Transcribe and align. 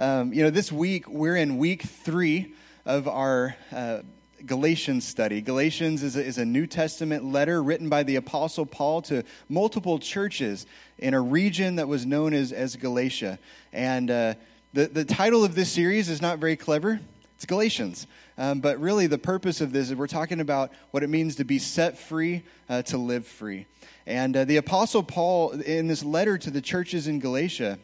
Um, 0.00 0.32
you 0.32 0.42
know, 0.42 0.48
this 0.48 0.72
week 0.72 1.06
we're 1.10 1.36
in 1.36 1.58
week 1.58 1.82
three 1.82 2.54
of 2.86 3.06
our 3.06 3.54
uh, 3.70 3.98
Galatians 4.46 5.06
study. 5.06 5.42
Galatians 5.42 6.02
is 6.02 6.16
a, 6.16 6.24
is 6.24 6.38
a 6.38 6.44
New 6.46 6.66
Testament 6.66 7.22
letter 7.22 7.62
written 7.62 7.90
by 7.90 8.02
the 8.02 8.16
Apostle 8.16 8.64
Paul 8.64 9.02
to 9.02 9.24
multiple 9.50 9.98
churches 9.98 10.64
in 10.96 11.12
a 11.12 11.20
region 11.20 11.76
that 11.76 11.86
was 11.86 12.06
known 12.06 12.32
as, 12.32 12.50
as 12.50 12.76
Galatia. 12.76 13.38
And 13.74 14.10
uh, 14.10 14.34
the, 14.72 14.86
the 14.86 15.04
title 15.04 15.44
of 15.44 15.54
this 15.54 15.70
series 15.70 16.08
is 16.08 16.22
not 16.22 16.38
very 16.38 16.56
clever. 16.56 16.98
It's 17.36 17.44
Galatians. 17.44 18.06
Um, 18.38 18.60
but 18.60 18.80
really, 18.80 19.06
the 19.06 19.18
purpose 19.18 19.60
of 19.60 19.70
this 19.70 19.90
is 19.90 19.96
we're 19.96 20.06
talking 20.06 20.40
about 20.40 20.72
what 20.92 21.02
it 21.02 21.10
means 21.10 21.36
to 21.36 21.44
be 21.44 21.58
set 21.58 21.98
free, 21.98 22.44
uh, 22.70 22.80
to 22.84 22.96
live 22.96 23.26
free. 23.26 23.66
And 24.06 24.34
uh, 24.34 24.46
the 24.46 24.56
Apostle 24.56 25.02
Paul, 25.02 25.50
in 25.50 25.88
this 25.88 26.02
letter 26.02 26.38
to 26.38 26.50
the 26.50 26.62
churches 26.62 27.06
in 27.06 27.18
Galatia, 27.18 27.78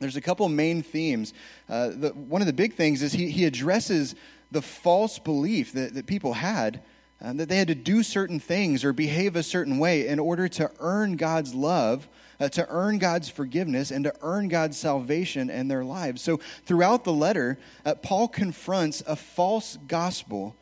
there's 0.00 0.16
a 0.16 0.20
couple 0.20 0.48
main 0.48 0.82
themes. 0.82 1.32
Uh, 1.68 1.88
the, 1.88 2.08
one 2.10 2.42
of 2.42 2.46
the 2.46 2.52
big 2.52 2.74
things 2.74 3.02
is 3.02 3.12
he, 3.12 3.30
he 3.30 3.44
addresses 3.44 4.14
the 4.50 4.62
false 4.62 5.18
belief 5.18 5.72
that, 5.72 5.94
that 5.94 6.06
people 6.06 6.34
had 6.34 6.82
um, 7.24 7.38
that 7.38 7.48
they 7.48 7.56
had 7.56 7.68
to 7.68 7.74
do 7.74 8.02
certain 8.02 8.38
things 8.38 8.84
or 8.84 8.92
behave 8.92 9.34
a 9.34 9.42
certain 9.42 9.78
way 9.78 10.06
in 10.06 10.18
order 10.18 10.46
to 10.46 10.70
earn 10.78 11.16
God's 11.16 11.54
love, 11.54 12.06
uh, 12.38 12.48
to 12.50 12.66
earn 12.68 12.98
God's 12.98 13.30
forgiveness, 13.30 13.90
and 13.90 14.04
to 14.04 14.14
earn 14.20 14.48
God's 14.48 14.76
salvation 14.76 15.48
in 15.48 15.68
their 15.68 15.84
lives. 15.84 16.20
So, 16.20 16.40
throughout 16.66 17.04
the 17.04 17.12
letter, 17.12 17.58
uh, 17.86 17.94
Paul 17.94 18.28
confronts 18.28 19.02
a 19.06 19.16
false 19.16 19.78
gospel 19.86 20.54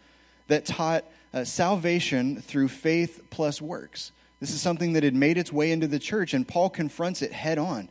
that 0.46 0.65
taught 0.65 1.05
uh, 1.35 1.45
salvation 1.45 2.41
through 2.41 2.69
faith 2.69 3.23
plus 3.30 3.60
works. 3.60 4.12
This 4.38 4.51
is 4.51 4.60
something 4.60 4.93
that 4.93 5.02
had 5.02 5.15
made 5.15 5.38
its 5.38 5.52
way 5.52 5.73
into 5.73 5.88
the 5.88 5.99
church, 5.99 6.35
and 6.35 6.46
Paul 6.46 6.71
confronts 6.71 7.23
it 7.23 7.33
head 7.33 7.59
on. 7.59 7.88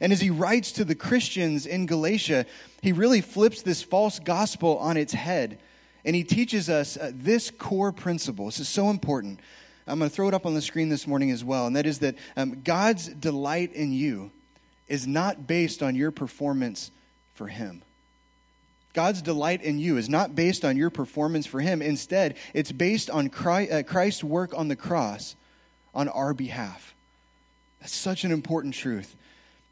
And 0.00 0.12
as 0.12 0.20
he 0.20 0.30
writes 0.30 0.72
to 0.72 0.84
the 0.84 0.94
Christians 0.94 1.66
in 1.66 1.86
Galatia, 1.86 2.46
he 2.82 2.92
really 2.92 3.20
flips 3.20 3.62
this 3.62 3.82
false 3.82 4.18
gospel 4.18 4.78
on 4.78 4.96
its 4.96 5.12
head. 5.12 5.58
And 6.04 6.14
he 6.14 6.24
teaches 6.24 6.68
us 6.70 6.96
uh, 6.96 7.10
this 7.14 7.50
core 7.50 7.92
principle. 7.92 8.46
This 8.46 8.60
is 8.60 8.68
so 8.68 8.90
important. 8.90 9.40
I'm 9.86 9.98
going 9.98 10.10
to 10.10 10.14
throw 10.14 10.28
it 10.28 10.34
up 10.34 10.46
on 10.46 10.54
the 10.54 10.62
screen 10.62 10.88
this 10.88 11.06
morning 11.06 11.30
as 11.30 11.44
well. 11.44 11.66
And 11.66 11.76
that 11.76 11.86
is 11.86 12.00
that 12.00 12.16
um, 12.36 12.62
God's 12.62 13.08
delight 13.08 13.72
in 13.72 13.92
you 13.92 14.30
is 14.88 15.06
not 15.06 15.46
based 15.46 15.82
on 15.82 15.94
your 15.94 16.10
performance 16.10 16.90
for 17.34 17.48
him. 17.48 17.82
God's 18.92 19.20
delight 19.20 19.62
in 19.62 19.78
you 19.78 19.98
is 19.98 20.08
not 20.08 20.34
based 20.34 20.64
on 20.64 20.76
your 20.76 20.90
performance 20.90 21.44
for 21.44 21.60
him. 21.60 21.82
Instead, 21.82 22.36
it's 22.54 22.72
based 22.72 23.10
on 23.10 23.30
uh, 23.30 23.82
Christ's 23.86 24.24
work 24.24 24.56
on 24.56 24.68
the 24.68 24.76
cross 24.76 25.36
on 25.94 26.08
our 26.08 26.32
behalf. 26.32 26.94
That's 27.80 27.94
such 27.94 28.24
an 28.24 28.32
important 28.32 28.74
truth. 28.74 29.14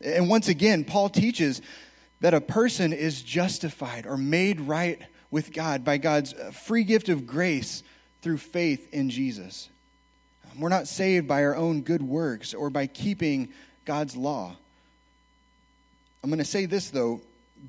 And 0.04 0.28
once 0.28 0.48
again, 0.48 0.84
Paul 0.84 1.08
teaches 1.08 1.62
that 2.20 2.34
a 2.34 2.40
person 2.40 2.92
is 2.92 3.22
justified 3.22 4.06
or 4.06 4.16
made 4.16 4.60
right 4.60 5.00
with 5.30 5.52
God 5.52 5.84
by 5.84 5.98
God's 5.98 6.34
uh, 6.34 6.50
free 6.50 6.84
gift 6.84 7.08
of 7.08 7.26
grace 7.26 7.82
through 8.22 8.38
faith 8.38 8.92
in 8.92 9.10
Jesus. 9.10 9.68
Um, 10.50 10.60
we're 10.60 10.68
not 10.68 10.86
saved 10.86 11.26
by 11.26 11.42
our 11.44 11.56
own 11.56 11.82
good 11.82 12.02
works 12.02 12.54
or 12.54 12.70
by 12.70 12.86
keeping 12.86 13.48
God's 13.84 14.16
law. 14.16 14.56
I'm 16.22 16.30
going 16.30 16.38
to 16.38 16.44
say 16.44 16.66
this, 16.66 16.90
though 16.90 17.20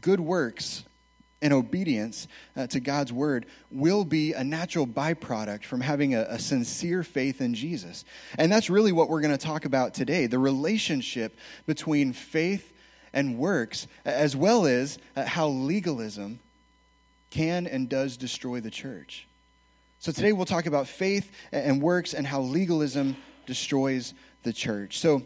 good 0.01 0.19
works 0.19 0.83
and 1.45 1.53
obedience 1.53 2.27
uh, 2.57 2.65
to 2.65 2.79
God's 2.79 3.13
word 3.13 3.45
will 3.69 4.03
be 4.03 4.33
a 4.33 4.43
natural 4.43 4.87
byproduct 4.87 5.63
from 5.63 5.79
having 5.79 6.15
a, 6.15 6.21
a 6.21 6.39
sincere 6.39 7.03
faith 7.03 7.39
in 7.39 7.53
Jesus. 7.53 8.03
And 8.39 8.51
that's 8.51 8.67
really 8.67 8.91
what 8.91 9.09
we're 9.09 9.21
going 9.21 9.37
to 9.37 9.45
talk 9.45 9.65
about 9.65 9.93
today 9.93 10.25
the 10.25 10.39
relationship 10.39 11.37
between 11.67 12.13
faith 12.13 12.73
and 13.13 13.37
works, 13.37 13.85
as 14.05 14.35
well 14.35 14.65
as 14.65 14.97
uh, 15.15 15.25
how 15.25 15.47
legalism 15.49 16.39
can 17.29 17.67
and 17.67 17.89
does 17.89 18.17
destroy 18.17 18.59
the 18.59 18.71
church. 18.71 19.27
So 19.99 20.11
today 20.11 20.33
we'll 20.33 20.45
talk 20.45 20.65
about 20.65 20.87
faith 20.87 21.31
and 21.51 21.79
works 21.79 22.15
and 22.15 22.25
how 22.25 22.41
legalism 22.41 23.17
destroys 23.45 24.15
the 24.41 24.51
church. 24.51 24.97
So, 24.97 25.21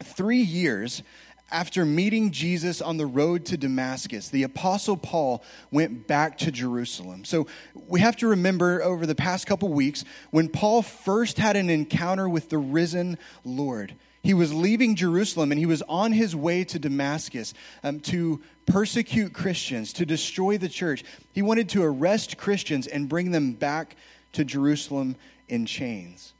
three 0.00 0.42
years 0.42 1.02
after 1.50 1.84
meeting 1.84 2.32
Jesus 2.32 2.82
on 2.82 2.96
the 2.96 3.06
road 3.06 3.44
to 3.46 3.56
Damascus, 3.56 4.28
the 4.28 4.42
Apostle 4.42 4.96
Paul 4.96 5.44
went 5.70 6.06
back 6.08 6.38
to 6.38 6.50
Jerusalem. 6.50 7.24
So 7.24 7.46
we 7.86 8.00
have 8.00 8.16
to 8.16 8.28
remember 8.28 8.82
over 8.82 9.06
the 9.06 9.14
past 9.14 9.46
couple 9.46 9.68
weeks 9.68 10.04
when 10.30 10.48
Paul 10.48 10.82
first 10.82 11.38
had 11.38 11.56
an 11.56 11.70
encounter 11.70 12.28
with 12.28 12.48
the 12.48 12.58
risen 12.58 13.16
Lord. 13.44 13.94
He 14.24 14.34
was 14.34 14.52
leaving 14.52 14.96
Jerusalem 14.96 15.52
and 15.52 15.58
he 15.58 15.66
was 15.66 15.82
on 15.82 16.10
his 16.10 16.34
way 16.34 16.64
to 16.64 16.80
Damascus 16.80 17.54
um, 17.84 18.00
to 18.00 18.42
persecute 18.66 19.32
Christians, 19.32 19.92
to 19.94 20.04
destroy 20.04 20.58
the 20.58 20.68
church. 20.68 21.04
He 21.32 21.42
wanted 21.42 21.68
to 21.70 21.84
arrest 21.84 22.36
Christians 22.36 22.88
and 22.88 23.08
bring 23.08 23.30
them 23.30 23.52
back 23.52 23.94
to 24.32 24.44
Jerusalem 24.44 25.14
in 25.48 25.64
chains. 25.64 26.32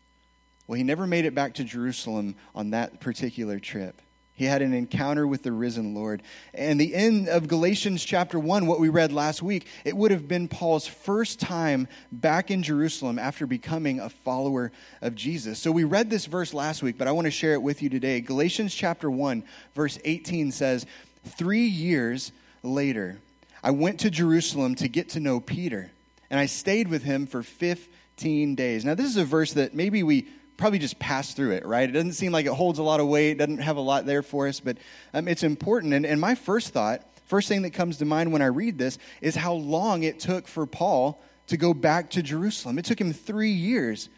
Well, 0.66 0.76
he 0.76 0.82
never 0.82 1.06
made 1.06 1.26
it 1.26 1.34
back 1.34 1.54
to 1.54 1.64
Jerusalem 1.64 2.34
on 2.56 2.70
that 2.70 3.00
particular 3.00 3.60
trip. 3.60 4.02
He 4.36 4.44
had 4.44 4.60
an 4.60 4.74
encounter 4.74 5.26
with 5.26 5.42
the 5.42 5.50
risen 5.50 5.94
Lord. 5.94 6.22
And 6.52 6.78
the 6.78 6.94
end 6.94 7.26
of 7.26 7.48
Galatians 7.48 8.04
chapter 8.04 8.38
1, 8.38 8.66
what 8.66 8.78
we 8.78 8.90
read 8.90 9.10
last 9.10 9.42
week, 9.42 9.66
it 9.82 9.96
would 9.96 10.10
have 10.10 10.28
been 10.28 10.46
Paul's 10.46 10.86
first 10.86 11.40
time 11.40 11.88
back 12.12 12.50
in 12.50 12.62
Jerusalem 12.62 13.18
after 13.18 13.46
becoming 13.46 13.98
a 13.98 14.10
follower 14.10 14.72
of 15.00 15.14
Jesus. 15.14 15.58
So 15.58 15.72
we 15.72 15.84
read 15.84 16.10
this 16.10 16.26
verse 16.26 16.52
last 16.52 16.82
week, 16.82 16.98
but 16.98 17.08
I 17.08 17.12
want 17.12 17.24
to 17.24 17.30
share 17.30 17.54
it 17.54 17.62
with 17.62 17.80
you 17.80 17.88
today. 17.88 18.20
Galatians 18.20 18.74
chapter 18.74 19.10
1, 19.10 19.42
verse 19.74 19.98
18 20.04 20.52
says, 20.52 20.84
Three 21.24 21.64
years 21.64 22.30
later, 22.62 23.18
I 23.64 23.70
went 23.70 24.00
to 24.00 24.10
Jerusalem 24.10 24.74
to 24.76 24.88
get 24.88 25.08
to 25.10 25.20
know 25.20 25.40
Peter, 25.40 25.90
and 26.28 26.38
I 26.38 26.44
stayed 26.44 26.88
with 26.88 27.04
him 27.04 27.26
for 27.26 27.42
15 27.42 28.54
days. 28.54 28.84
Now, 28.84 28.94
this 28.94 29.06
is 29.06 29.16
a 29.16 29.24
verse 29.24 29.54
that 29.54 29.74
maybe 29.74 30.02
we 30.02 30.28
probably 30.56 30.78
just 30.78 30.98
pass 30.98 31.34
through 31.34 31.52
it, 31.52 31.66
right? 31.66 31.88
It 31.88 31.92
doesn't 31.92 32.14
seem 32.14 32.32
like 32.32 32.46
it 32.46 32.52
holds 32.52 32.78
a 32.78 32.82
lot 32.82 33.00
of 33.00 33.08
weight, 33.08 33.38
doesn't 33.38 33.58
have 33.58 33.76
a 33.76 33.80
lot 33.80 34.06
there 34.06 34.22
for 34.22 34.48
us, 34.48 34.60
but 34.60 34.78
um, 35.12 35.28
it's 35.28 35.42
important. 35.42 35.92
And, 35.92 36.06
and 36.06 36.20
my 36.20 36.34
first 36.34 36.70
thought, 36.70 37.02
first 37.26 37.48
thing 37.48 37.62
that 37.62 37.70
comes 37.70 37.98
to 37.98 38.04
mind 38.04 38.32
when 38.32 38.42
I 38.42 38.46
read 38.46 38.78
this, 38.78 38.98
is 39.20 39.34
how 39.34 39.52
long 39.54 40.02
it 40.02 40.20
took 40.20 40.48
for 40.48 40.66
Paul 40.66 41.22
to 41.48 41.56
go 41.56 41.74
back 41.74 42.10
to 42.10 42.22
Jerusalem. 42.22 42.78
It 42.78 42.84
took 42.84 43.00
him 43.00 43.12
three 43.12 43.50
years. 43.50 44.08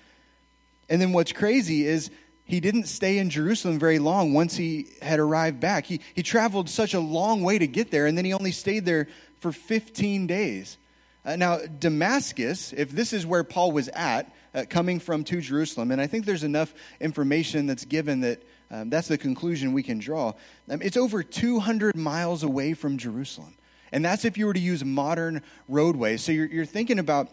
And 0.88 1.00
then 1.00 1.12
what's 1.12 1.32
crazy 1.32 1.86
is 1.86 2.10
he 2.44 2.60
didn't 2.60 2.84
stay 2.84 3.18
in 3.18 3.28
Jerusalem 3.28 3.78
very 3.78 3.98
long 3.98 4.32
once 4.32 4.56
he 4.56 4.88
had 5.02 5.18
arrived 5.18 5.60
back. 5.60 5.84
He, 5.84 6.00
he 6.14 6.22
traveled 6.22 6.70
such 6.70 6.94
a 6.94 7.00
long 7.00 7.42
way 7.42 7.58
to 7.58 7.66
get 7.66 7.90
there, 7.90 8.06
and 8.06 8.16
then 8.16 8.24
he 8.24 8.32
only 8.32 8.52
stayed 8.52 8.86
there 8.86 9.08
for 9.40 9.52
15 9.52 10.26
days. 10.26 10.78
Uh, 11.24 11.36
now, 11.36 11.58
Damascus, 11.58 12.72
if 12.72 12.90
this 12.90 13.12
is 13.12 13.26
where 13.26 13.44
Paul 13.44 13.72
was 13.72 13.88
at, 13.88 14.32
uh, 14.54 14.64
coming 14.68 14.98
from 15.00 15.24
to 15.24 15.40
Jerusalem. 15.40 15.90
And 15.90 16.00
I 16.00 16.06
think 16.06 16.24
there's 16.24 16.44
enough 16.44 16.74
information 17.00 17.66
that's 17.66 17.84
given 17.84 18.20
that 18.20 18.42
um, 18.70 18.90
that's 18.90 19.08
the 19.08 19.18
conclusion 19.18 19.72
we 19.72 19.82
can 19.82 19.98
draw. 19.98 20.34
Um, 20.68 20.82
it's 20.82 20.96
over 20.96 21.22
200 21.22 21.96
miles 21.96 22.42
away 22.42 22.74
from 22.74 22.98
Jerusalem. 22.98 23.54
And 23.92 24.04
that's 24.04 24.24
if 24.24 24.36
you 24.36 24.46
were 24.46 24.52
to 24.52 24.60
use 24.60 24.84
modern 24.84 25.42
roadways. 25.68 26.22
So 26.22 26.32
you're, 26.32 26.46
you're 26.46 26.66
thinking 26.66 26.98
about 26.98 27.30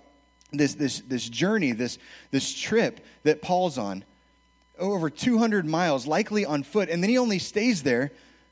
this, 0.53 0.75
this, 0.75 1.01
this 1.01 1.27
journey, 1.27 1.73
this, 1.73 1.97
this 2.31 2.53
trip 2.53 3.01
that 3.23 3.41
Paul's 3.41 3.77
on, 3.77 4.05
over 4.79 5.09
200 5.09 5.65
miles, 5.65 6.07
likely 6.07 6.45
on 6.45 6.63
foot. 6.63 6.89
And 6.89 7.03
then 7.03 7.09
he 7.09 7.17
only 7.17 7.39
stays 7.39 7.83
there 7.83 8.11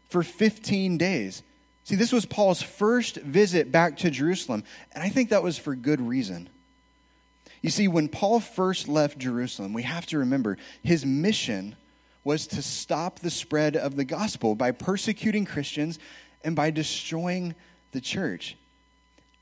for 0.09 0.23
15 0.23 0.97
days. 0.97 1.43
See, 1.85 1.95
this 1.95 2.11
was 2.11 2.25
Paul's 2.25 2.61
first 2.61 3.17
visit 3.17 3.71
back 3.71 3.97
to 3.97 4.09
Jerusalem. 4.09 4.63
And 4.93 5.03
I 5.03 5.09
think 5.09 5.29
that 5.29 5.43
was 5.43 5.57
for 5.57 5.75
good 5.75 6.01
reason. 6.01 6.49
You 7.63 7.69
see, 7.69 7.87
when 7.87 8.09
Paul 8.09 8.41
first 8.41 8.89
left 8.89 9.17
Jerusalem, 9.17 9.73
we 9.73 9.83
have 9.83 10.05
to 10.07 10.19
remember 10.19 10.57
his 10.83 11.05
mission 11.05 11.75
was 12.25 12.45
to 12.47 12.61
stop 12.61 13.19
the 13.19 13.31
spread 13.31 13.75
of 13.75 13.95
the 13.95 14.05
gospel 14.05 14.53
by 14.53 14.71
persecuting 14.71 15.45
Christians 15.45 15.97
and 16.43 16.55
by 16.55 16.71
destroying 16.71 17.55
the 17.93 18.01
church. 18.01 18.57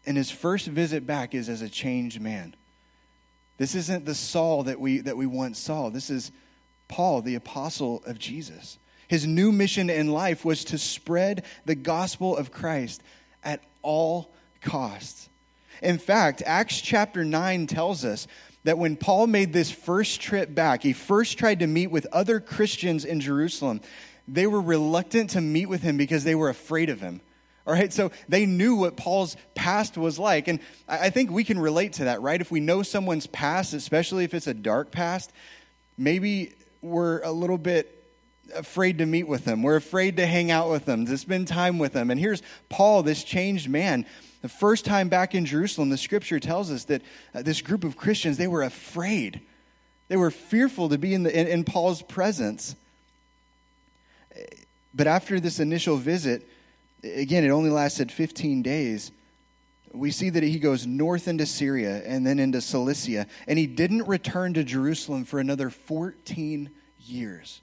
And 0.05 0.17
his 0.17 0.29
first 0.29 0.67
visit 0.67 1.05
back 1.05 1.33
is 1.33 1.49
as 1.49 1.63
a 1.63 1.69
changed 1.69 2.21
man. 2.21 2.55
This 3.57 3.73
isn't 3.73 4.05
the 4.05 4.15
Saul 4.15 4.63
that 4.63 4.79
we, 4.79 4.99
that 4.99 5.17
we 5.17 5.25
once 5.25 5.59
saw. 5.59 5.89
This 5.89 6.11
is 6.11 6.31
Paul, 6.87 7.21
the 7.21 7.35
apostle 7.35 8.03
of 8.05 8.19
Jesus. 8.19 8.77
His 9.07 9.25
new 9.25 9.51
mission 9.51 9.89
in 9.89 10.11
life 10.11 10.45
was 10.45 10.63
to 10.65 10.77
spread 10.77 11.43
the 11.65 11.75
gospel 11.75 12.37
of 12.37 12.51
Christ 12.51 13.01
at 13.43 13.61
all 13.81 14.31
costs. 14.61 15.27
In 15.81 15.97
fact, 15.97 16.43
Acts 16.45 16.79
chapter 16.79 17.25
9 17.25 17.67
tells 17.67 18.05
us 18.05 18.27
that 18.63 18.77
when 18.77 18.95
Paul 18.95 19.27
made 19.27 19.53
this 19.53 19.71
first 19.71 20.21
trip 20.21 20.53
back, 20.53 20.83
he 20.83 20.93
first 20.93 21.37
tried 21.37 21.59
to 21.59 21.67
meet 21.67 21.87
with 21.87 22.05
other 22.11 22.39
Christians 22.39 23.05
in 23.05 23.19
Jerusalem. 23.19 23.81
They 24.27 24.45
were 24.45 24.61
reluctant 24.61 25.31
to 25.31 25.41
meet 25.41 25.65
with 25.65 25.81
him 25.81 25.97
because 25.97 26.23
they 26.23 26.35
were 26.35 26.49
afraid 26.49 26.89
of 26.89 27.01
him. 27.01 27.21
All 27.65 27.73
right, 27.73 27.93
so 27.93 28.11
they 28.27 28.45
knew 28.45 28.75
what 28.75 28.97
Paul's 28.97 29.37
past 29.55 29.97
was 29.97 30.17
like. 30.17 30.47
And 30.47 30.59
I 30.87 31.09
think 31.09 31.31
we 31.31 31.43
can 31.43 31.59
relate 31.59 31.93
to 31.93 32.05
that, 32.05 32.21
right? 32.21 32.41
If 32.41 32.51
we 32.51 32.59
know 32.59 32.81
someone's 32.81 33.27
past, 33.27 33.73
especially 33.73 34.23
if 34.23 34.33
it's 34.33 34.47
a 34.47 34.53
dark 34.53 34.91
past, 34.91 35.31
maybe 35.97 36.53
we're 36.81 37.21
a 37.21 37.31
little 37.31 37.59
bit 37.59 38.00
afraid 38.55 38.97
to 38.99 39.05
meet 39.05 39.27
with 39.27 39.45
them. 39.45 39.63
We're 39.63 39.75
afraid 39.75 40.17
to 40.17 40.25
hang 40.25 40.51
out 40.51 40.69
with 40.69 40.85
them, 40.85 41.05
to 41.05 41.17
spend 41.17 41.47
time 41.47 41.79
with 41.79 41.93
them. 41.93 42.11
And 42.11 42.19
here's 42.19 42.41
Paul, 42.69 43.03
this 43.03 43.23
changed 43.23 43.69
man. 43.69 44.05
The 44.41 44.49
first 44.49 44.85
time 44.85 45.09
back 45.09 45.35
in 45.35 45.45
Jerusalem, 45.45 45.89
the 45.89 45.97
scripture 45.97 46.39
tells 46.39 46.71
us 46.71 46.85
that 46.85 47.01
uh, 47.33 47.41
this 47.43 47.61
group 47.61 47.83
of 47.83 47.95
Christians, 47.95 48.37
they 48.37 48.47
were 48.47 48.63
afraid. 48.63 49.41
They 50.07 50.17
were 50.17 50.31
fearful 50.31 50.89
to 50.89 50.97
be 50.97 51.13
in, 51.13 51.23
the, 51.23 51.39
in, 51.39 51.47
in 51.47 51.63
Paul's 51.63 52.01
presence. 52.01 52.75
But 54.93 55.07
after 55.07 55.39
this 55.39 55.59
initial 55.59 55.97
visit, 55.97 56.47
again, 57.03 57.43
it 57.43 57.49
only 57.49 57.69
lasted 57.69 58.11
15 58.11 58.61
days. 58.61 59.11
We 59.93 60.11
see 60.11 60.29
that 60.29 60.43
he 60.43 60.59
goes 60.59 60.87
north 60.87 61.27
into 61.27 61.45
Syria 61.45 62.01
and 62.05 62.25
then 62.25 62.39
into 62.39 62.61
Cilicia, 62.61 63.27
and 63.47 63.59
he 63.59 63.67
didn't 63.67 64.07
return 64.07 64.53
to 64.53 64.63
Jerusalem 64.63 65.25
for 65.25 65.39
another 65.39 65.69
14 65.69 66.69
years. 67.05 67.61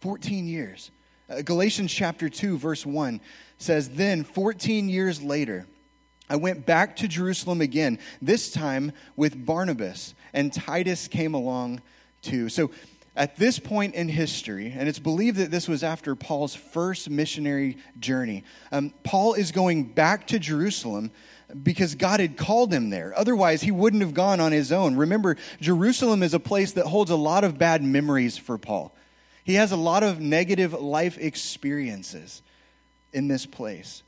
14 0.00 0.46
years. 0.46 0.90
Uh, 1.28 1.42
Galatians 1.42 1.92
chapter 1.92 2.28
2, 2.28 2.58
verse 2.58 2.84
1 2.84 3.20
says, 3.58 3.90
Then 3.90 4.24
14 4.24 4.88
years 4.88 5.22
later, 5.22 5.66
I 6.28 6.36
went 6.36 6.64
back 6.64 6.96
to 6.96 7.08
Jerusalem 7.08 7.60
again, 7.60 7.98
this 8.22 8.50
time 8.50 8.92
with 9.16 9.44
Barnabas, 9.44 10.14
and 10.32 10.52
Titus 10.52 11.08
came 11.08 11.34
along 11.34 11.82
too. 12.22 12.48
So 12.48 12.70
at 13.16 13.36
this 13.36 13.58
point 13.58 13.94
in 13.94 14.08
history, 14.08 14.72
and 14.76 14.88
it's 14.88 15.00
believed 15.00 15.36
that 15.38 15.50
this 15.50 15.68
was 15.68 15.82
after 15.82 16.14
Paul's 16.14 16.54
first 16.54 17.10
missionary 17.10 17.78
journey, 17.98 18.44
um, 18.70 18.94
Paul 19.02 19.34
is 19.34 19.50
going 19.50 19.84
back 19.84 20.28
to 20.28 20.38
Jerusalem 20.38 21.10
because 21.62 21.96
God 21.96 22.20
had 22.20 22.36
called 22.36 22.72
him 22.72 22.90
there. 22.90 23.12
Otherwise, 23.16 23.62
he 23.62 23.72
wouldn't 23.72 24.02
have 24.02 24.14
gone 24.14 24.40
on 24.40 24.52
his 24.52 24.70
own. 24.70 24.94
Remember, 24.94 25.36
Jerusalem 25.60 26.22
is 26.22 26.32
a 26.32 26.40
place 26.40 26.72
that 26.72 26.86
holds 26.86 27.10
a 27.10 27.16
lot 27.16 27.42
of 27.42 27.58
bad 27.58 27.82
memories 27.82 28.38
for 28.38 28.56
Paul. 28.56 28.94
He 29.50 29.56
has 29.56 29.72
a 29.72 29.76
lot 29.76 30.04
of 30.04 30.20
negative 30.20 30.74
life 30.74 31.18
experiences 31.18 32.40
in 33.12 33.26
this 33.26 33.46
place. 33.46 34.04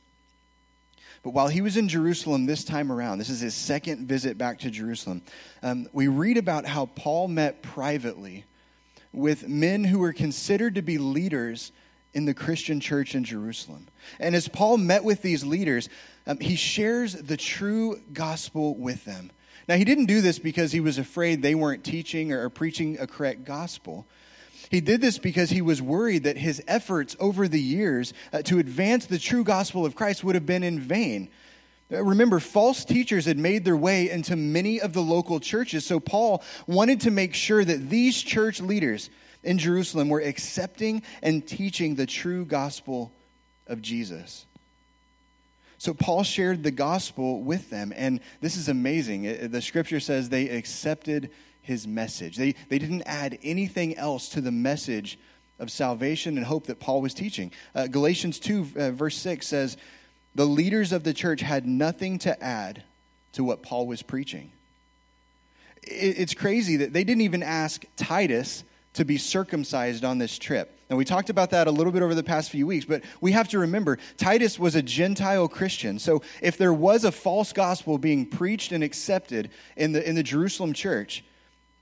But 1.24 1.30
while 1.30 1.48
he 1.48 1.60
was 1.60 1.76
in 1.76 1.88
Jerusalem 1.88 2.46
this 2.46 2.62
time 2.62 2.92
around, 2.92 3.18
this 3.18 3.28
is 3.28 3.40
his 3.40 3.52
second 3.52 4.06
visit 4.06 4.38
back 4.38 4.60
to 4.60 4.70
Jerusalem, 4.70 5.20
um, 5.64 5.88
we 5.92 6.06
read 6.06 6.36
about 6.36 6.64
how 6.64 6.86
Paul 6.86 7.26
met 7.26 7.60
privately 7.60 8.44
with 9.12 9.48
men 9.48 9.82
who 9.82 9.98
were 9.98 10.12
considered 10.12 10.76
to 10.76 10.82
be 10.82 10.96
leaders 10.96 11.72
in 12.14 12.24
the 12.24 12.34
Christian 12.34 12.78
church 12.78 13.16
in 13.16 13.24
Jerusalem. 13.24 13.88
And 14.20 14.36
as 14.36 14.46
Paul 14.46 14.78
met 14.78 15.02
with 15.02 15.22
these 15.22 15.44
leaders, 15.44 15.88
um, 16.24 16.38
he 16.38 16.54
shares 16.54 17.14
the 17.14 17.36
true 17.36 18.00
gospel 18.12 18.76
with 18.76 19.04
them. 19.04 19.32
Now, 19.68 19.74
he 19.74 19.84
didn't 19.84 20.06
do 20.06 20.20
this 20.20 20.38
because 20.38 20.70
he 20.70 20.78
was 20.78 20.98
afraid 20.98 21.42
they 21.42 21.56
weren't 21.56 21.82
teaching 21.82 22.30
or 22.30 22.48
preaching 22.48 22.96
a 23.00 23.08
correct 23.08 23.44
gospel. 23.44 24.06
He 24.72 24.80
did 24.80 25.02
this 25.02 25.18
because 25.18 25.50
he 25.50 25.60
was 25.60 25.82
worried 25.82 26.24
that 26.24 26.38
his 26.38 26.62
efforts 26.66 27.14
over 27.20 27.46
the 27.46 27.60
years 27.60 28.14
uh, 28.32 28.40
to 28.44 28.58
advance 28.58 29.04
the 29.04 29.18
true 29.18 29.44
gospel 29.44 29.84
of 29.84 29.94
Christ 29.94 30.24
would 30.24 30.34
have 30.34 30.46
been 30.46 30.62
in 30.62 30.80
vain. 30.80 31.28
Uh, 31.92 32.02
remember, 32.02 32.40
false 32.40 32.82
teachers 32.86 33.26
had 33.26 33.36
made 33.36 33.66
their 33.66 33.76
way 33.76 34.08
into 34.08 34.34
many 34.34 34.80
of 34.80 34.94
the 34.94 35.02
local 35.02 35.40
churches, 35.40 35.84
so 35.84 36.00
Paul 36.00 36.42
wanted 36.66 37.02
to 37.02 37.10
make 37.10 37.34
sure 37.34 37.62
that 37.62 37.90
these 37.90 38.22
church 38.22 38.62
leaders 38.62 39.10
in 39.42 39.58
Jerusalem 39.58 40.08
were 40.08 40.22
accepting 40.22 41.02
and 41.22 41.46
teaching 41.46 41.94
the 41.94 42.06
true 42.06 42.46
gospel 42.46 43.12
of 43.66 43.82
Jesus. 43.82 44.46
So 45.76 45.92
Paul 45.92 46.22
shared 46.22 46.62
the 46.62 46.70
gospel 46.70 47.42
with 47.42 47.68
them, 47.68 47.92
and 47.94 48.20
this 48.40 48.56
is 48.56 48.70
amazing. 48.70 49.50
The 49.50 49.60
scripture 49.60 50.00
says 50.00 50.30
they 50.30 50.48
accepted 50.48 51.30
his 51.62 51.86
message. 51.86 52.36
They, 52.36 52.54
they 52.68 52.78
didn't 52.78 53.02
add 53.06 53.38
anything 53.42 53.96
else 53.96 54.28
to 54.30 54.40
the 54.40 54.50
message 54.52 55.18
of 55.58 55.70
salvation 55.70 56.36
and 56.36 56.44
hope 56.44 56.66
that 56.66 56.80
Paul 56.80 57.00
was 57.00 57.14
teaching. 57.14 57.52
Uh, 57.74 57.86
Galatians 57.86 58.38
2, 58.40 58.68
uh, 58.76 58.90
verse 58.90 59.16
6 59.16 59.46
says, 59.46 59.76
The 60.34 60.44
leaders 60.44 60.92
of 60.92 61.04
the 61.04 61.14
church 61.14 61.40
had 61.40 61.66
nothing 61.66 62.18
to 62.20 62.42
add 62.42 62.82
to 63.34 63.44
what 63.44 63.62
Paul 63.62 63.86
was 63.86 64.02
preaching. 64.02 64.50
It, 65.82 66.18
it's 66.18 66.34
crazy 66.34 66.76
that 66.78 66.92
they 66.92 67.04
didn't 67.04 67.22
even 67.22 67.42
ask 67.42 67.84
Titus 67.96 68.64
to 68.94 69.04
be 69.04 69.16
circumcised 69.16 70.04
on 70.04 70.18
this 70.18 70.36
trip. 70.38 70.78
And 70.90 70.98
we 70.98 71.06
talked 71.06 71.30
about 71.30 71.50
that 71.50 71.66
a 71.66 71.70
little 71.70 71.92
bit 71.92 72.02
over 72.02 72.14
the 72.14 72.22
past 72.22 72.50
few 72.50 72.66
weeks, 72.66 72.84
but 72.84 73.02
we 73.22 73.32
have 73.32 73.48
to 73.48 73.60
remember 73.60 73.98
Titus 74.18 74.58
was 74.58 74.74
a 74.74 74.82
Gentile 74.82 75.48
Christian. 75.48 75.98
So 75.98 76.22
if 76.42 76.58
there 76.58 76.74
was 76.74 77.04
a 77.04 77.12
false 77.12 77.52
gospel 77.52 77.96
being 77.96 78.26
preached 78.26 78.72
and 78.72 78.84
accepted 78.84 79.50
in 79.76 79.92
the, 79.92 80.06
in 80.06 80.16
the 80.16 80.22
Jerusalem 80.22 80.74
church, 80.74 81.24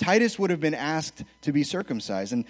Titus 0.00 0.38
would 0.38 0.50
have 0.50 0.60
been 0.60 0.74
asked 0.74 1.22
to 1.42 1.52
be 1.52 1.62
circumcised. 1.62 2.32
And 2.32 2.46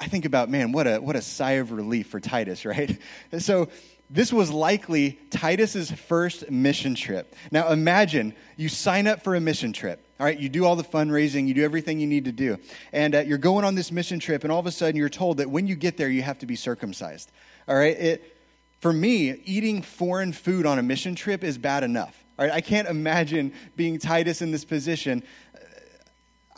I 0.00 0.08
think 0.08 0.24
about, 0.24 0.50
man, 0.50 0.72
what 0.72 0.86
a, 0.86 0.98
what 0.98 1.16
a 1.16 1.22
sigh 1.22 1.52
of 1.52 1.70
relief 1.70 2.08
for 2.08 2.20
Titus, 2.20 2.64
right? 2.66 2.98
So 3.38 3.68
this 4.10 4.32
was 4.32 4.50
likely 4.50 5.18
Titus's 5.30 5.90
first 5.90 6.50
mission 6.50 6.94
trip. 6.94 7.34
Now 7.50 7.70
imagine 7.70 8.34
you 8.56 8.68
sign 8.68 9.06
up 9.06 9.22
for 9.22 9.36
a 9.36 9.40
mission 9.40 9.72
trip. 9.72 10.04
All 10.18 10.26
right, 10.26 10.38
you 10.38 10.48
do 10.48 10.64
all 10.64 10.74
the 10.74 10.82
fundraising, 10.82 11.46
you 11.46 11.54
do 11.54 11.62
everything 11.62 12.00
you 12.00 12.08
need 12.08 12.24
to 12.24 12.32
do. 12.32 12.58
And 12.92 13.14
uh, 13.14 13.20
you're 13.20 13.38
going 13.38 13.64
on 13.64 13.76
this 13.76 13.92
mission 13.92 14.18
trip, 14.18 14.42
and 14.42 14.52
all 14.52 14.58
of 14.58 14.66
a 14.66 14.72
sudden 14.72 14.96
you're 14.96 15.08
told 15.08 15.36
that 15.36 15.48
when 15.48 15.68
you 15.68 15.76
get 15.76 15.96
there, 15.96 16.08
you 16.08 16.22
have 16.22 16.40
to 16.40 16.46
be 16.46 16.56
circumcised. 16.56 17.30
All 17.68 17.76
right, 17.76 17.96
it, 17.96 18.36
for 18.80 18.92
me, 18.92 19.40
eating 19.44 19.82
foreign 19.82 20.32
food 20.32 20.66
on 20.66 20.80
a 20.80 20.82
mission 20.82 21.14
trip 21.14 21.44
is 21.44 21.56
bad 21.56 21.84
enough. 21.84 22.24
All 22.36 22.46
right, 22.46 22.54
I 22.54 22.60
can't 22.60 22.88
imagine 22.88 23.52
being 23.76 23.98
Titus 23.98 24.42
in 24.42 24.52
this 24.52 24.64
position 24.64 25.22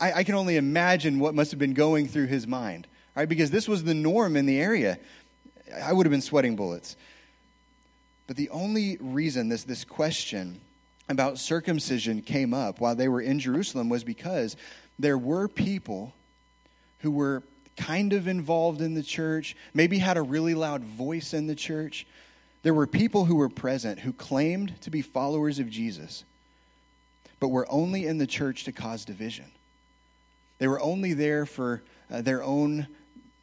I, 0.01 0.13
I 0.13 0.23
can 0.23 0.35
only 0.35 0.57
imagine 0.57 1.19
what 1.19 1.35
must 1.35 1.51
have 1.51 1.59
been 1.59 1.75
going 1.75 2.07
through 2.07 2.25
his 2.25 2.47
mind, 2.47 2.87
right? 3.15 3.29
Because 3.29 3.51
this 3.51 3.67
was 3.67 3.83
the 3.83 3.93
norm 3.93 4.35
in 4.35 4.47
the 4.47 4.59
area. 4.59 4.97
I 5.81 5.93
would 5.93 6.05
have 6.05 6.11
been 6.11 6.21
sweating 6.21 6.55
bullets. 6.55 6.97
But 8.27 8.35
the 8.35 8.49
only 8.49 8.97
reason 8.99 9.47
this, 9.47 9.63
this 9.63 9.85
question 9.85 10.59
about 11.07 11.37
circumcision 11.37 12.21
came 12.21 12.53
up 12.53 12.81
while 12.81 12.95
they 12.95 13.07
were 13.07 13.21
in 13.21 13.39
Jerusalem 13.39 13.89
was 13.89 14.03
because 14.03 14.57
there 14.97 15.17
were 15.17 15.47
people 15.47 16.13
who 16.99 17.11
were 17.11 17.43
kind 17.77 18.13
of 18.13 18.27
involved 18.27 18.81
in 18.81 18.93
the 18.93 19.03
church, 19.03 19.55
maybe 19.73 19.97
had 19.97 20.17
a 20.17 20.21
really 20.21 20.53
loud 20.53 20.83
voice 20.83 21.33
in 21.33 21.47
the 21.47 21.55
church. 21.55 22.05
There 22.63 22.73
were 22.73 22.87
people 22.87 23.25
who 23.25 23.35
were 23.35 23.49
present 23.49 23.99
who 23.99 24.13
claimed 24.13 24.79
to 24.81 24.89
be 24.89 25.01
followers 25.01 25.59
of 25.59 25.69
Jesus, 25.69 26.23
but 27.39 27.49
were 27.49 27.67
only 27.69 28.05
in 28.05 28.17
the 28.17 28.27
church 28.27 28.63
to 28.65 28.71
cause 28.71 29.03
division. 29.03 29.45
They 30.61 30.67
were 30.67 30.79
only 30.79 31.13
there 31.13 31.47
for 31.47 31.81
uh, 32.11 32.21
their 32.21 32.43
own 32.43 32.85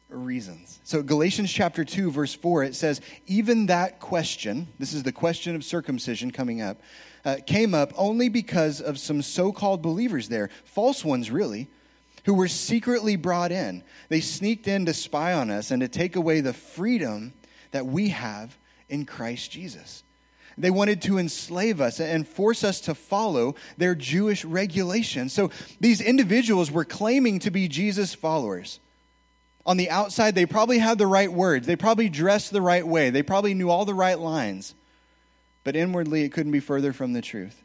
reasons. 0.07 0.79
So, 0.85 1.03
Galatians 1.03 1.51
chapter 1.51 1.83
2, 1.83 2.11
verse 2.11 2.33
4, 2.33 2.63
it 2.63 2.75
says, 2.75 3.01
Even 3.27 3.65
that 3.65 3.99
question, 3.99 4.69
this 4.79 4.93
is 4.93 5.03
the 5.03 5.11
question 5.11 5.53
of 5.53 5.65
circumcision 5.65 6.31
coming 6.31 6.61
up, 6.61 6.79
uh, 7.25 7.35
came 7.45 7.73
up 7.73 7.91
only 7.97 8.29
because 8.29 8.79
of 8.79 8.97
some 8.97 9.21
so 9.21 9.51
called 9.51 9.81
believers 9.81 10.29
there, 10.29 10.49
false 10.63 11.03
ones 11.03 11.29
really, 11.29 11.67
who 12.23 12.33
were 12.33 12.47
secretly 12.47 13.17
brought 13.17 13.51
in. 13.51 13.83
They 14.07 14.21
sneaked 14.21 14.69
in 14.69 14.85
to 14.85 14.93
spy 14.93 15.33
on 15.33 15.51
us 15.51 15.71
and 15.71 15.81
to 15.81 15.89
take 15.89 16.15
away 16.15 16.39
the 16.39 16.53
freedom 16.53 17.33
that 17.71 17.85
we 17.85 18.09
have 18.09 18.57
in 18.87 19.05
Christ 19.05 19.51
Jesus. 19.51 20.03
They 20.59 20.69
wanted 20.69 21.01
to 21.03 21.17
enslave 21.17 21.79
us 21.79 22.01
and 22.01 22.27
force 22.27 22.65
us 22.65 22.81
to 22.81 22.93
follow 22.93 23.55
their 23.77 23.95
Jewish 23.95 24.43
regulations. 24.43 25.31
So 25.31 25.51
these 25.79 26.01
individuals 26.01 26.69
were 26.69 26.83
claiming 26.83 27.39
to 27.39 27.49
be 27.49 27.69
Jesus 27.69 28.13
followers. 28.13 28.81
On 29.65 29.77
the 29.77 29.89
outside, 29.89 30.35
they 30.35 30.45
probably 30.45 30.79
had 30.79 30.97
the 30.97 31.07
right 31.07 31.31
words. 31.31 31.65
They 31.65 31.77
probably 31.77 32.09
dressed 32.09 32.51
the 32.51 32.61
right 32.61 32.85
way. 32.85 33.09
They 33.09 33.23
probably 33.23 33.53
knew 33.53 33.69
all 33.69 33.85
the 33.85 33.93
right 33.93 34.19
lines. 34.19 34.75
But 35.63 35.75
inwardly, 35.75 36.23
it 36.23 36.33
couldn't 36.33 36.51
be 36.51 36.59
further 36.59 36.91
from 36.91 37.13
the 37.13 37.21
truth. 37.21 37.63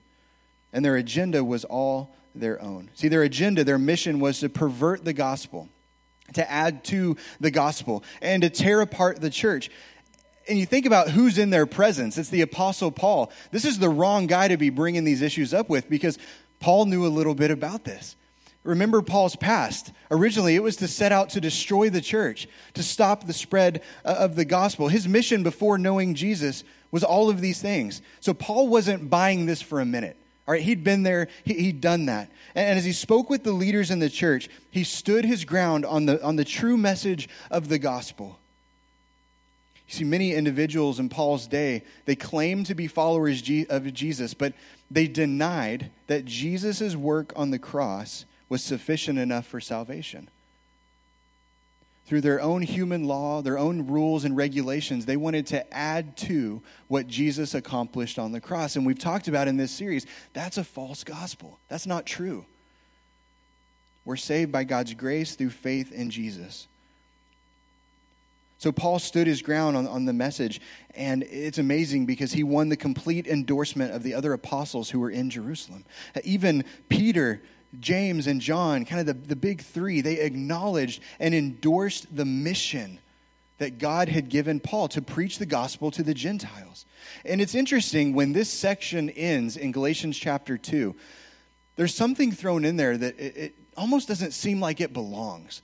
And 0.72 0.84
their 0.84 0.96
agenda 0.96 1.42
was 1.42 1.64
all 1.64 2.14
their 2.34 2.60
own. 2.62 2.90
See, 2.94 3.08
their 3.08 3.22
agenda, 3.22 3.64
their 3.64 3.78
mission 3.78 4.20
was 4.20 4.40
to 4.40 4.48
pervert 4.48 5.04
the 5.04 5.12
gospel, 5.12 5.68
to 6.34 6.48
add 6.48 6.84
to 6.84 7.16
the 7.40 7.50
gospel, 7.50 8.04
and 8.20 8.42
to 8.42 8.50
tear 8.50 8.80
apart 8.80 9.20
the 9.20 9.30
church 9.30 9.70
and 10.48 10.58
you 10.58 10.66
think 10.66 10.86
about 10.86 11.10
who's 11.10 11.38
in 11.38 11.50
their 11.50 11.66
presence, 11.66 12.18
it's 12.18 12.28
the 12.28 12.42
Apostle 12.42 12.90
Paul. 12.90 13.32
This 13.50 13.64
is 13.64 13.78
the 13.78 13.88
wrong 13.88 14.26
guy 14.26 14.48
to 14.48 14.56
be 14.56 14.70
bringing 14.70 15.04
these 15.04 15.22
issues 15.22 15.54
up 15.54 15.68
with 15.68 15.88
because 15.88 16.18
Paul 16.60 16.86
knew 16.86 17.06
a 17.06 17.08
little 17.08 17.34
bit 17.34 17.50
about 17.50 17.84
this. 17.84 18.16
Remember 18.62 19.02
Paul's 19.02 19.36
past. 19.36 19.92
Originally, 20.10 20.56
it 20.56 20.62
was 20.62 20.76
to 20.76 20.88
set 20.88 21.12
out 21.12 21.30
to 21.30 21.40
destroy 21.40 21.90
the 21.90 22.00
church, 22.00 22.48
to 22.72 22.82
stop 22.82 23.26
the 23.26 23.34
spread 23.34 23.82
uh, 24.04 24.16
of 24.18 24.36
the 24.36 24.46
gospel. 24.46 24.88
His 24.88 25.06
mission 25.06 25.42
before 25.42 25.76
knowing 25.76 26.14
Jesus 26.14 26.64
was 26.90 27.04
all 27.04 27.28
of 27.28 27.42
these 27.42 27.60
things. 27.60 28.00
So 28.20 28.32
Paul 28.32 28.68
wasn't 28.68 29.10
buying 29.10 29.44
this 29.44 29.60
for 29.60 29.80
a 29.80 29.84
minute. 29.84 30.16
All 30.46 30.52
right, 30.52 30.62
he'd 30.62 30.84
been 30.84 31.02
there, 31.02 31.28
he, 31.44 31.66
had 31.68 31.80
done 31.80 32.06
that. 32.06 32.30
And, 32.54 32.78
as 32.78 32.84
he 32.84 32.92
spoke 32.92 33.30
with 33.30 33.44
the 33.44 33.52
leaders 33.52 33.90
in 33.90 33.98
the 33.98 34.10
church, 34.10 34.48
he 34.70 34.84
stood 34.84 35.24
his 35.24 35.44
ground 35.44 35.86
on 35.86 36.06
the, 36.06 36.22
on 36.22 36.36
the 36.36 36.44
true 36.44 36.76
message 36.76 37.28
of 37.50 37.68
the 37.68 37.78
gospel. 37.78 38.38
You 39.86 39.94
see, 39.94 40.04
many 40.04 40.32
individuals 40.32 40.98
in 40.98 41.08
Paul's 41.08 41.46
day, 41.46 41.82
they 42.06 42.16
claimed 42.16 42.66
to 42.66 42.74
be 42.74 42.86
followers 42.86 43.42
of 43.68 43.92
Jesus, 43.92 44.32
but 44.34 44.54
they 44.90 45.06
denied 45.06 45.90
that 46.06 46.24
Jesus' 46.24 46.96
work 46.96 47.32
on 47.36 47.50
the 47.50 47.58
cross 47.58 48.24
was 48.48 48.62
sufficient 48.62 49.18
enough 49.18 49.46
for 49.46 49.60
salvation. 49.60 50.28
through 52.06 52.20
their 52.20 52.40
own 52.40 52.62
human 52.62 53.04
law, 53.04 53.40
their 53.40 53.58
own 53.58 53.86
rules 53.86 54.24
and 54.24 54.36
regulations, 54.36 55.06
they 55.06 55.16
wanted 55.16 55.46
to 55.46 55.74
add 55.74 56.16
to 56.18 56.62
what 56.88 57.06
Jesus 57.06 57.54
accomplished 57.54 58.18
on 58.18 58.32
the 58.32 58.40
cross. 58.40 58.76
And 58.76 58.84
we've 58.84 58.98
talked 58.98 59.26
about 59.26 59.48
in 59.48 59.56
this 59.56 59.72
series, 59.72 60.06
that's 60.34 60.58
a 60.58 60.64
false 60.64 61.02
gospel. 61.02 61.58
That's 61.68 61.86
not 61.86 62.04
true. 62.04 62.44
We're 64.04 64.16
saved 64.16 64.52
by 64.52 64.64
God's 64.64 64.92
grace 64.92 65.34
through 65.34 65.50
faith 65.50 65.92
in 65.92 66.10
Jesus. 66.10 66.68
So 68.64 68.72
Paul 68.72 68.98
stood 68.98 69.26
his 69.26 69.42
ground 69.42 69.76
on, 69.76 69.86
on 69.86 70.06
the 70.06 70.14
message, 70.14 70.58
and 70.94 71.22
it's 71.24 71.58
amazing 71.58 72.06
because 72.06 72.32
he 72.32 72.42
won 72.42 72.70
the 72.70 72.78
complete 72.78 73.26
endorsement 73.26 73.92
of 73.92 74.02
the 74.02 74.14
other 74.14 74.32
apostles 74.32 74.88
who 74.88 75.00
were 75.00 75.10
in 75.10 75.28
Jerusalem. 75.28 75.84
Even 76.24 76.64
Peter, 76.88 77.42
James, 77.78 78.26
and 78.26 78.40
John, 78.40 78.86
kind 78.86 79.06
of 79.06 79.06
the, 79.06 79.28
the 79.28 79.36
big 79.36 79.60
three, 79.60 80.00
they 80.00 80.20
acknowledged 80.20 81.02
and 81.20 81.34
endorsed 81.34 82.16
the 82.16 82.24
mission 82.24 83.00
that 83.58 83.76
God 83.76 84.08
had 84.08 84.30
given 84.30 84.60
Paul 84.60 84.88
to 84.88 85.02
preach 85.02 85.36
the 85.38 85.44
gospel 85.44 85.90
to 85.90 86.02
the 86.02 86.14
Gentiles. 86.14 86.86
And 87.22 87.42
it's 87.42 87.54
interesting 87.54 88.14
when 88.14 88.32
this 88.32 88.48
section 88.48 89.10
ends 89.10 89.58
in 89.58 89.72
Galatians 89.72 90.16
chapter 90.16 90.56
2, 90.56 90.96
there's 91.76 91.94
something 91.94 92.32
thrown 92.32 92.64
in 92.64 92.78
there 92.78 92.96
that 92.96 93.20
it, 93.20 93.36
it 93.36 93.54
almost 93.76 94.08
doesn't 94.08 94.32
seem 94.32 94.58
like 94.58 94.80
it 94.80 94.94
belongs. 94.94 95.60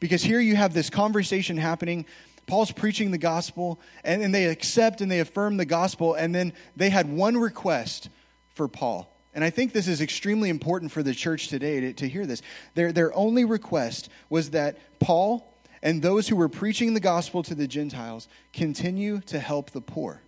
Because 0.00 0.22
here 0.22 0.40
you 0.40 0.56
have 0.56 0.74
this 0.74 0.90
conversation 0.90 1.56
happening 1.56 2.06
Paul's 2.48 2.72
preaching 2.72 3.12
the 3.12 3.18
gospel, 3.18 3.78
and, 4.02 4.22
and 4.22 4.34
they 4.34 4.46
accept 4.46 5.00
and 5.00 5.10
they 5.10 5.20
affirm 5.20 5.58
the 5.58 5.64
gospel, 5.64 6.14
and 6.14 6.34
then 6.34 6.52
they 6.74 6.90
had 6.90 7.08
one 7.08 7.36
request 7.36 8.08
for 8.54 8.66
Paul. 8.66 9.14
And 9.34 9.44
I 9.44 9.50
think 9.50 9.72
this 9.72 9.86
is 9.86 10.00
extremely 10.00 10.48
important 10.48 10.90
for 10.90 11.02
the 11.02 11.14
church 11.14 11.48
today 11.48 11.78
to, 11.80 11.92
to 11.92 12.08
hear 12.08 12.26
this. 12.26 12.42
Their, 12.74 12.90
their 12.90 13.14
only 13.14 13.44
request 13.44 14.08
was 14.30 14.50
that 14.50 14.78
Paul 14.98 15.54
and 15.82 16.02
those 16.02 16.26
who 16.26 16.34
were 16.34 16.48
preaching 16.48 16.94
the 16.94 17.00
gospel 17.00 17.44
to 17.44 17.54
the 17.54 17.68
Gentiles 17.68 18.26
continue 18.52 19.20
to 19.26 19.38
help 19.38 19.70
the 19.70 19.80
poor. 19.80 20.22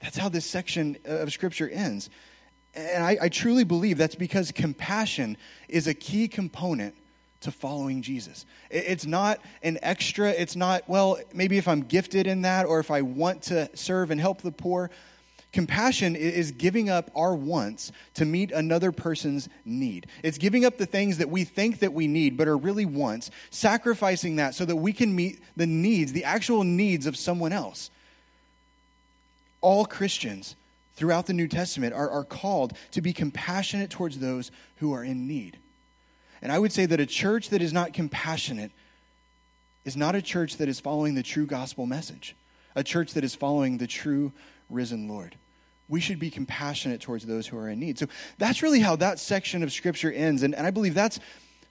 That's 0.00 0.18
how 0.18 0.28
this 0.28 0.46
section 0.46 0.98
of 1.06 1.32
Scripture 1.32 1.68
ends. 1.68 2.10
And 2.74 3.02
I, 3.02 3.16
I 3.22 3.28
truly 3.30 3.64
believe 3.64 3.98
that's 3.98 4.14
because 4.14 4.52
compassion 4.52 5.38
is 5.68 5.86
a 5.86 5.94
key 5.94 6.28
component 6.28 6.94
to 7.44 7.52
following 7.52 8.02
Jesus. 8.02 8.44
It's 8.70 9.06
not 9.06 9.40
an 9.62 9.78
extra, 9.82 10.30
it's 10.30 10.56
not, 10.56 10.88
well, 10.88 11.18
maybe 11.32 11.56
if 11.56 11.68
I'm 11.68 11.82
gifted 11.82 12.26
in 12.26 12.42
that 12.42 12.66
or 12.66 12.80
if 12.80 12.90
I 12.90 13.02
want 13.02 13.42
to 13.44 13.70
serve 13.74 14.10
and 14.10 14.20
help 14.20 14.42
the 14.42 14.52
poor. 14.52 14.90
Compassion 15.52 16.16
is 16.16 16.50
giving 16.50 16.90
up 16.90 17.10
our 17.14 17.34
wants 17.34 17.92
to 18.14 18.24
meet 18.24 18.50
another 18.50 18.90
person's 18.90 19.48
need. 19.64 20.08
It's 20.24 20.38
giving 20.38 20.64
up 20.64 20.78
the 20.78 20.86
things 20.86 21.18
that 21.18 21.30
we 21.30 21.44
think 21.44 21.78
that 21.78 21.92
we 21.92 22.08
need 22.08 22.36
but 22.36 22.48
are 22.48 22.56
really 22.56 22.86
wants, 22.86 23.30
sacrificing 23.50 24.36
that 24.36 24.54
so 24.54 24.64
that 24.64 24.76
we 24.76 24.92
can 24.92 25.14
meet 25.14 25.40
the 25.56 25.66
needs, 25.66 26.12
the 26.12 26.24
actual 26.24 26.64
needs 26.64 27.06
of 27.06 27.16
someone 27.16 27.52
else. 27.52 27.90
All 29.60 29.84
Christians 29.84 30.56
throughout 30.96 31.26
the 31.26 31.32
New 31.32 31.48
Testament 31.48 31.94
are, 31.94 32.10
are 32.10 32.24
called 32.24 32.72
to 32.92 33.00
be 33.00 33.12
compassionate 33.12 33.90
towards 33.90 34.18
those 34.18 34.50
who 34.78 34.92
are 34.92 35.04
in 35.04 35.28
need. 35.28 35.58
And 36.42 36.52
I 36.52 36.58
would 36.58 36.72
say 36.72 36.86
that 36.86 37.00
a 37.00 37.06
church 37.06 37.50
that 37.50 37.62
is 37.62 37.72
not 37.72 37.92
compassionate 37.92 38.72
is 39.84 39.96
not 39.96 40.14
a 40.14 40.22
church 40.22 40.56
that 40.56 40.68
is 40.68 40.80
following 40.80 41.14
the 41.14 41.22
true 41.22 41.46
gospel 41.46 41.86
message, 41.86 42.34
a 42.74 42.82
church 42.82 43.14
that 43.14 43.24
is 43.24 43.34
following 43.34 43.78
the 43.78 43.86
true 43.86 44.32
risen 44.70 45.08
Lord. 45.08 45.36
We 45.88 46.00
should 46.00 46.18
be 46.18 46.30
compassionate 46.30 47.02
towards 47.02 47.26
those 47.26 47.46
who 47.46 47.58
are 47.58 47.68
in 47.68 47.80
need. 47.80 47.98
So 47.98 48.06
that's 48.38 48.62
really 48.62 48.80
how 48.80 48.96
that 48.96 49.18
section 49.18 49.62
of 49.62 49.72
Scripture 49.72 50.10
ends. 50.10 50.42
And, 50.42 50.54
and 50.54 50.66
I 50.66 50.70
believe 50.70 50.94
that's 50.94 51.20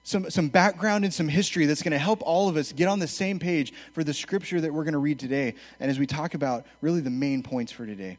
some, 0.04 0.30
some 0.30 0.48
background 0.48 1.04
and 1.04 1.12
some 1.12 1.28
history 1.28 1.66
that's 1.66 1.82
going 1.82 1.92
to 1.92 1.98
help 1.98 2.22
all 2.22 2.48
of 2.48 2.56
us 2.56 2.72
get 2.72 2.86
on 2.86 3.00
the 3.00 3.08
same 3.08 3.38
page 3.38 3.72
for 3.92 4.04
the 4.04 4.14
Scripture 4.14 4.60
that 4.60 4.72
we're 4.72 4.84
going 4.84 4.92
to 4.92 4.98
read 4.98 5.18
today. 5.18 5.54
And 5.80 5.90
as 5.90 5.98
we 5.98 6.06
talk 6.06 6.34
about 6.34 6.66
really 6.80 7.00
the 7.00 7.10
main 7.10 7.42
points 7.42 7.72
for 7.72 7.86
today. 7.86 8.18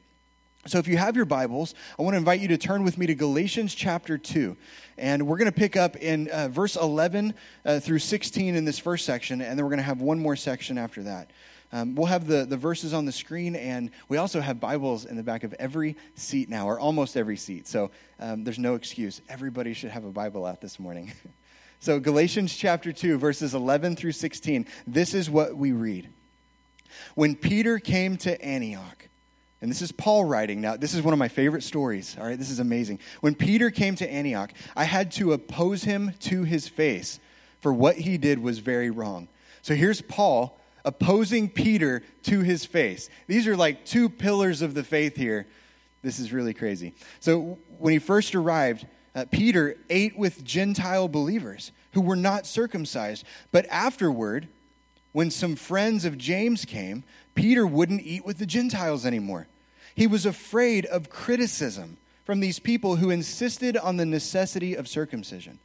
So, 0.68 0.80
if 0.80 0.88
you 0.88 0.98
have 0.98 1.16
your 1.16 1.26
Bibles, 1.26 1.76
I 2.00 2.02
want 2.02 2.16
to 2.16 2.18
invite 2.18 2.40
you 2.40 2.48
to 2.48 2.58
turn 2.58 2.84
with 2.84 2.98
me 2.98 3.06
to 3.06 3.14
Galatians 3.14 3.76
chapter 3.76 4.18
2. 4.18 4.58
And 4.98 5.28
we're 5.28 5.38
going 5.38 5.52
to 5.52 5.56
pick 5.56 5.78
up 5.78 5.96
in 5.96 6.28
uh, 6.30 6.48
verse 6.48 6.76
11 6.76 7.36
uh, 7.64 7.80
through 7.80 8.00
16 8.00 8.56
in 8.56 8.66
this 8.66 8.80
first 8.80 9.06
section, 9.06 9.42
and 9.42 9.60
then 9.60 9.64
we're 9.64 9.70
going 9.70 9.78
to 9.78 9.84
have 9.84 10.02
one 10.02 10.18
more 10.18 10.36
section 10.36 10.80
after 10.80 11.04
that. 11.04 11.30
Um, 11.72 11.94
we'll 11.94 12.08
have 12.08 12.26
the, 12.26 12.46
the 12.46 12.58
verses 12.58 12.96
on 12.96 13.06
the 13.06 13.12
screen, 13.12 13.56
and 13.56 13.92
we 14.10 14.18
also 14.18 14.42
have 14.42 14.60
Bibles 14.60 15.06
in 15.06 15.18
the 15.18 15.22
back 15.22 15.44
of 15.44 15.54
every 15.60 15.98
seat 16.16 16.50
now, 16.50 16.68
or 16.68 16.80
almost 16.80 17.16
every 17.16 17.38
seat. 17.38 17.68
So, 17.68 17.92
um, 18.20 18.44
there's 18.44 18.58
no 18.58 18.74
excuse. 18.74 19.22
Everybody 19.30 19.72
should 19.76 19.92
have 19.92 20.04
a 20.04 20.12
Bible 20.12 20.48
out 20.48 20.62
this 20.62 20.80
morning. 20.80 21.14
so, 21.80 22.00
Galatians 22.00 22.58
chapter 22.58 22.92
2, 22.92 23.20
verses 23.20 23.54
11 23.54 23.98
through 23.98 24.14
16, 24.14 24.66
this 24.88 25.14
is 25.14 25.30
what 25.30 25.56
we 25.56 25.74
read. 25.74 26.10
When 27.14 27.36
Peter 27.36 27.78
came 27.78 28.18
to 28.18 28.42
Antioch, 28.44 29.10
and 29.62 29.72
this 29.72 29.82
is 29.82 29.92
Paul 29.92 30.26
writing 30.26 30.62
now. 30.62 30.76
This 30.76 30.94
is 30.94 31.02
one 31.02 31.14
of 31.14 31.20
my 31.20 31.28
favorite 31.28 31.64
stories. 31.64 32.16
All 32.20 32.26
right, 32.28 32.38
this 32.38 32.50
is 32.50 32.60
amazing. 32.60 33.00
When 33.22 33.36
Peter 33.36 33.72
came 33.72 33.96
to 33.96 34.12
Antioch, 34.12 34.52
I 34.76 34.84
had 34.84 35.12
to 35.14 35.34
oppose 35.34 35.84
him 35.84 36.14
to 36.22 36.44
his 36.44 36.68
face, 36.68 37.20
for 37.62 37.74
what 37.74 37.96
he 37.96 38.18
did 38.18 38.40
was 38.40 38.60
very 38.60 38.90
wrong. 38.90 39.28
So 39.62 39.74
here's 39.74 40.02
Paul 40.02 40.60
opposing 40.84 41.50
Peter 41.50 42.04
to 42.24 42.42
his 42.42 42.64
face. 42.66 43.10
These 43.28 43.48
are 43.48 43.58
like 43.58 43.86
two 43.86 44.08
pillars 44.08 44.62
of 44.62 44.76
the 44.76 44.84
faith 44.84 45.16
here. 45.16 45.48
This 46.04 46.20
is 46.20 46.32
really 46.32 46.54
crazy. 46.54 46.94
So 47.20 47.58
when 47.80 47.92
he 47.92 48.00
first 48.00 48.36
arrived, 48.36 48.86
uh, 49.16 49.26
Peter 49.32 49.78
ate 49.90 50.18
with 50.18 50.44
Gentile 50.44 51.08
believers 51.08 51.72
who 51.94 52.02
were 52.02 52.16
not 52.16 52.46
circumcised. 52.46 53.26
But 53.52 53.66
afterward, 53.72 54.48
when 55.14 55.32
some 55.32 55.56
friends 55.56 56.06
of 56.06 56.18
James 56.18 56.66
came, 56.66 57.04
Peter 57.36 57.68
wouldn't 57.68 58.02
eat 58.02 58.26
with 58.26 58.38
the 58.38 58.46
Gentiles 58.46 59.06
anymore. 59.06 59.48
He 59.94 60.08
was 60.08 60.26
afraid 60.26 60.86
of 60.86 61.10
criticism 61.10 61.98
from 62.26 62.40
these 62.40 62.60
people 62.60 62.96
who 62.96 63.12
insisted 63.12 63.78
on 63.78 63.98
the 63.98 64.06
necessity 64.06 64.74
of 64.74 64.88
circumcision. 64.88 65.60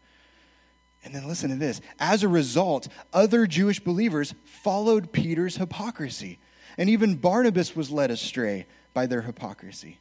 And 1.05 1.15
then 1.15 1.27
listen 1.27 1.51
to 1.51 1.57
this. 1.57 1.81
As 1.99 2.23
a 2.23 2.29
result, 2.29 2.89
other 3.13 3.47
Jewish 3.47 3.81
believers 3.81 4.35
followed 4.45 5.13
Peter's 5.13 5.57
hypocrisy. 5.57 6.39
And 6.77 6.91
even 6.91 7.17
Barnabas 7.17 7.75
was 7.75 7.91
led 7.91 8.11
astray 8.11 8.67
by 8.93 9.07
their 9.07 9.23
hypocrisy. 9.23 9.99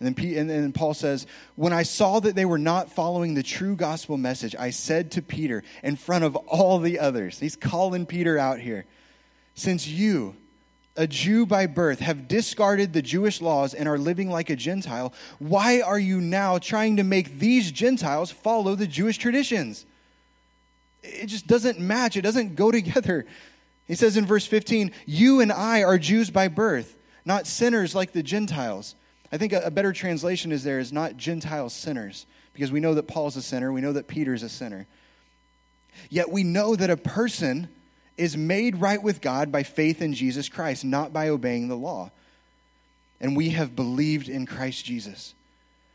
And 0.00 0.14
then, 0.14 0.36
and 0.36 0.50
then 0.50 0.72
Paul 0.72 0.92
says, 0.92 1.26
When 1.56 1.72
I 1.72 1.84
saw 1.84 2.20
that 2.20 2.34
they 2.34 2.44
were 2.44 2.58
not 2.58 2.92
following 2.92 3.34
the 3.34 3.42
true 3.42 3.76
gospel 3.76 4.18
message, 4.18 4.54
I 4.58 4.70
said 4.70 5.12
to 5.12 5.22
Peter 5.22 5.62
in 5.82 5.96
front 5.96 6.24
of 6.24 6.36
all 6.36 6.78
the 6.78 6.98
others, 6.98 7.38
he's 7.38 7.56
calling 7.56 8.04
Peter 8.04 8.36
out 8.36 8.60
here, 8.60 8.84
since 9.54 9.86
you, 9.86 10.36
a 10.96 11.06
Jew 11.06 11.44
by 11.44 11.66
birth, 11.66 12.00
have 12.00 12.28
discarded 12.28 12.92
the 12.92 13.02
Jewish 13.02 13.40
laws 13.40 13.74
and 13.74 13.88
are 13.88 13.98
living 13.98 14.30
like 14.30 14.48
a 14.48 14.56
Gentile, 14.56 15.12
why 15.38 15.80
are 15.80 15.98
you 15.98 16.20
now 16.20 16.58
trying 16.58 16.96
to 16.96 17.04
make 17.04 17.38
these 17.38 17.72
Gentiles 17.72 18.30
follow 18.30 18.74
the 18.74 18.86
Jewish 18.86 19.18
traditions? 19.18 19.86
It 21.02 21.26
just 21.26 21.46
doesn't 21.46 21.80
match, 21.80 22.16
it 22.16 22.22
doesn't 22.22 22.54
go 22.54 22.70
together. 22.72 23.26
He 23.86 23.94
says 23.94 24.16
in 24.16 24.24
verse 24.24 24.46
15, 24.46 24.92
You 25.04 25.40
and 25.40 25.52
I 25.52 25.82
are 25.82 25.98
Jews 25.98 26.30
by 26.30 26.48
birth, 26.48 26.96
not 27.24 27.46
sinners 27.46 27.94
like 27.94 28.12
the 28.12 28.22
Gentiles. 28.22 28.94
I 29.32 29.36
think 29.36 29.52
a 29.52 29.70
better 29.70 29.92
translation 29.92 30.52
is 30.52 30.62
there 30.62 30.78
is 30.78 30.92
not 30.92 31.16
Gentile 31.16 31.68
sinners, 31.70 32.24
because 32.52 32.70
we 32.70 32.78
know 32.78 32.94
that 32.94 33.08
Paul's 33.08 33.36
a 33.36 33.42
sinner, 33.42 33.72
we 33.72 33.80
know 33.80 33.92
that 33.92 34.06
Peter's 34.06 34.44
a 34.44 34.48
sinner. 34.48 34.86
Yet 36.08 36.30
we 36.30 36.44
know 36.44 36.76
that 36.76 36.90
a 36.90 36.96
person 36.96 37.68
is 38.16 38.36
made 38.36 38.76
right 38.76 39.02
with 39.02 39.20
God 39.20 39.50
by 39.50 39.62
faith 39.62 40.00
in 40.00 40.14
Jesus 40.14 40.48
Christ, 40.48 40.84
not 40.84 41.12
by 41.12 41.28
obeying 41.28 41.68
the 41.68 41.76
law. 41.76 42.10
And 43.20 43.36
we 43.36 43.50
have 43.50 43.76
believed 43.76 44.28
in 44.28 44.46
Christ 44.46 44.84
Jesus, 44.84 45.34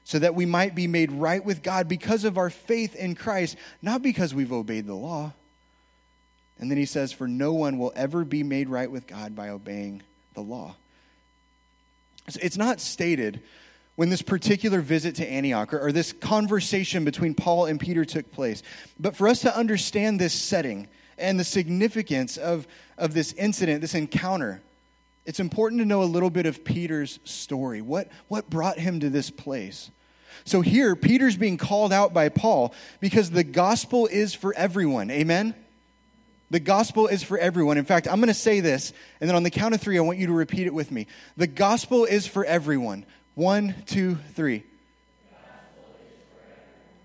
so 0.03 0.19
that 0.19 0.35
we 0.35 0.45
might 0.45 0.75
be 0.75 0.87
made 0.87 1.11
right 1.11 1.43
with 1.43 1.61
God 1.61 1.87
because 1.87 2.23
of 2.23 2.37
our 2.37 2.49
faith 2.49 2.95
in 2.95 3.15
Christ, 3.15 3.55
not 3.81 4.01
because 4.01 4.33
we've 4.33 4.51
obeyed 4.51 4.87
the 4.87 4.95
law. 4.95 5.33
And 6.59 6.69
then 6.69 6.77
he 6.77 6.85
says, 6.85 7.13
For 7.13 7.27
no 7.27 7.53
one 7.53 7.77
will 7.77 7.93
ever 7.95 8.25
be 8.25 8.43
made 8.43 8.69
right 8.69 8.89
with 8.89 9.07
God 9.07 9.35
by 9.35 9.49
obeying 9.49 10.01
the 10.33 10.41
law. 10.41 10.75
It's 12.27 12.57
not 12.57 12.81
stated 12.81 13.41
when 13.95 14.09
this 14.09 14.21
particular 14.21 14.81
visit 14.81 15.15
to 15.15 15.29
Antioch 15.29 15.73
or, 15.73 15.87
or, 15.87 15.91
this 15.91 16.13
conversation 16.13 17.03
between 17.03 17.33
Paul 17.33 17.65
and 17.65 17.79
Peter 17.79 18.05
took 18.05 18.31
place. 18.31 18.63
But 18.97 19.15
for 19.15 19.27
us 19.27 19.41
to 19.41 19.53
understand 19.53 20.19
this 20.19 20.33
setting, 20.33 20.87
and 21.19 21.39
the 21.39 21.43
significance 21.43 22.37
of, 22.37 22.67
of 22.97 23.13
this 23.13 23.33
incident, 23.33 23.81
this 23.81 23.95
encounter, 23.95 24.61
it's 25.25 25.39
important 25.39 25.79
to 25.81 25.85
know 25.85 26.01
a 26.01 26.05
little 26.05 26.29
bit 26.29 26.45
of 26.45 26.63
Peter's 26.63 27.19
story. 27.23 27.81
What, 27.81 28.07
what 28.27 28.49
brought 28.49 28.79
him 28.79 28.99
to 29.01 29.09
this 29.09 29.29
place? 29.29 29.91
So 30.45 30.61
here, 30.61 30.95
Peter's 30.95 31.37
being 31.37 31.57
called 31.57 31.93
out 31.93 32.13
by 32.13 32.29
Paul 32.29 32.73
because 32.99 33.29
the 33.29 33.43
gospel 33.43 34.07
is 34.07 34.33
for 34.33 34.53
everyone. 34.55 35.11
Amen? 35.11 35.53
The 36.49 36.59
gospel 36.59 37.07
is 37.07 37.21
for 37.21 37.37
everyone. 37.37 37.77
In 37.77 37.85
fact, 37.85 38.07
I'm 38.07 38.19
going 38.19 38.27
to 38.27 38.33
say 38.33 38.59
this, 38.59 38.91
and 39.21 39.29
then 39.29 39.35
on 39.35 39.43
the 39.43 39.51
count 39.51 39.75
of 39.75 39.81
three, 39.81 39.97
I 39.97 40.01
want 40.01 40.17
you 40.17 40.27
to 40.27 40.33
repeat 40.33 40.65
it 40.65 40.73
with 40.73 40.91
me. 40.91 41.05
The 41.37 41.45
gospel 41.45 42.05
is 42.05 42.25
for 42.25 42.43
everyone. 42.43 43.05
One, 43.35 43.75
two, 43.85 44.15
three. 44.33 44.63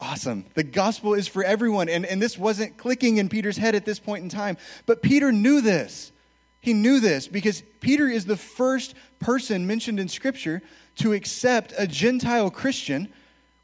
Awesome. 0.04 0.44
The 0.54 0.62
gospel 0.62 1.14
is 1.14 1.26
for 1.26 1.42
everyone. 1.42 1.88
And, 1.88 2.04
and 2.04 2.20
this 2.20 2.38
wasn't 2.38 2.76
clicking 2.76 3.16
in 3.16 3.28
Peter's 3.28 3.56
head 3.56 3.74
at 3.74 3.86
this 3.86 3.98
point 3.98 4.22
in 4.22 4.28
time. 4.28 4.56
But 4.86 5.02
Peter 5.02 5.32
knew 5.32 5.60
this. 5.60 6.12
He 6.60 6.72
knew 6.72 7.00
this 7.00 7.26
because 7.26 7.62
Peter 7.80 8.06
is 8.08 8.26
the 8.26 8.36
first 8.36 8.94
person 9.18 9.66
mentioned 9.66 9.98
in 9.98 10.08
Scripture 10.08 10.62
to 10.96 11.12
accept 11.12 11.72
a 11.78 11.86
Gentile 11.86 12.50
Christian 12.50 13.12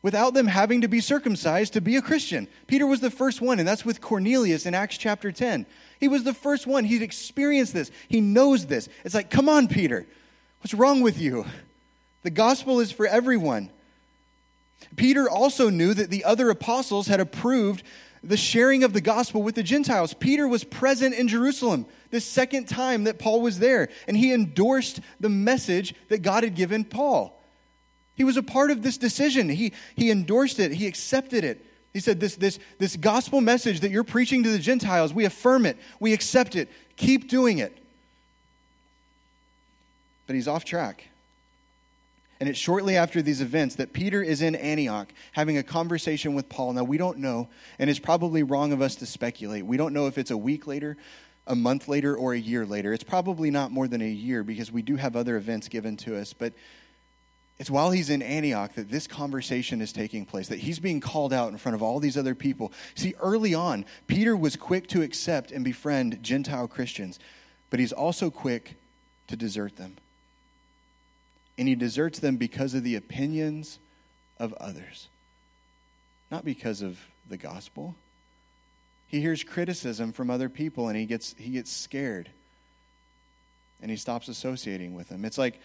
without 0.02 0.32
them 0.32 0.46
having 0.46 0.80
to 0.80 0.88
be 0.88 1.00
circumcised 1.00 1.74
to 1.74 1.80
be 1.80 1.96
a 1.96 2.02
Christian. 2.02 2.48
Peter 2.66 2.86
was 2.86 3.00
the 3.00 3.10
first 3.10 3.40
one, 3.40 3.58
and 3.58 3.68
that's 3.68 3.84
with 3.84 4.00
Cornelius 4.00 4.64
in 4.64 4.74
Acts 4.74 4.96
chapter 4.96 5.30
10. 5.30 5.66
He 5.98 6.08
was 6.08 6.24
the 6.24 6.32
first 6.32 6.66
one. 6.66 6.84
He'd 6.84 7.02
experienced 7.02 7.74
this, 7.74 7.90
he 8.08 8.20
knows 8.20 8.66
this. 8.66 8.88
It's 9.04 9.14
like, 9.14 9.30
come 9.30 9.48
on, 9.48 9.68
Peter, 9.68 10.06
what's 10.60 10.74
wrong 10.74 11.02
with 11.02 11.20
you? 11.20 11.44
The 12.22 12.30
gospel 12.30 12.80
is 12.80 12.92
for 12.92 13.06
everyone. 13.06 13.70
Peter 14.96 15.28
also 15.28 15.70
knew 15.70 15.94
that 15.94 16.10
the 16.10 16.24
other 16.24 16.50
apostles 16.50 17.06
had 17.06 17.20
approved 17.20 17.82
the 18.22 18.36
sharing 18.36 18.84
of 18.84 18.92
the 18.92 19.00
gospel 19.00 19.42
with 19.42 19.54
the 19.54 19.62
Gentiles. 19.62 20.14
Peter 20.14 20.46
was 20.46 20.64
present 20.64 21.14
in 21.14 21.28
Jerusalem 21.28 21.86
the 22.10 22.20
second 22.20 22.68
time 22.68 23.04
that 23.04 23.18
Paul 23.18 23.40
was 23.40 23.58
there, 23.58 23.88
and 24.06 24.16
he 24.16 24.32
endorsed 24.32 25.00
the 25.20 25.28
message 25.28 25.94
that 26.08 26.22
God 26.22 26.44
had 26.44 26.54
given 26.54 26.84
Paul. 26.84 27.40
He 28.16 28.24
was 28.24 28.36
a 28.36 28.42
part 28.42 28.70
of 28.70 28.82
this 28.82 28.98
decision. 28.98 29.48
He, 29.48 29.72
he 29.96 30.10
endorsed 30.10 30.58
it, 30.58 30.72
he 30.72 30.86
accepted 30.86 31.44
it. 31.44 31.64
He 31.92 32.00
said, 32.00 32.20
this, 32.20 32.36
this, 32.36 32.58
this 32.78 32.96
gospel 32.96 33.40
message 33.40 33.80
that 33.80 33.90
you're 33.90 34.04
preaching 34.04 34.44
to 34.44 34.50
the 34.50 34.58
Gentiles, 34.58 35.12
we 35.12 35.24
affirm 35.24 35.66
it, 35.66 35.76
we 35.98 36.12
accept 36.12 36.54
it, 36.54 36.68
keep 36.96 37.28
doing 37.28 37.58
it. 37.58 37.76
But 40.26 40.36
he's 40.36 40.46
off 40.46 40.64
track. 40.64 41.09
And 42.40 42.48
it's 42.48 42.58
shortly 42.58 42.96
after 42.96 43.20
these 43.20 43.42
events 43.42 43.74
that 43.74 43.92
Peter 43.92 44.22
is 44.22 44.40
in 44.40 44.54
Antioch 44.54 45.12
having 45.32 45.58
a 45.58 45.62
conversation 45.62 46.34
with 46.34 46.48
Paul. 46.48 46.72
Now, 46.72 46.84
we 46.84 46.96
don't 46.96 47.18
know, 47.18 47.48
and 47.78 47.90
it's 47.90 47.98
probably 47.98 48.42
wrong 48.42 48.72
of 48.72 48.80
us 48.80 48.96
to 48.96 49.06
speculate. 49.06 49.66
We 49.66 49.76
don't 49.76 49.92
know 49.92 50.06
if 50.06 50.16
it's 50.16 50.30
a 50.30 50.38
week 50.38 50.66
later, 50.66 50.96
a 51.46 51.54
month 51.54 51.86
later, 51.86 52.16
or 52.16 52.32
a 52.32 52.38
year 52.38 52.64
later. 52.64 52.94
It's 52.94 53.04
probably 53.04 53.50
not 53.50 53.72
more 53.72 53.86
than 53.86 54.00
a 54.00 54.08
year 54.08 54.42
because 54.42 54.72
we 54.72 54.80
do 54.80 54.96
have 54.96 55.16
other 55.16 55.36
events 55.36 55.68
given 55.68 55.98
to 55.98 56.16
us. 56.16 56.32
But 56.32 56.54
it's 57.58 57.70
while 57.70 57.90
he's 57.90 58.08
in 58.08 58.22
Antioch 58.22 58.72
that 58.72 58.90
this 58.90 59.06
conversation 59.06 59.82
is 59.82 59.92
taking 59.92 60.24
place, 60.24 60.48
that 60.48 60.60
he's 60.60 60.78
being 60.78 61.00
called 61.00 61.34
out 61.34 61.50
in 61.50 61.58
front 61.58 61.74
of 61.74 61.82
all 61.82 62.00
these 62.00 62.16
other 62.16 62.34
people. 62.34 62.72
See, 62.94 63.12
early 63.20 63.52
on, 63.52 63.84
Peter 64.06 64.34
was 64.34 64.56
quick 64.56 64.86
to 64.88 65.02
accept 65.02 65.52
and 65.52 65.62
befriend 65.62 66.22
Gentile 66.22 66.68
Christians, 66.68 67.18
but 67.68 67.80
he's 67.80 67.92
also 67.92 68.30
quick 68.30 68.76
to 69.26 69.36
desert 69.36 69.76
them 69.76 69.98
and 71.60 71.68
he 71.68 71.74
deserts 71.74 72.18
them 72.20 72.38
because 72.38 72.72
of 72.72 72.84
the 72.84 72.96
opinions 72.96 73.78
of 74.38 74.54
others, 74.54 75.08
not 76.30 76.42
because 76.42 76.80
of 76.80 76.98
the 77.28 77.36
gospel. 77.36 77.94
He 79.08 79.20
hears 79.20 79.44
criticism 79.44 80.12
from 80.12 80.30
other 80.30 80.48
people 80.48 80.88
and 80.88 80.96
he 80.96 81.04
gets, 81.04 81.34
he 81.36 81.50
gets 81.50 81.70
scared 81.70 82.30
and 83.82 83.90
he 83.90 83.98
stops 83.98 84.28
associating 84.28 84.94
with 84.94 85.10
them. 85.10 85.26
It's 85.26 85.36
like, 85.36 85.60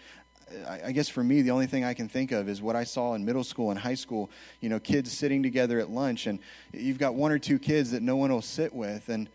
I 0.68 0.92
guess 0.92 1.08
for 1.08 1.24
me, 1.24 1.40
the 1.40 1.50
only 1.50 1.66
thing 1.66 1.82
I 1.82 1.94
can 1.94 2.10
think 2.10 2.30
of 2.30 2.46
is 2.46 2.60
what 2.60 2.76
I 2.76 2.84
saw 2.84 3.14
in 3.14 3.24
middle 3.24 3.42
school 3.42 3.70
and 3.70 3.80
high 3.80 3.94
school. 3.94 4.30
You 4.60 4.68
know, 4.68 4.78
kids 4.78 5.10
sitting 5.10 5.42
together 5.42 5.80
at 5.80 5.88
lunch, 5.88 6.26
and 6.26 6.40
you've 6.74 6.98
got 6.98 7.14
one 7.14 7.32
or 7.32 7.38
two 7.38 7.58
kids 7.58 7.90
that 7.92 8.02
no 8.02 8.16
one 8.16 8.30
will 8.30 8.42
sit 8.42 8.72
with, 8.72 9.08
and 9.08 9.28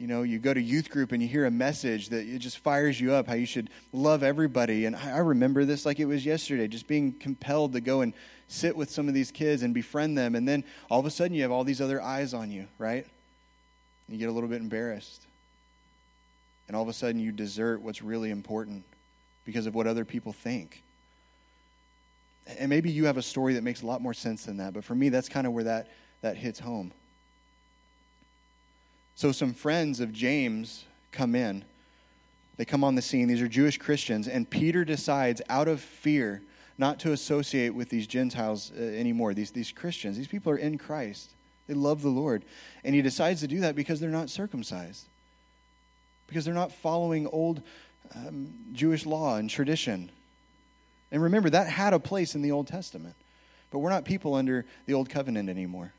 you 0.00 0.06
know, 0.06 0.22
you 0.22 0.38
go 0.38 0.54
to 0.54 0.60
youth 0.60 0.88
group 0.88 1.12
and 1.12 1.22
you 1.22 1.28
hear 1.28 1.44
a 1.44 1.50
message 1.50 2.08
that 2.08 2.26
it 2.26 2.38
just 2.38 2.56
fires 2.56 2.98
you 2.98 3.12
up 3.12 3.26
how 3.26 3.34
you 3.34 3.44
should 3.44 3.68
love 3.92 4.22
everybody. 4.22 4.86
And 4.86 4.96
I 4.96 5.18
remember 5.18 5.66
this 5.66 5.84
like 5.84 6.00
it 6.00 6.06
was 6.06 6.24
yesterday, 6.24 6.68
just 6.68 6.88
being 6.88 7.12
compelled 7.12 7.74
to 7.74 7.82
go 7.82 8.00
and 8.00 8.14
sit 8.48 8.74
with 8.74 8.90
some 8.90 9.08
of 9.08 9.14
these 9.14 9.30
kids 9.30 9.62
and 9.62 9.74
befriend 9.74 10.16
them. 10.16 10.36
And 10.36 10.48
then 10.48 10.64
all 10.90 10.98
of 11.00 11.04
a 11.04 11.10
sudden 11.10 11.34
you 11.34 11.42
have 11.42 11.50
all 11.52 11.64
these 11.64 11.82
other 11.82 12.00
eyes 12.00 12.32
on 12.32 12.50
you, 12.50 12.66
right? 12.78 13.04
And 13.04 14.16
you 14.16 14.18
get 14.18 14.30
a 14.30 14.32
little 14.32 14.48
bit 14.48 14.62
embarrassed. 14.62 15.20
And 16.66 16.74
all 16.74 16.82
of 16.82 16.88
a 16.88 16.94
sudden 16.94 17.20
you 17.20 17.30
desert 17.30 17.82
what's 17.82 18.00
really 18.00 18.30
important 18.30 18.84
because 19.44 19.66
of 19.66 19.74
what 19.74 19.86
other 19.86 20.06
people 20.06 20.32
think. 20.32 20.82
And 22.58 22.70
maybe 22.70 22.90
you 22.90 23.04
have 23.04 23.18
a 23.18 23.22
story 23.22 23.52
that 23.52 23.62
makes 23.62 23.82
a 23.82 23.86
lot 23.86 24.00
more 24.00 24.14
sense 24.14 24.46
than 24.46 24.56
that. 24.56 24.72
But 24.72 24.82
for 24.82 24.94
me, 24.94 25.10
that's 25.10 25.28
kind 25.28 25.46
of 25.46 25.52
where 25.52 25.64
that, 25.64 25.88
that 26.22 26.38
hits 26.38 26.58
home. 26.58 26.90
So 29.20 29.32
some 29.32 29.52
friends 29.52 30.00
of 30.00 30.14
James 30.14 30.86
come 31.12 31.34
in. 31.34 31.62
They 32.56 32.64
come 32.64 32.82
on 32.82 32.94
the 32.94 33.02
scene. 33.02 33.28
These 33.28 33.42
are 33.42 33.48
Jewish 33.48 33.76
Christians. 33.76 34.26
And 34.26 34.48
Peter 34.48 34.82
decides, 34.82 35.42
out 35.50 35.68
of 35.68 35.82
fear, 35.82 36.40
not 36.78 36.98
to 37.00 37.12
associate 37.12 37.74
with 37.74 37.90
these 37.90 38.06
Gentiles 38.06 38.72
uh, 38.74 38.80
anymore, 38.80 39.34
these, 39.34 39.50
these 39.50 39.72
Christians. 39.72 40.16
These 40.16 40.28
people 40.28 40.50
are 40.50 40.56
in 40.56 40.78
Christ, 40.78 41.32
they 41.66 41.74
love 41.74 42.00
the 42.00 42.08
Lord. 42.08 42.46
And 42.82 42.94
he 42.94 43.02
decides 43.02 43.40
to 43.42 43.46
do 43.46 43.60
that 43.60 43.76
because 43.76 44.00
they're 44.00 44.08
not 44.08 44.30
circumcised, 44.30 45.04
because 46.26 46.46
they're 46.46 46.54
not 46.54 46.72
following 46.72 47.26
old 47.26 47.60
um, 48.16 48.54
Jewish 48.72 49.04
law 49.04 49.36
and 49.36 49.50
tradition. 49.50 50.10
And 51.12 51.22
remember, 51.22 51.50
that 51.50 51.66
had 51.66 51.92
a 51.92 52.00
place 52.00 52.34
in 52.34 52.40
the 52.40 52.52
Old 52.52 52.68
Testament. 52.68 53.16
But 53.70 53.80
we're 53.80 53.90
not 53.90 54.06
people 54.06 54.34
under 54.34 54.64
the 54.86 54.94
Old 54.94 55.10
Covenant 55.10 55.50
anymore, 55.50 55.92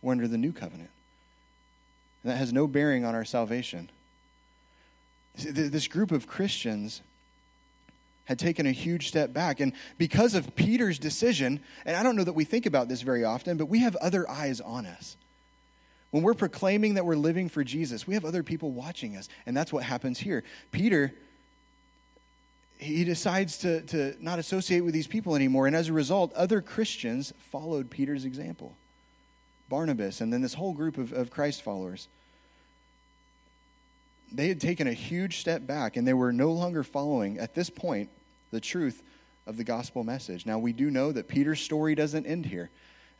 we're 0.00 0.12
under 0.12 0.28
the 0.28 0.38
New 0.38 0.54
Covenant. 0.54 0.88
And 2.22 2.32
that 2.32 2.36
has 2.36 2.52
no 2.52 2.66
bearing 2.66 3.04
on 3.04 3.14
our 3.14 3.24
salvation. 3.24 3.90
This 5.36 5.86
group 5.86 6.10
of 6.10 6.26
Christians 6.26 7.02
had 8.24 8.38
taken 8.38 8.66
a 8.66 8.72
huge 8.72 9.08
step 9.08 9.32
back. 9.32 9.60
And 9.60 9.72
because 9.96 10.34
of 10.34 10.54
Peter's 10.54 10.98
decision, 10.98 11.60
and 11.86 11.96
I 11.96 12.02
don't 12.02 12.14
know 12.14 12.24
that 12.24 12.34
we 12.34 12.44
think 12.44 12.66
about 12.66 12.88
this 12.88 13.00
very 13.00 13.24
often, 13.24 13.56
but 13.56 13.66
we 13.66 13.78
have 13.80 13.96
other 13.96 14.28
eyes 14.28 14.60
on 14.60 14.84
us. 14.84 15.16
When 16.10 16.22
we're 16.22 16.34
proclaiming 16.34 16.94
that 16.94 17.06
we're 17.06 17.16
living 17.16 17.48
for 17.48 17.64
Jesus, 17.64 18.06
we 18.06 18.14
have 18.14 18.24
other 18.24 18.42
people 18.42 18.70
watching 18.72 19.16
us. 19.16 19.28
And 19.46 19.56
that's 19.56 19.72
what 19.72 19.82
happens 19.84 20.18
here. 20.18 20.42
Peter, 20.72 21.14
he 22.78 23.04
decides 23.04 23.58
to, 23.58 23.82
to 23.82 24.14
not 24.20 24.38
associate 24.38 24.80
with 24.80 24.92
these 24.94 25.06
people 25.06 25.34
anymore. 25.34 25.66
And 25.66 25.76
as 25.76 25.88
a 25.88 25.92
result, 25.92 26.32
other 26.34 26.60
Christians 26.60 27.32
followed 27.50 27.90
Peter's 27.90 28.24
example. 28.24 28.76
Barnabas, 29.68 30.20
and 30.20 30.32
then 30.32 30.42
this 30.42 30.54
whole 30.54 30.72
group 30.72 30.98
of, 30.98 31.12
of 31.12 31.30
Christ 31.30 31.62
followers. 31.62 32.08
They 34.30 34.48
had 34.48 34.60
taken 34.60 34.86
a 34.86 34.92
huge 34.92 35.38
step 35.38 35.66
back 35.66 35.96
and 35.96 36.06
they 36.06 36.14
were 36.14 36.32
no 36.32 36.52
longer 36.52 36.84
following, 36.84 37.38
at 37.38 37.54
this 37.54 37.70
point, 37.70 38.10
the 38.50 38.60
truth 38.60 39.02
of 39.46 39.56
the 39.56 39.64
gospel 39.64 40.04
message. 40.04 40.44
Now, 40.44 40.58
we 40.58 40.72
do 40.72 40.90
know 40.90 41.12
that 41.12 41.28
Peter's 41.28 41.60
story 41.60 41.94
doesn't 41.94 42.26
end 42.26 42.46
here. 42.46 42.70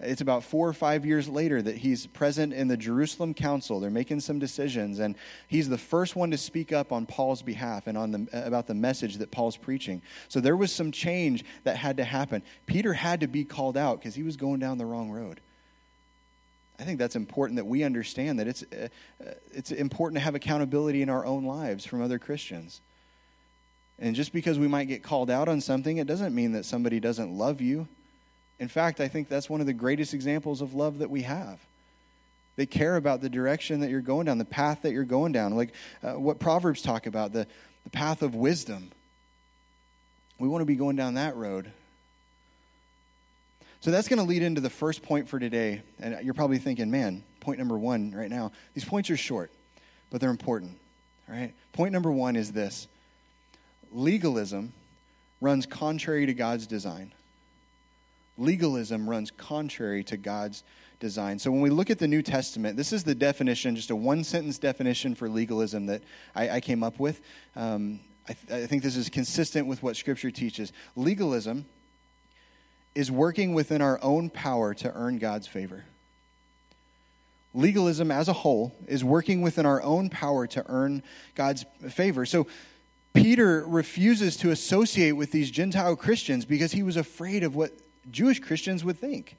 It's 0.01 0.21
about 0.21 0.45
four 0.45 0.69
or 0.69 0.73
five 0.73 1.05
years 1.05 1.29
later 1.29 1.61
that 1.61 1.79
he's 1.79 2.07
present 2.07 2.53
in 2.53 2.69
the 2.69 2.77
Jerusalem 2.77 3.35
council. 3.35 3.81
They're 3.81 3.91
making 3.91 4.21
some 4.21 4.39
decisions, 4.39 5.01
and 5.01 5.17
he's 5.49 5.69
the 5.69 5.79
first 5.79 6.15
one 6.15 6.31
to 6.31 6.39
speak 6.39 6.73
up 6.73 6.93
on 6.93 7.05
Paul's 7.05 7.43
behalf 7.43 7.89
and 7.89 7.99
on 7.99 8.13
the, 8.13 8.47
about 8.47 8.69
the 8.69 8.75
message 8.75 9.17
that 9.17 9.33
Paul's 9.33 9.57
preaching. 9.57 10.01
So 10.29 10.39
there 10.39 10.57
was 10.57 10.71
some 10.71 10.93
change 10.93 11.45
that 11.65 11.77
had 11.77 11.97
to 11.97 12.05
happen. 12.05 12.45
Peter 12.67 12.93
had 12.93 13.21
to 13.21 13.27
be 13.27 13.45
called 13.45 13.77
out 13.77 13.99
because 13.99 14.15
he 14.15 14.23
was 14.23 14.37
going 14.37 14.61
down 14.61 14.79
the 14.79 14.87
wrong 14.87 15.11
road. 15.11 15.41
I 16.79 16.85
think 16.85 16.99
that's 16.99 17.17
important 17.17 17.57
that 17.57 17.64
we 17.64 17.83
understand 17.83 18.38
that 18.38 18.47
it's, 18.47 18.62
uh, 18.62 18.88
uh, 19.25 19.33
it's 19.53 19.73
important 19.73 20.17
to 20.17 20.21
have 20.25 20.35
accountability 20.35 21.03
in 21.03 21.11
our 21.11 21.25
own 21.25 21.45
lives 21.45 21.85
from 21.85 22.01
other 22.01 22.19
Christians. 22.19 22.81
And 23.99 24.14
just 24.14 24.33
because 24.33 24.59
we 24.59 24.69
might 24.69 24.85
get 24.85 25.03
called 25.03 25.29
out 25.29 25.49
on 25.49 25.61
something, 25.61 25.97
it 25.97 26.07
doesn't 26.07 26.35
mean 26.35 26.53
that 26.53 26.64
somebody 26.64 27.01
doesn't 27.01 27.37
love 27.37 27.61
you. 27.61 27.88
In 28.61 28.69
fact, 28.69 29.01
I 29.01 29.09
think 29.09 29.29
that's 29.29 29.51
one 29.51 29.61
of 29.61 29.67
the 29.67 29.73
greatest 29.73 30.14
examples 30.14 30.61
of 30.61 30.75
love 30.75 30.99
that 30.99 31.11
we 31.11 31.23
have. 31.23 31.59
They 32.57 32.67
care 32.67 32.97
about 32.97 33.21
the 33.21 33.29
direction 33.29 33.81
that 33.81 33.91
you're 33.91 34.01
going 34.01 34.27
down, 34.27 34.38
the 34.38 34.45
path 34.45 34.83
that 34.83 34.93
you're 34.93 35.05
going 35.05 35.33
down, 35.33 35.57
like 35.57 35.73
uh, 36.03 36.14
what 36.14 36.38
Proverbs 36.41 36.83
talk 36.83 37.07
about, 37.07 37.33
the, 37.33 37.47
the 37.85 37.91
path 37.91 38.23
of 38.23 38.35
wisdom. 38.35 38.91
We 40.38 40.49
want 40.49 40.62
to 40.62 40.67
be 40.67 40.77
going 40.77 40.97
down 40.97 41.14
that 41.14 41.37
road. 41.37 41.71
So 43.81 43.91
that's 43.91 44.09
going 44.09 44.19
to 44.19 44.25
lead 44.25 44.43
into 44.43 44.61
the 44.61 44.71
first 44.71 45.03
point 45.03 45.29
for 45.29 45.38
today. 45.38 45.83
And 46.01 46.25
you're 46.25 46.35
probably 46.35 46.59
thinking, 46.59 46.91
man, 46.91 47.23
point 47.41 47.59
number 47.59 47.79
one 47.79 48.12
right 48.12 48.31
now. 48.31 48.53
These 48.75 48.85
points 48.85 49.09
are 49.11 49.17
short, 49.17 49.51
but 50.11 50.21
they're 50.21 50.31
important. 50.31 50.77
All 51.29 51.37
right? 51.37 51.55
Point 51.73 51.93
number 51.93 52.11
one 52.11 52.37
is 52.37 52.53
this 52.53 52.88
legalism 53.93 54.73
runs 55.41 55.67
contrary 55.67 56.27
to 56.27 56.35
God's 56.35 56.67
design. 56.67 57.12
Legalism 58.37 59.09
runs 59.09 59.31
contrary 59.31 60.03
to 60.05 60.17
God's 60.17 60.62
design. 61.01 61.38
So 61.38 61.51
when 61.51 61.61
we 61.61 61.71
look 61.71 61.91
at 61.91 61.99
the 61.99 62.09
New 62.09 62.23
Testament, 62.23 62.77
this 62.77 62.93
is 62.93 63.05
the 63.05 63.14
definition, 63.14 63.77
just 63.77 63.91
a 63.91 63.97
one 63.97 64.25
sentence 64.25 64.59
definition 64.59 65.14
for 65.14 65.29
legalism 65.29 65.87
that 65.87 66.03
I, 66.35 66.51
I 66.51 66.61
came 66.61 66.83
up 66.83 66.99
with. 66.99 67.21
Um, 67.55 68.01
I, 68.29 68.33
th- 68.35 68.64
I 68.64 68.67
think 68.67 68.83
this 68.83 68.97
is 68.97 69.09
consistent 69.09 69.67
with 69.67 69.83
what 69.83 69.97
Scripture 69.97 70.31
teaches. 70.31 70.73
Legalism 70.97 71.64
is 72.94 73.11
working 73.11 73.55
within 73.55 73.81
our 73.81 73.98
own 74.03 74.31
power 74.31 74.74
to 74.74 74.92
earn 74.94 75.18
God's 75.18 75.46
favor. 75.46 75.85
Legalism 77.55 78.11
as 78.11 78.29
a 78.29 78.33
whole 78.33 78.74
is 78.87 79.03
working 79.03 79.42
within 79.42 79.66
our 79.66 79.83
own 79.83 80.11
power 80.11 80.46
to 80.46 80.64
earn 80.68 81.03
God's 81.35 81.64
favor. 81.90 82.27
So 82.27 82.46
Peter 83.14 83.64
refuses 83.66 84.37
to 84.38 84.51
associate 84.51 85.12
with 85.12 85.33
these 85.33 85.51
Gentile 85.51 85.96
Christians 85.96 86.44
because 86.44 86.72
he 86.72 86.83
was 86.83 86.96
afraid 86.96 87.42
of 87.42 87.57
what 87.57 87.72
Jewish 88.11 88.40
Christians 88.40 88.85
would 88.85 88.98
think. 88.98 89.37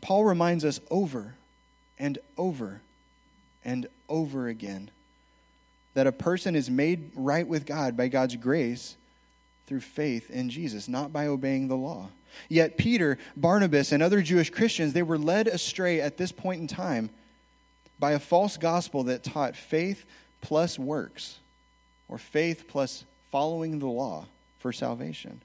Paul 0.00 0.24
reminds 0.24 0.64
us 0.64 0.80
over 0.90 1.34
and 1.98 2.18
over 2.36 2.80
and 3.64 3.86
over 4.08 4.48
again 4.48 4.90
that 5.94 6.06
a 6.06 6.12
person 6.12 6.56
is 6.56 6.68
made 6.68 7.10
right 7.14 7.46
with 7.46 7.64
God 7.64 7.96
by 7.96 8.08
God's 8.08 8.36
grace 8.36 8.96
through 9.66 9.80
faith 9.80 10.30
in 10.30 10.50
Jesus, 10.50 10.88
not 10.88 11.12
by 11.12 11.26
obeying 11.26 11.68
the 11.68 11.76
law. 11.76 12.08
Yet 12.48 12.76
Peter, 12.76 13.18
Barnabas, 13.36 13.92
and 13.92 14.02
other 14.02 14.20
Jewish 14.22 14.50
Christians, 14.50 14.92
they 14.92 15.02
were 15.02 15.18
led 15.18 15.46
astray 15.46 16.00
at 16.00 16.16
this 16.16 16.32
point 16.32 16.60
in 16.60 16.66
time 16.66 17.10
by 17.98 18.12
a 18.12 18.18
false 18.18 18.56
gospel 18.56 19.04
that 19.04 19.22
taught 19.22 19.56
faith 19.56 20.04
plus 20.40 20.78
works, 20.78 21.38
or 22.08 22.18
faith 22.18 22.64
plus 22.68 23.04
following 23.30 23.78
the 23.78 23.86
law 23.86 24.26
for 24.58 24.72
salvation. 24.72 25.40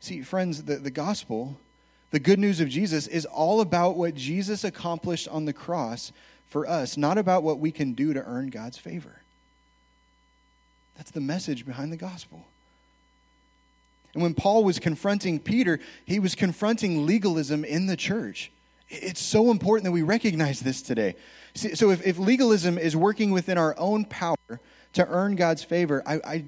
See, 0.00 0.22
friends, 0.22 0.64
the, 0.64 0.76
the 0.76 0.90
gospel, 0.90 1.58
the 2.10 2.20
good 2.20 2.38
news 2.38 2.60
of 2.60 2.68
Jesus, 2.68 3.06
is 3.06 3.24
all 3.24 3.60
about 3.60 3.96
what 3.96 4.14
Jesus 4.14 4.64
accomplished 4.64 5.28
on 5.28 5.44
the 5.44 5.52
cross 5.52 6.12
for 6.48 6.68
us, 6.68 6.96
not 6.96 7.16
about 7.16 7.42
what 7.42 7.58
we 7.58 7.72
can 7.72 7.94
do 7.94 8.12
to 8.12 8.22
earn 8.22 8.48
God's 8.48 8.76
favor. 8.76 9.21
That's 11.02 11.10
the 11.10 11.20
message 11.20 11.66
behind 11.66 11.90
the 11.90 11.96
gospel. 11.96 12.46
And 14.14 14.22
when 14.22 14.34
Paul 14.34 14.62
was 14.62 14.78
confronting 14.78 15.40
Peter, 15.40 15.80
he 16.06 16.20
was 16.20 16.36
confronting 16.36 17.06
legalism 17.06 17.64
in 17.64 17.86
the 17.86 17.96
church. 17.96 18.52
It's 18.88 19.20
so 19.20 19.50
important 19.50 19.82
that 19.86 19.90
we 19.90 20.02
recognize 20.02 20.60
this 20.60 20.80
today. 20.80 21.16
So, 21.56 21.90
if, 21.90 22.06
if 22.06 22.20
legalism 22.20 22.78
is 22.78 22.94
working 22.94 23.32
within 23.32 23.58
our 23.58 23.74
own 23.78 24.04
power 24.04 24.36
to 24.92 25.08
earn 25.08 25.34
God's 25.34 25.64
favor, 25.64 26.04
I, 26.06 26.20
I, 26.24 26.44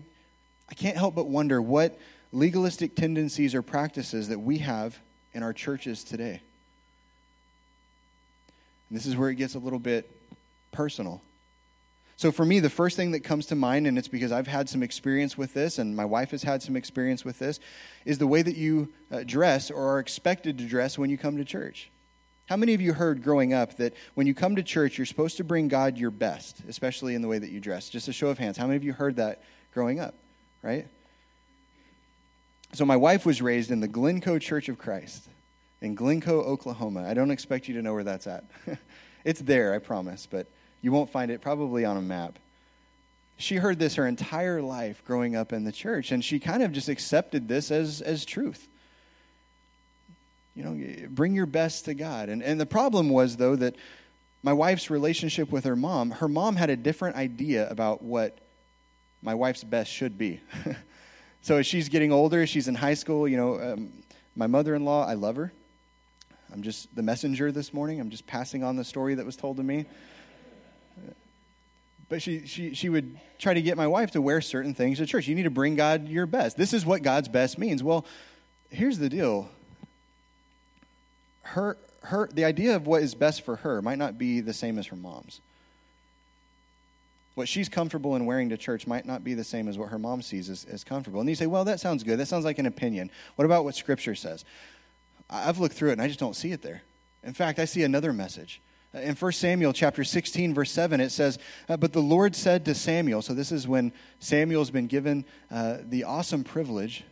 I 0.71 0.75
can't 0.77 0.97
help 0.97 1.17
but 1.17 1.27
wonder 1.27 1.61
what 1.61 1.99
legalistic 2.31 2.95
tendencies 2.95 3.57
or 3.57 3.63
practices 3.63 4.29
that 4.29 4.39
we 4.39 4.59
have 4.59 4.97
in 5.33 5.43
our 5.43 5.53
churches 5.53 6.05
today. 6.05 6.41
And 8.89 8.97
this 8.97 9.05
is 9.05 9.17
where 9.17 9.31
it 9.31 9.35
gets 9.35 9.57
a 9.57 9.59
little 9.59 9.81
bit 9.81 10.09
personal. 10.71 11.23
So, 12.17 12.31
for 12.31 12.45
me, 12.45 12.61
the 12.61 12.71
first 12.71 12.97
thing 12.97 13.11
that 13.11 13.21
comes 13.21 13.47
to 13.47 13.57
mind, 13.57 13.87
and 13.87 13.99
it's 13.99 14.09
because 14.09 14.31
I've 14.31 14.47
had 14.47 14.69
some 14.69 14.83
experience 14.83 15.37
with 15.37 15.53
this, 15.53 15.79
and 15.79 15.97
my 15.97 16.05
wife 16.05 16.31
has 16.31 16.45
had 16.45 16.63
some 16.63 16.77
experience 16.77 17.25
with 17.25 17.41
this, 17.41 17.59
is 18.05 18.19
the 18.19 18.27
way 18.27 18.43
that 18.43 18.57
you 18.57 18.93
uh, 19.11 19.25
dress 19.27 19.71
or 19.71 19.85
are 19.95 19.99
expected 19.99 20.59
to 20.59 20.65
dress 20.65 20.97
when 20.97 21.11
you 21.11 21.19
come 21.19 21.37
to 21.39 21.45
church. 21.45 21.91
How 22.47 22.57
many 22.57 22.75
of 22.75 22.81
you 22.81 22.93
heard 22.93 23.23
growing 23.23 23.53
up 23.53 23.79
that 23.79 23.95
when 24.15 24.27
you 24.27 24.35
come 24.35 24.55
to 24.57 24.63
church, 24.63 24.99
you're 24.99 25.07
supposed 25.07 25.39
to 25.39 25.45
bring 25.45 25.67
God 25.67 25.97
your 25.99 26.11
best, 26.11 26.63
especially 26.69 27.15
in 27.15 27.23
the 27.23 27.29
way 27.29 27.39
that 27.39 27.51
you 27.51 27.59
dress? 27.59 27.89
Just 27.89 28.07
a 28.07 28.13
show 28.13 28.29
of 28.29 28.39
hands. 28.39 28.57
How 28.57 28.67
many 28.67 28.77
of 28.77 28.85
you 28.85 28.93
heard 28.93 29.17
that 29.17 29.43
growing 29.73 29.99
up, 29.99 30.15
right? 30.63 30.87
So, 32.75 32.85
my 32.85 32.97
wife 32.97 33.27
was 33.27 33.43
raised 33.43 33.71
in 33.73 33.81
the 33.81 33.89
Glencoe 33.89 34.39
Church 34.39 34.69
of 34.69 34.79
Christ 34.79 35.29
in 35.85 35.95
Glencoe, 35.95 36.43
Oklahoma. 36.43 37.07
I 37.07 37.15
don't 37.15 37.31
expect 37.31 37.69
you 37.69 37.75
to 37.75 37.83
know 37.83 37.93
where 37.93 38.05
that's 38.05 38.27
at. 38.27 38.45
it's 39.25 39.41
there, 39.41 39.75
I 39.75 39.79
promise, 39.79 40.27
but 40.31 40.49
you 40.85 40.93
won't 40.93 41.11
find 41.11 41.31
it 41.31 41.41
probably 41.41 41.85
on 41.85 41.97
a 41.97 42.03
map. 42.03 42.39
She 43.37 43.57
heard 43.57 43.79
this 43.79 43.97
her 43.97 44.07
entire 44.07 44.63
life 44.63 45.03
growing 45.05 45.35
up 45.35 45.53
in 45.53 45.65
the 45.65 45.73
church, 45.73 46.13
and 46.13 46.25
she 46.25 46.39
kind 46.39 46.63
of 46.63 46.71
just 46.73 46.89
accepted 46.89 47.49
this 47.49 47.71
as, 47.71 48.01
as 48.01 48.25
truth 48.25 48.69
you 50.55 50.63
know, 50.63 51.09
bring 51.09 51.35
your 51.35 51.47
best 51.47 51.85
to 51.87 51.95
God. 51.95 52.29
And, 52.29 52.43
and 52.43 52.61
the 52.61 52.67
problem 52.67 53.09
was, 53.09 53.37
though, 53.37 53.57
that 53.57 53.75
my 54.43 54.53
wife's 54.53 54.91
relationship 54.91 55.51
with 55.51 55.65
her 55.65 55.77
mom, 55.77 56.13
her 56.13 56.29
mom 56.29 56.57
had 56.57 56.71
a 56.71 56.77
different 56.77 57.17
idea 57.17 57.69
about 57.69 58.03
what 58.03 58.39
my 59.23 59.35
wife's 59.35 59.65
best 59.65 59.91
should 59.91 60.17
be. 60.17 60.41
so 61.43 61.57
as 61.57 61.67
she's 61.67 61.89
getting 61.89 62.13
older, 62.13 62.47
she's 62.47 62.69
in 62.69 62.75
high 62.75 62.95
school, 62.95 63.27
you 63.27 63.37
know, 63.37 63.61
um, 63.61 63.93
my 64.37 64.47
mother 64.47 64.75
in 64.75 64.85
law, 64.85 65.07
I 65.07 65.15
love 65.15 65.37
her. 65.37 65.53
I'm 66.53 66.63
just 66.63 66.95
the 66.95 67.03
messenger 67.03 67.51
this 67.51 67.75
morning. 67.75 67.99
I'm 67.99 68.11
just 68.11 68.27
passing 68.27 68.63
on 68.63 68.77
the 68.77 68.85
story 68.85 69.17
that 69.17 69.27
was 69.27 69.35
told 69.35 69.57
to 69.57 69.63
me. 69.63 69.87
But 72.09 72.23
she, 72.23 72.47
she, 72.47 72.75
she 72.75 72.89
would 72.89 73.19
try 73.39 73.55
to 73.55 73.63
get 73.63 73.77
my 73.77 73.87
wife 73.87 74.11
to 74.13 74.21
wear 74.21 74.41
certain 74.41 74.75
things 74.75 74.99
to 74.99 75.07
church. 75.07 75.27
You 75.27 75.35
need 75.35 75.45
to 75.45 75.51
bring 75.51 75.75
God 75.75 76.09
your 76.09 76.27
best. 76.27 76.57
This 76.57 76.73
is 76.73 76.85
what 76.85 77.03
God's 77.03 77.29
best 77.29 77.59
means. 77.59 77.83
Well, 77.83 78.05
here's 78.71 78.99
the 78.99 79.09
deal 79.09 79.49
her, 81.43 81.77
her, 82.03 82.29
the 82.33 82.45
idea 82.45 82.77
of 82.77 82.87
what 82.87 83.03
is 83.03 83.15
best 83.15 83.43
for 83.43 83.57
her 83.57 83.83
might 83.83 83.99
not 83.99 84.19
be 84.19 84.41
the 84.41 84.53
same 84.53 84.79
as 84.79 84.87
her 84.87 84.97
mom's. 84.97 85.41
What 87.35 87.49
she's 87.49 87.69
comfortable 87.69 88.15
in 88.17 88.27
wearing 88.27 88.51
to 88.51 88.57
church 88.57 88.87
might 88.87 89.07
not 89.07 89.25
be 89.25 89.35
the 89.35 89.45
same 89.45 89.67
as 89.67 89.77
what 89.77 89.89
her 89.89 89.99
mom 89.99 90.23
sees 90.23 90.49
as, 90.49 90.65
as 90.67 90.85
comfortable. 90.85 91.21
And 91.21 91.29
you 91.29 91.35
say, 91.35 91.47
well, 91.47 91.65
that 91.65 91.81
sounds 91.81 92.05
good. 92.05 92.19
That 92.19 92.27
sounds 92.27 92.45
like 92.45 92.59
an 92.59 92.67
opinion. 92.67 93.11
What 93.35 93.45
about 93.45 93.65
what 93.65 93.75
Scripture 93.75 94.15
says? 94.15 94.45
I've 95.29 95.59
looked 95.59 95.75
through 95.75 95.91
it 95.91 95.95
and 95.95 96.03
I 96.03 96.07
just 96.07 96.21
don't 96.21 96.37
see 96.37 96.53
it 96.53 96.63
there. 96.63 96.83
In 97.25 97.35
fact, 97.35 97.59
I 97.59 97.65
see 97.65 97.83
another 97.83 98.13
message. 98.13 98.61
In 98.95 99.17
1 99.17 99.33
Samuel 99.33 99.73
chapter 99.73 100.05
16, 100.05 100.55
verse 100.55 100.71
7, 100.71 101.01
it 101.01 101.11
says, 101.11 101.39
uh, 101.69 101.77
But 101.77 101.93
the 101.93 102.01
Lord 102.01 102.37
said 102.37 102.65
to 102.65 102.75
Samuel, 102.75 103.23
so 103.23 103.35
this 103.35 103.51
is 103.51 103.67
when 103.67 103.93
Samuel's 104.21 104.71
been 104.71 104.87
given 104.87 105.25
uh, 105.51 105.79
the 105.83 106.05
awesome 106.05 106.45
privilege, 106.45 107.03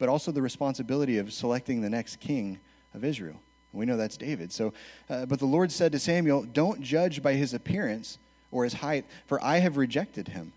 but 0.00 0.08
also 0.08 0.32
the 0.32 0.42
responsibility 0.42 1.18
of 1.18 1.32
selecting 1.32 1.80
the 1.80 1.90
next 1.90 2.18
king 2.18 2.58
of 2.92 3.04
Israel. 3.04 3.40
We 3.72 3.86
know 3.86 3.96
that's 3.96 4.16
David. 4.16 4.52
So, 4.52 4.72
uh, 5.08 5.26
but 5.26 5.38
the 5.38 5.46
Lord 5.46 5.70
said 5.70 5.92
to 5.92 6.00
Samuel, 6.00 6.42
Don't 6.42 6.82
judge 6.82 7.22
by 7.22 7.34
his 7.34 7.54
appearance 7.54 8.18
or 8.50 8.64
his 8.64 8.72
height, 8.74 9.04
for 9.26 9.42
I 9.42 9.58
have 9.58 9.76
rejected 9.76 10.28
him. 10.28 10.52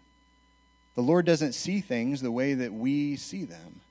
The 0.95 1.03
Lord 1.03 1.25
doesn't 1.25 1.53
see 1.53 1.81
things 1.81 2.21
the 2.21 2.31
way 2.31 2.55
that 2.55 2.73
we 2.73 3.17
see 3.17 3.43
them. 3.43 3.81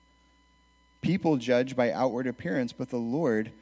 People 1.02 1.36
judge 1.36 1.76
by 1.76 1.92
outward 1.92 2.26
appearance, 2.26 2.72
but 2.72 2.90
the 2.90 2.96
Lord 2.96 3.52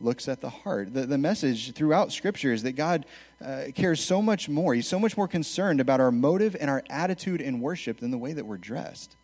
looks 0.00 0.28
at 0.28 0.40
the 0.40 0.50
heart. 0.50 0.94
The, 0.94 1.06
the 1.06 1.18
message 1.18 1.72
throughout 1.72 2.12
Scripture 2.12 2.52
is 2.52 2.62
that 2.62 2.72
God 2.72 3.06
uh, 3.44 3.64
cares 3.74 4.02
so 4.02 4.22
much 4.22 4.48
more. 4.48 4.74
He's 4.74 4.88
so 4.88 4.98
much 4.98 5.16
more 5.16 5.28
concerned 5.28 5.80
about 5.80 6.00
our 6.00 6.12
motive 6.12 6.56
and 6.58 6.70
our 6.70 6.82
attitude 6.88 7.40
in 7.40 7.60
worship 7.60 8.00
than 8.00 8.10
the 8.10 8.18
way 8.18 8.32
that 8.32 8.46
we're 8.46 8.58
dressed. 8.58 9.16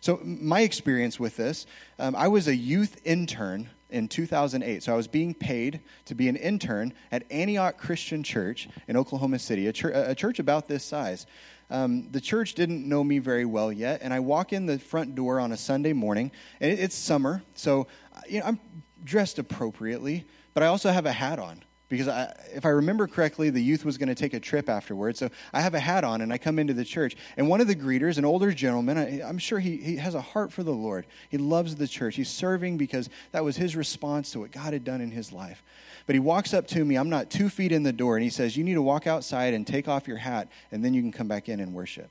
So, 0.00 0.20
my 0.22 0.60
experience 0.60 1.20
with 1.20 1.36
this, 1.36 1.66
um, 1.98 2.16
I 2.16 2.28
was 2.28 2.48
a 2.48 2.56
youth 2.56 3.00
intern 3.04 3.68
in 3.90 4.08
2008. 4.08 4.82
So 4.82 4.92
I 4.92 4.96
was 4.96 5.08
being 5.08 5.34
paid 5.34 5.80
to 6.06 6.14
be 6.14 6.28
an 6.28 6.36
intern 6.36 6.94
at 7.10 7.24
Antioch 7.30 7.76
Christian 7.76 8.22
Church 8.22 8.68
in 8.88 8.96
Oklahoma 8.96 9.38
City, 9.38 9.66
a, 9.66 9.72
church, 9.72 9.92
a 9.94 10.14
church 10.14 10.38
about 10.38 10.68
this 10.68 10.84
size. 10.84 11.26
Um, 11.70 12.10
the 12.10 12.20
church 12.20 12.54
didn't 12.54 12.88
know 12.88 13.04
me 13.04 13.18
very 13.18 13.44
well 13.44 13.72
yet, 13.72 14.00
and 14.02 14.12
I 14.12 14.20
walk 14.20 14.52
in 14.52 14.66
the 14.66 14.78
front 14.78 15.14
door 15.14 15.38
on 15.38 15.52
a 15.52 15.56
Sunday 15.56 15.92
morning, 15.92 16.32
and 16.60 16.76
it's 16.76 16.96
summer, 16.96 17.42
so 17.54 17.86
you 18.28 18.40
know, 18.40 18.46
I'm 18.46 18.60
dressed 19.04 19.38
appropriately, 19.38 20.24
but 20.54 20.62
I 20.62 20.66
also 20.66 20.90
have 20.90 21.06
a 21.06 21.12
hat 21.12 21.38
on 21.38 21.62
because 21.90 22.06
I, 22.06 22.32
if 22.54 22.64
I 22.64 22.68
remember 22.68 23.08
correctly, 23.08 23.50
the 23.50 23.60
youth 23.60 23.84
was 23.84 23.98
going 23.98 24.08
to 24.08 24.14
take 24.14 24.32
a 24.32 24.38
trip 24.38 24.68
afterwards. 24.68 25.18
So 25.18 25.28
I 25.52 25.60
have 25.60 25.74
a 25.74 25.80
hat 25.80 26.04
on 26.04 26.20
and 26.20 26.32
I 26.32 26.38
come 26.38 26.60
into 26.60 26.72
the 26.72 26.84
church. 26.84 27.16
And 27.36 27.48
one 27.48 27.60
of 27.60 27.66
the 27.66 27.74
greeters, 27.74 28.16
an 28.16 28.24
older 28.24 28.52
gentleman, 28.52 28.96
I, 28.96 29.28
am 29.28 29.38
sure 29.38 29.58
he, 29.58 29.76
he 29.76 29.96
has 29.96 30.14
a 30.14 30.20
heart 30.20 30.52
for 30.52 30.62
the 30.62 30.70
Lord. 30.70 31.04
He 31.30 31.36
loves 31.36 31.74
the 31.74 31.88
church. 31.88 32.14
He's 32.14 32.30
serving 32.30 32.76
because 32.76 33.10
that 33.32 33.42
was 33.42 33.56
his 33.56 33.74
response 33.74 34.30
to 34.30 34.40
what 34.40 34.52
God 34.52 34.72
had 34.72 34.84
done 34.84 35.00
in 35.00 35.10
his 35.10 35.32
life. 35.32 35.64
But 36.06 36.14
he 36.14 36.20
walks 36.20 36.54
up 36.54 36.68
to 36.68 36.84
me. 36.84 36.94
I'm 36.94 37.10
not 37.10 37.28
two 37.28 37.48
feet 37.48 37.72
in 37.72 37.82
the 37.82 37.92
door. 37.92 38.16
And 38.16 38.22
he 38.22 38.30
says, 38.30 38.56
You 38.56 38.62
need 38.62 38.74
to 38.74 38.82
walk 38.82 39.08
outside 39.08 39.52
and 39.52 39.66
take 39.66 39.88
off 39.88 40.06
your 40.06 40.16
hat, 40.16 40.48
and 40.70 40.84
then 40.84 40.94
you 40.94 41.02
can 41.02 41.12
come 41.12 41.28
back 41.28 41.48
in 41.48 41.58
and 41.58 41.74
worship. 41.74 42.10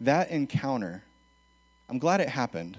That 0.00 0.30
encounter, 0.30 1.02
I'm 1.88 1.98
glad 1.98 2.20
it 2.20 2.28
happened. 2.28 2.78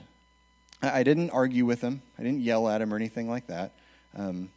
I, 0.82 1.04
didn't 1.04 1.32
argue 1.32 1.66
with 1.66 1.82
him, 1.82 2.02
I 2.18 2.24
didn't 2.24 2.42
yell 2.42 2.68
at 2.70 2.82
him 2.82 2.94
or 2.94 2.96
anything 2.96 3.30
like 3.30 3.48
that. 3.48 3.74
Um, 4.16 4.50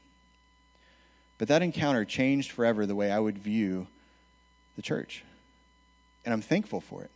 but 1.38 1.48
that 1.48 1.62
encounter 1.62 2.04
changed 2.04 2.52
forever 2.52 2.86
the 2.86 2.94
way 2.94 3.10
I 3.10 3.18
would 3.18 3.38
view 3.38 3.88
the 4.76 4.82
church. 4.82 5.24
And 6.24 6.32
I'm 6.32 6.42
thankful 6.42 6.80
for 6.80 7.02
it. 7.02 7.10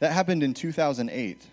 That 0.00 0.12
happened 0.12 0.42
in 0.42 0.54
2008. 0.54 1.46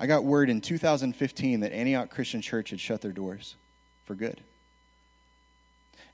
I 0.00 0.06
got 0.06 0.24
word 0.24 0.50
in 0.50 0.60
2015 0.60 1.60
that 1.60 1.72
Antioch 1.72 2.10
Christian 2.10 2.40
Church 2.40 2.70
had 2.70 2.80
shut 2.80 3.00
their 3.00 3.12
doors 3.12 3.56
for 4.04 4.14
good. 4.14 4.40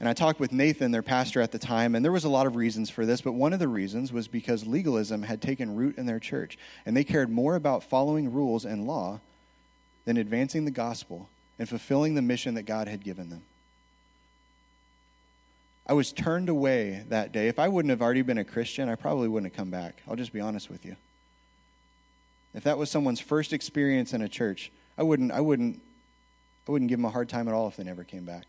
And 0.04 0.10
I 0.10 0.12
talked 0.12 0.38
with 0.38 0.52
Nathan, 0.52 0.90
their 0.90 1.00
pastor 1.00 1.40
at 1.40 1.50
the 1.50 1.58
time, 1.58 1.94
and 1.94 2.04
there 2.04 2.12
was 2.12 2.24
a 2.24 2.28
lot 2.28 2.46
of 2.46 2.56
reasons 2.56 2.90
for 2.90 3.06
this, 3.06 3.22
but 3.22 3.32
one 3.32 3.54
of 3.54 3.58
the 3.58 3.68
reasons 3.68 4.12
was 4.12 4.28
because 4.28 4.66
legalism 4.66 5.22
had 5.22 5.40
taken 5.40 5.74
root 5.76 5.96
in 5.96 6.04
their 6.04 6.20
church, 6.20 6.58
and 6.84 6.94
they 6.94 7.04
cared 7.04 7.30
more 7.30 7.54
about 7.54 7.82
following 7.82 8.30
rules 8.30 8.66
and 8.66 8.86
law 8.86 9.20
than 10.04 10.18
advancing 10.18 10.66
the 10.66 10.70
gospel 10.70 11.30
and 11.58 11.66
fulfilling 11.66 12.14
the 12.14 12.20
mission 12.20 12.52
that 12.52 12.64
God 12.64 12.86
had 12.86 13.02
given 13.02 13.30
them. 13.30 13.44
I 15.86 15.94
was 15.94 16.12
turned 16.12 16.50
away 16.50 17.06
that 17.08 17.32
day. 17.32 17.48
If 17.48 17.58
I 17.58 17.68
wouldn't 17.68 17.88
have 17.88 18.02
already 18.02 18.20
been 18.20 18.36
a 18.36 18.44
Christian, 18.44 18.90
I 18.90 18.96
probably 18.96 19.28
wouldn't 19.28 19.54
have 19.54 19.56
come 19.56 19.70
back. 19.70 20.02
I'll 20.06 20.16
just 20.16 20.34
be 20.34 20.40
honest 20.40 20.68
with 20.68 20.84
you. 20.84 20.96
If 22.52 22.64
that 22.64 22.76
was 22.76 22.90
someone's 22.90 23.20
first 23.20 23.54
experience 23.54 24.12
in 24.12 24.20
a 24.20 24.28
church, 24.28 24.70
I 24.98 25.02
wouldn't, 25.02 25.32
I 25.32 25.40
wouldn't, 25.40 25.80
I 26.68 26.72
wouldn't 26.72 26.90
give 26.90 26.98
them 26.98 27.06
a 27.06 27.10
hard 27.10 27.30
time 27.30 27.48
at 27.48 27.54
all 27.54 27.68
if 27.68 27.76
they 27.76 27.84
never 27.84 28.04
came 28.04 28.26
back. 28.26 28.48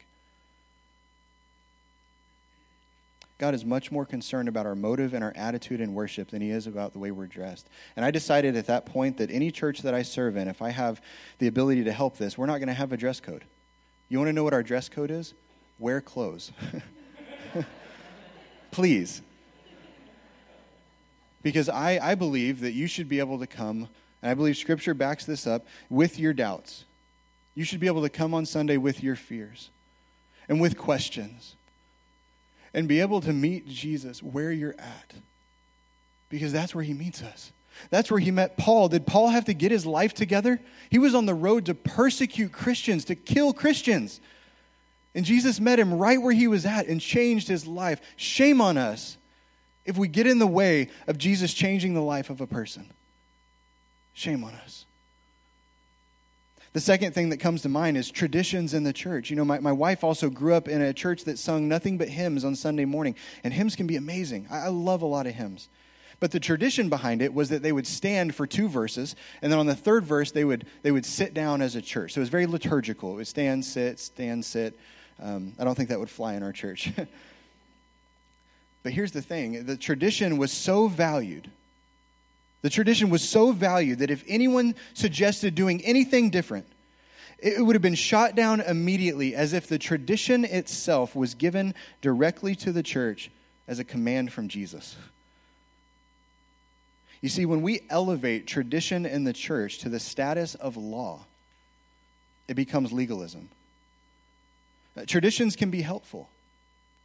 God 3.38 3.54
is 3.54 3.66
much 3.66 3.92
more 3.92 4.06
concerned 4.06 4.48
about 4.48 4.66
our 4.66 4.76
motive 4.76 5.14
and 5.14 5.24
our 5.24 5.34
attitude 5.36 5.82
in 5.82 5.94
worship 5.94 6.32
than 6.32 6.42
he 6.42 6.52
is 6.52 6.68
about 6.68 6.94
the 6.94 7.00
way 7.00 7.12
we're 7.12 7.28
dressed. 7.28 7.68
And 7.96 8.06
I 8.06 8.12
decided 8.12 8.56
at 8.56 8.68
that 8.68 8.86
point 8.86 9.18
that 9.18 9.30
any 9.30 9.52
church 9.52 9.82
that 9.82 9.94
I 9.94 10.04
serve 10.04 10.38
in, 10.38 10.48
if 10.48 10.62
I 10.62 10.70
have 10.70 11.02
the 11.40 11.48
ability 11.48 11.84
to 11.84 11.92
help 11.92 12.18
this, 12.18 12.38
we're 12.38 12.46
not 12.46 12.60
going 12.60 12.68
to 12.68 12.74
have 12.74 12.94
a 12.94 12.98
dress 12.98 13.20
code. 13.20 13.44
You 14.08 14.20
want 14.20 14.30
to 14.30 14.34
know 14.34 14.44
what 14.44 14.54
our 14.54 14.64
dress 14.64 14.88
code 14.88 15.12
is? 15.12 15.34
Wear 15.80 16.00
clothes. 16.00 16.54
Please. 18.72 19.22
Because 21.44 21.68
I, 21.68 22.00
I 22.02 22.16
believe 22.16 22.62
that 22.62 22.72
you 22.72 22.88
should 22.88 23.10
be 23.10 23.20
able 23.20 23.40
to 23.40 23.48
come, 23.48 23.90
and 24.22 24.32
I 24.32 24.34
believe 24.34 24.56
Scripture 24.56 24.94
backs 24.94 25.26
this 25.26 25.46
up, 25.46 25.66
with 25.90 26.18
your 26.18 26.34
doubts. 26.34 26.86
You 27.54 27.66
should 27.66 27.82
be 27.82 27.88
able 27.88 28.02
to 28.04 28.10
come 28.10 28.34
on 28.34 28.46
Sunday 28.46 28.78
with 28.78 29.04
your 29.04 29.18
fears 29.18 29.70
and 30.48 30.62
with 30.62 30.78
questions 30.78 31.56
and 32.76 32.90
be 32.90 33.00
able 33.00 33.22
to 33.22 33.32
meet 33.32 33.68
Jesus 33.68 34.22
where 34.22 34.52
you're 34.52 34.76
at. 34.78 35.14
Because 36.30 36.52
that's 36.52 36.76
where 36.76 36.84
he 36.84 36.94
meets 36.94 37.24
us. 37.24 37.54
That's 37.90 38.12
where 38.12 38.20
he 38.20 38.32
met 38.32 38.58
Paul. 38.58 38.90
Did 38.90 39.08
Paul 39.08 39.30
have 39.30 39.46
to 39.46 39.54
get 39.54 39.72
his 39.72 39.86
life 39.86 40.14
together? 40.14 40.60
He 40.90 41.00
was 41.00 41.16
on 41.16 41.26
the 41.26 41.34
road 41.34 41.66
to 41.68 41.74
persecute 41.74 42.52
Christians, 42.52 43.06
to 43.06 43.16
kill 43.16 43.54
Christians. 43.54 44.20
And 45.14 45.26
Jesus 45.26 45.62
met 45.62 45.80
him 45.80 45.94
right 45.94 46.22
where 46.22 46.34
he 46.34 46.48
was 46.48 46.66
at 46.66 46.88
and 46.88 47.00
changed 47.00 47.48
his 47.48 47.66
life. 47.66 48.02
Shame 48.18 48.60
on 48.60 48.78
us 48.78 49.18
if 49.86 49.98
we 49.98 50.10
get 50.10 50.28
in 50.28 50.40
the 50.40 50.48
way 50.48 50.90
of 51.08 51.18
Jesus 51.18 51.54
changing 51.54 51.94
the 51.94 52.02
life 52.02 52.30
of 52.30 52.42
a 52.42 52.48
person. 52.48 52.92
Shame 54.14 54.44
on 54.44 54.54
us. 54.54 54.85
The 56.76 56.82
second 56.82 57.14
thing 57.14 57.30
that 57.30 57.38
comes 57.38 57.62
to 57.62 57.70
mind 57.70 57.96
is 57.96 58.12
traditions 58.12 58.74
in 58.74 58.84
the 58.84 58.92
church. 58.92 59.30
You 59.30 59.38
know, 59.38 59.46
my, 59.46 59.60
my 59.60 59.72
wife 59.72 60.04
also 60.04 60.30
grew 60.30 60.54
up 60.56 60.68
in 60.68 60.82
a 60.82 60.92
church 60.92 61.24
that 61.24 61.40
sung 61.40 61.70
nothing 61.70 61.98
but 61.98 62.10
hymns 62.10 62.44
on 62.44 62.54
Sunday 62.54 62.84
morning, 62.84 63.16
and 63.46 63.54
hymns 63.54 63.78
can 63.78 63.88
be 63.88 63.96
amazing. 63.96 64.46
I, 64.52 64.66
I 64.66 64.68
love 64.68 65.02
a 65.02 65.06
lot 65.06 65.26
of 65.26 65.36
hymns. 65.36 65.70
But 66.20 66.32
the 66.32 66.40
tradition 66.42 66.90
behind 66.90 67.22
it 67.22 67.34
was 67.34 67.48
that 67.48 67.64
they 67.64 67.72
would 67.72 67.88
stand 67.88 68.36
for 68.36 68.46
two 68.46 68.68
verses, 68.68 69.16
and 69.42 69.50
then 69.50 69.58
on 69.58 69.68
the 69.68 69.76
third 69.76 70.04
verse, 70.04 70.32
they 70.32 70.44
would, 70.44 70.66
they 70.82 70.92
would 70.92 71.06
sit 71.06 71.34
down 71.34 71.62
as 71.62 71.78
a 71.78 71.82
church. 71.82 72.12
So 72.12 72.20
it 72.20 72.24
was 72.24 72.30
very 72.30 72.46
liturgical. 72.46 73.14
It 73.14 73.16
would 73.16 73.28
stand, 73.28 73.64
sit, 73.64 73.98
stand, 73.98 74.44
sit. 74.44 74.78
Um, 75.24 75.54
I 75.58 75.64
don't 75.64 75.76
think 75.76 75.88
that 75.88 76.00
would 76.02 76.10
fly 76.10 76.34
in 76.34 76.44
our 76.44 76.52
church. 76.52 76.92
but 78.84 78.92
here's 78.92 79.14
the 79.14 79.22
thing 79.22 79.66
the 79.66 79.78
tradition 79.78 80.38
was 80.38 80.52
so 80.52 80.90
valued 80.90 81.50
the 82.66 82.72
tradition 82.72 83.12
was 83.12 83.22
so 83.22 83.52
valued 83.52 84.00
that 84.00 84.10
if 84.10 84.24
anyone 84.28 84.74
suggested 84.96 85.54
doing 85.54 85.86
anything 85.86 86.32
different, 86.32 86.66
it 87.38 87.64
would 87.64 87.76
have 87.76 87.84
been 87.84 87.94
shot 87.94 88.34
down 88.34 88.60
immediately 88.60 89.36
as 89.36 89.54
if 89.54 89.68
the 89.68 89.78
tradition 89.78 90.44
itself 90.44 91.16
was 91.16 91.36
given 91.36 91.76
directly 92.02 92.56
to 92.56 92.72
the 92.72 92.82
church 92.82 93.30
as 93.68 93.78
a 93.78 93.84
command 93.84 94.34
from 94.34 94.48
Jesus. 94.48 94.96
You 97.22 97.30
see, 97.30 97.46
when 97.46 97.62
we 97.62 97.82
elevate 97.92 98.48
tradition 98.48 99.06
in 99.06 99.26
the 99.26 99.34
church 99.34 99.78
to 99.82 99.90
the 99.90 100.00
status 100.00 100.56
of 100.56 100.76
law, 100.76 101.20
it 102.48 102.56
becomes 102.56 102.92
legalism. 102.92 103.48
Traditions 105.06 105.56
can 105.56 105.70
be 105.70 105.84
helpful. 105.84 106.30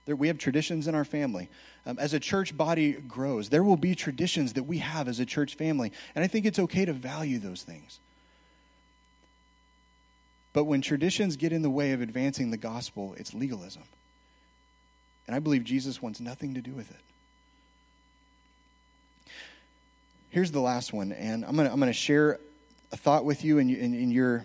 We 0.06 0.28
have 0.28 0.38
traditions 0.38 0.88
in 0.88 0.94
our 0.94 1.04
family. 1.04 1.50
Um, 1.86 1.98
as 1.98 2.12
a 2.12 2.20
church 2.20 2.56
body 2.56 2.92
grows, 2.92 3.48
there 3.48 3.62
will 3.62 3.76
be 3.76 3.94
traditions 3.94 4.52
that 4.54 4.64
we 4.64 4.78
have 4.78 5.08
as 5.08 5.18
a 5.18 5.26
church 5.26 5.54
family. 5.54 5.92
And 6.14 6.22
I 6.22 6.26
think 6.26 6.44
it's 6.44 6.58
okay 6.58 6.84
to 6.84 6.92
value 6.92 7.38
those 7.38 7.62
things. 7.62 8.00
But 10.52 10.64
when 10.64 10.82
traditions 10.82 11.36
get 11.36 11.52
in 11.52 11.62
the 11.62 11.70
way 11.70 11.92
of 11.92 12.00
advancing 12.00 12.50
the 12.50 12.56
gospel, 12.56 13.14
it's 13.16 13.32
legalism. 13.32 13.84
And 15.26 15.36
I 15.36 15.38
believe 15.38 15.64
Jesus 15.64 16.02
wants 16.02 16.20
nothing 16.20 16.54
to 16.54 16.60
do 16.60 16.72
with 16.72 16.90
it. 16.90 17.00
Here's 20.30 20.50
the 20.50 20.60
last 20.60 20.92
one, 20.92 21.12
and 21.12 21.44
I'm 21.44 21.56
going 21.56 21.66
to 21.66 21.72
I'm 21.72 21.80
to 21.80 21.92
share 21.92 22.38
a 22.92 22.96
thought 22.96 23.24
with 23.24 23.44
you, 23.44 23.58
and 23.58 23.70
in, 23.70 23.94
in, 23.94 23.94
in, 23.94 24.10
your, 24.10 24.44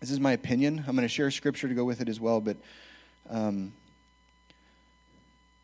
this 0.00 0.10
is 0.10 0.20
my 0.20 0.32
opinion. 0.32 0.78
I'm 0.86 0.94
going 0.96 1.06
to 1.06 1.08
share 1.08 1.30
scripture 1.30 1.68
to 1.68 1.74
go 1.74 1.84
with 1.84 2.00
it 2.00 2.08
as 2.08 2.18
well, 2.18 2.40
but 2.40 2.56
um, 3.28 3.72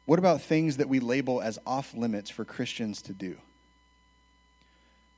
what 0.09 0.19
about 0.19 0.41
things 0.41 0.79
that 0.79 0.89
we 0.89 1.01
label 1.01 1.43
as 1.43 1.59
off 1.67 1.93
limits 1.93 2.31
for 2.31 2.43
Christians 2.43 3.03
to 3.03 3.13
do? 3.13 3.37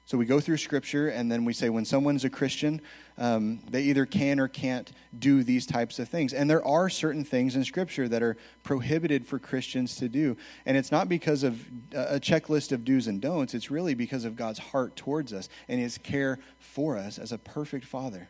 So 0.04 0.18
we 0.18 0.24
go 0.26 0.40
through 0.40 0.56
Scripture, 0.56 1.10
and 1.10 1.30
then 1.30 1.44
we 1.44 1.52
say 1.52 1.68
when 1.68 1.84
someone's 1.84 2.24
a 2.24 2.28
Christian, 2.28 2.80
um, 3.16 3.60
they 3.70 3.82
either 3.82 4.04
can 4.04 4.40
or 4.40 4.48
can't 4.48 4.90
do 5.16 5.44
these 5.44 5.64
types 5.64 6.00
of 6.00 6.08
things. 6.08 6.32
And 6.32 6.50
there 6.50 6.66
are 6.66 6.90
certain 6.90 7.22
things 7.22 7.54
in 7.54 7.62
Scripture 7.62 8.08
that 8.08 8.20
are 8.20 8.36
prohibited 8.64 9.28
for 9.28 9.38
Christians 9.38 9.94
to 9.98 10.08
do. 10.08 10.36
And 10.66 10.76
it's 10.76 10.90
not 10.90 11.08
because 11.08 11.44
of 11.44 11.64
a 11.92 12.18
checklist 12.18 12.72
of 12.72 12.84
do's 12.84 13.06
and 13.06 13.20
don'ts, 13.20 13.54
it's 13.54 13.70
really 13.70 13.94
because 13.94 14.24
of 14.24 14.34
God's 14.34 14.58
heart 14.58 14.96
towards 14.96 15.32
us 15.32 15.48
and 15.68 15.78
His 15.78 15.98
care 15.98 16.40
for 16.58 16.96
us 16.96 17.16
as 17.16 17.30
a 17.30 17.38
perfect 17.38 17.84
Father. 17.84 18.28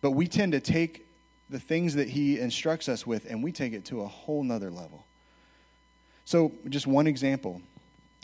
But 0.00 0.12
we 0.12 0.26
tend 0.28 0.52
to 0.52 0.60
take 0.60 1.06
the 1.50 1.60
things 1.60 1.96
that 1.96 2.08
He 2.08 2.38
instructs 2.38 2.88
us 2.88 3.06
with 3.06 3.26
and 3.26 3.44
we 3.44 3.52
take 3.52 3.74
it 3.74 3.84
to 3.84 4.00
a 4.00 4.06
whole 4.06 4.42
nother 4.42 4.70
level. 4.70 5.04
So, 6.30 6.52
just 6.68 6.86
one 6.86 7.08
example, 7.08 7.60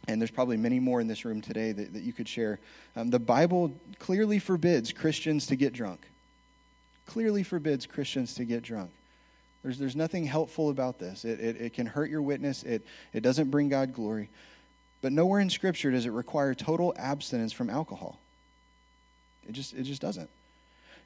and 0.06 0.22
there's 0.22 0.30
probably 0.30 0.56
many 0.56 0.78
more 0.78 1.00
in 1.00 1.08
this 1.08 1.24
room 1.24 1.40
today 1.40 1.72
that, 1.72 1.92
that 1.92 2.04
you 2.04 2.12
could 2.12 2.28
share. 2.28 2.60
Um, 2.94 3.10
the 3.10 3.18
Bible 3.18 3.72
clearly 3.98 4.38
forbids 4.38 4.92
Christians 4.92 5.48
to 5.48 5.56
get 5.56 5.72
drunk. 5.72 6.06
Clearly 7.06 7.42
forbids 7.42 7.84
Christians 7.84 8.34
to 8.34 8.44
get 8.44 8.62
drunk. 8.62 8.92
There's, 9.64 9.76
there's 9.76 9.96
nothing 9.96 10.24
helpful 10.24 10.70
about 10.70 11.00
this. 11.00 11.24
It, 11.24 11.40
it, 11.40 11.60
it 11.60 11.72
can 11.72 11.84
hurt 11.84 12.08
your 12.08 12.22
witness, 12.22 12.62
it, 12.62 12.86
it 13.12 13.24
doesn't 13.24 13.50
bring 13.50 13.70
God 13.70 13.92
glory. 13.92 14.28
But 15.02 15.10
nowhere 15.10 15.40
in 15.40 15.50
Scripture 15.50 15.90
does 15.90 16.06
it 16.06 16.10
require 16.10 16.54
total 16.54 16.94
abstinence 16.96 17.52
from 17.52 17.68
alcohol. 17.68 18.20
It 19.48 19.52
just, 19.52 19.74
it 19.74 19.82
just 19.82 20.00
doesn't. 20.00 20.30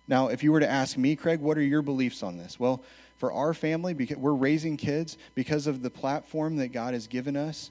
Now, 0.07 0.29
if 0.29 0.43
you 0.43 0.53
were 0.53 0.61
to 0.61 0.71
ask 0.71 0.99
me, 0.99 1.17
Craig, 1.17 1.41
what 1.41 1.57
are 1.57 1.63
your 1.63 1.81
beliefs 1.81 2.23
on 2.23 2.37
this? 2.37 2.61
Well, 2.61 2.83
for 3.21 3.33
our 3.35 3.53
family, 3.53 3.93
because 3.93 4.17
we're 4.17 4.33
raising 4.33 4.79
kids 4.79 5.19
because 5.35 5.67
of 5.67 5.83
the 5.83 5.91
platform 5.91 6.57
that 6.57 6.69
God 6.69 6.95
has 6.95 7.07
given 7.07 7.37
us 7.37 7.71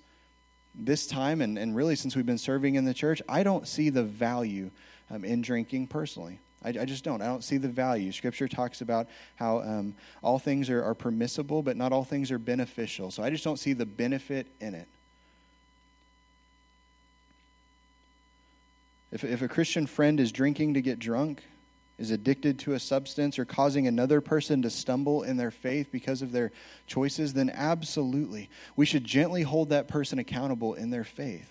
this 0.75 1.07
time, 1.07 1.41
and, 1.41 1.57
and 1.57 1.75
really 1.75 1.95
since 1.95 2.15
we've 2.15 2.25
been 2.25 2.37
serving 2.37 2.75
in 2.75 2.85
the 2.85 2.93
church, 2.93 3.19
I 3.27 3.41
don't 3.41 3.67
see 3.67 3.89
the 3.89 4.03
value 4.03 4.69
um, 5.09 5.25
in 5.25 5.41
drinking 5.41 5.87
personally. 5.87 6.37
I, 6.63 6.69
I, 6.69 6.85
just 6.85 7.03
don't. 7.03 7.19
I 7.23 7.25
don't 7.25 7.43
see 7.43 7.57
the 7.57 7.67
value. 7.67 8.11
Scripture 8.11 8.47
talks 8.47 8.81
about 8.81 9.07
how 9.37 9.61
um, 9.61 9.95
all 10.21 10.37
things 10.37 10.69
are, 10.69 10.83
are 10.83 10.93
permissible, 10.93 11.63
but 11.63 11.75
not 11.75 11.91
all 11.91 12.03
things 12.03 12.29
are 12.29 12.37
beneficial. 12.37 13.09
So 13.09 13.23
I 13.23 13.31
just 13.31 13.43
don't 13.43 13.57
see 13.57 13.73
the 13.73 13.87
benefit 13.87 14.45
in 14.61 14.75
it. 14.75 14.87
If, 19.11 19.23
if 19.23 19.41
a 19.41 19.47
Christian 19.47 19.87
friend 19.87 20.19
is 20.19 20.31
drinking 20.31 20.75
to 20.75 20.81
get 20.81 20.99
drunk, 20.99 21.41
is 21.99 22.11
addicted 22.11 22.57
to 22.59 22.73
a 22.73 22.79
substance 22.79 23.37
or 23.37 23.45
causing 23.45 23.85
another 23.85 24.21
person 24.21 24.61
to 24.61 24.69
stumble 24.69 25.23
in 25.23 25.37
their 25.37 25.51
faith 25.51 25.89
because 25.91 26.21
of 26.21 26.31
their 26.31 26.51
choices, 26.87 27.33
then 27.33 27.51
absolutely, 27.53 28.49
we 28.75 28.85
should 28.85 29.03
gently 29.03 29.43
hold 29.43 29.69
that 29.69 29.87
person 29.87 30.17
accountable 30.17 30.73
in 30.73 30.89
their 30.89 31.03
faith. 31.03 31.49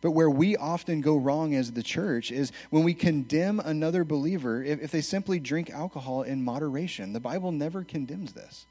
But 0.00 0.10
where 0.10 0.28
we 0.28 0.56
often 0.56 1.00
go 1.00 1.16
wrong 1.16 1.54
as 1.54 1.72
the 1.72 1.82
church 1.82 2.32
is 2.32 2.50
when 2.70 2.82
we 2.82 2.92
condemn 2.92 3.60
another 3.60 4.04
believer 4.04 4.62
if, 4.62 4.82
if 4.82 4.90
they 4.90 5.00
simply 5.00 5.38
drink 5.38 5.70
alcohol 5.70 6.22
in 6.22 6.44
moderation. 6.44 7.12
The 7.12 7.20
Bible 7.20 7.52
never 7.52 7.84
condemns 7.84 8.32
this. 8.32 8.66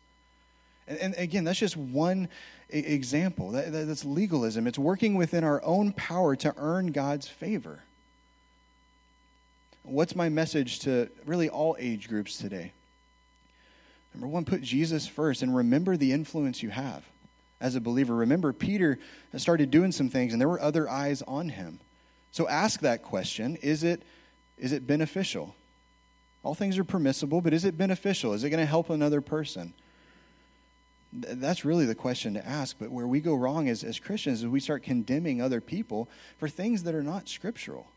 And, 0.89 0.99
and 0.99 1.15
again, 1.17 1.45
that's 1.45 1.59
just 1.59 1.77
one 1.77 2.27
example. 2.69 3.51
That, 3.51 3.71
that's 3.71 4.03
legalism. 4.03 4.67
It's 4.67 4.77
working 4.77 5.15
within 5.15 5.45
our 5.45 5.63
own 5.63 5.93
power 5.93 6.35
to 6.35 6.53
earn 6.57 6.87
God's 6.91 7.29
favor. 7.29 7.79
What's 9.83 10.15
my 10.15 10.29
message 10.29 10.79
to 10.79 11.09
really 11.25 11.49
all 11.49 11.75
age 11.79 12.07
groups 12.07 12.37
today? 12.37 12.71
Number 14.13 14.27
one, 14.27 14.45
put 14.45 14.61
Jesus 14.61 15.07
first 15.07 15.41
and 15.41 15.55
remember 15.55 15.97
the 15.97 16.11
influence 16.11 16.61
you 16.61 16.69
have 16.69 17.03
as 17.59 17.75
a 17.75 17.81
believer. 17.81 18.15
Remember, 18.15 18.53
Peter 18.53 18.99
started 19.37 19.71
doing 19.71 19.91
some 19.91 20.09
things 20.09 20.33
and 20.33 20.41
there 20.41 20.49
were 20.49 20.61
other 20.61 20.89
eyes 20.89 21.21
on 21.23 21.49
him. 21.49 21.79
So 22.31 22.47
ask 22.47 22.81
that 22.81 23.03
question 23.03 23.55
is 23.57 23.83
it, 23.83 24.03
is 24.57 24.71
it 24.71 24.85
beneficial? 24.85 25.55
All 26.43 26.55
things 26.55 26.77
are 26.77 26.83
permissible, 26.83 27.41
but 27.41 27.53
is 27.53 27.65
it 27.65 27.77
beneficial? 27.77 28.33
Is 28.33 28.43
it 28.43 28.49
going 28.49 28.63
to 28.63 28.65
help 28.65 28.89
another 28.89 29.21
person? 29.21 29.73
That's 31.13 31.65
really 31.65 31.85
the 31.85 31.95
question 31.95 32.33
to 32.35 32.47
ask. 32.47 32.77
But 32.79 32.89
where 32.89 33.07
we 33.07 33.19
go 33.19 33.35
wrong 33.35 33.69
as, 33.69 33.83
as 33.83 33.99
Christians 33.99 34.41
is 34.41 34.47
we 34.47 34.59
start 34.59 34.83
condemning 34.83 35.41
other 35.41 35.61
people 35.61 36.09
for 36.37 36.47
things 36.47 36.83
that 36.83 36.95
are 36.95 37.03
not 37.03 37.27
scriptural. 37.27 37.87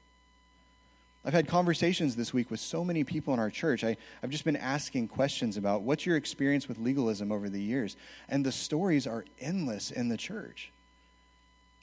I've 1.25 1.33
had 1.33 1.49
conversations 1.49 2.17
this 2.17 2.35
week 2.35 2.51
with 2.51 2.61
so 2.61 2.85
many 2.85 3.03
people 3.05 3.33
in 3.33 3.41
our 3.41 3.51
church. 3.51 3.83
I, 3.83 3.97
have 4.21 4.31
just 4.31 4.45
been 4.45 4.57
asking 4.57 5.09
questions 5.09 5.57
about 5.57 5.83
what's 5.83 6.05
your 6.05 6.17
experience 6.17 6.69
with 6.69 6.79
legalism 6.79 7.33
over 7.33 7.49
the 7.49 7.61
years. 7.61 7.97
And 8.29 8.45
the 8.45 8.53
stories 8.53 9.07
are 9.07 9.25
endless 9.41 9.91
in 9.91 10.09
the 10.09 10.17
church. 10.17 10.73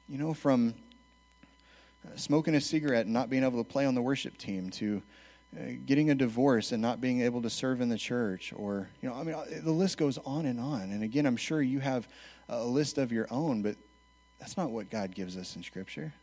You 0.08 0.18
know, 0.18 0.34
from 0.34 0.76
uh, 2.06 2.16
smoking 2.18 2.56
a 2.56 2.62
cigarette 2.62 3.06
and 3.06 3.14
not 3.14 3.30
being 3.30 3.44
able 3.44 3.64
to 3.64 3.70
play 3.70 3.86
on 3.86 3.96
the 3.96 4.02
worship 4.02 4.38
team 4.38 4.70
to 4.72 5.02
uh, 5.58 5.64
getting 5.86 6.12
a 6.12 6.16
divorce 6.16 6.72
and 6.72 6.82
not 6.82 7.02
being 7.02 7.22
able 7.22 7.42
to 7.42 7.50
serve 7.50 7.82
in 7.82 7.90
the 7.90 7.98
church 7.98 8.54
or 8.56 8.88
you 9.02 9.10
know 9.10 9.14
i 9.14 9.22
mean 9.22 9.36
uh, 9.36 9.44
the 9.62 9.72
list 9.72 9.98
goes 9.98 10.18
on 10.20 10.46
and 10.46 10.62
on 10.62 10.84
and 10.84 11.04
again 11.04 11.26
i'm 11.26 11.36
sure 11.36 11.62
you 11.62 11.82
have 11.82 12.08
a 12.52 12.64
list 12.64 12.98
of 12.98 13.12
your 13.12 13.28
own, 13.32 13.62
but 13.62 13.76
that's 14.40 14.58
not 14.58 14.70
what 14.70 14.90
God 14.90 15.16
gives 15.16 15.38
us 15.38 15.56
in 15.56 15.64
Scripture. 15.64 16.14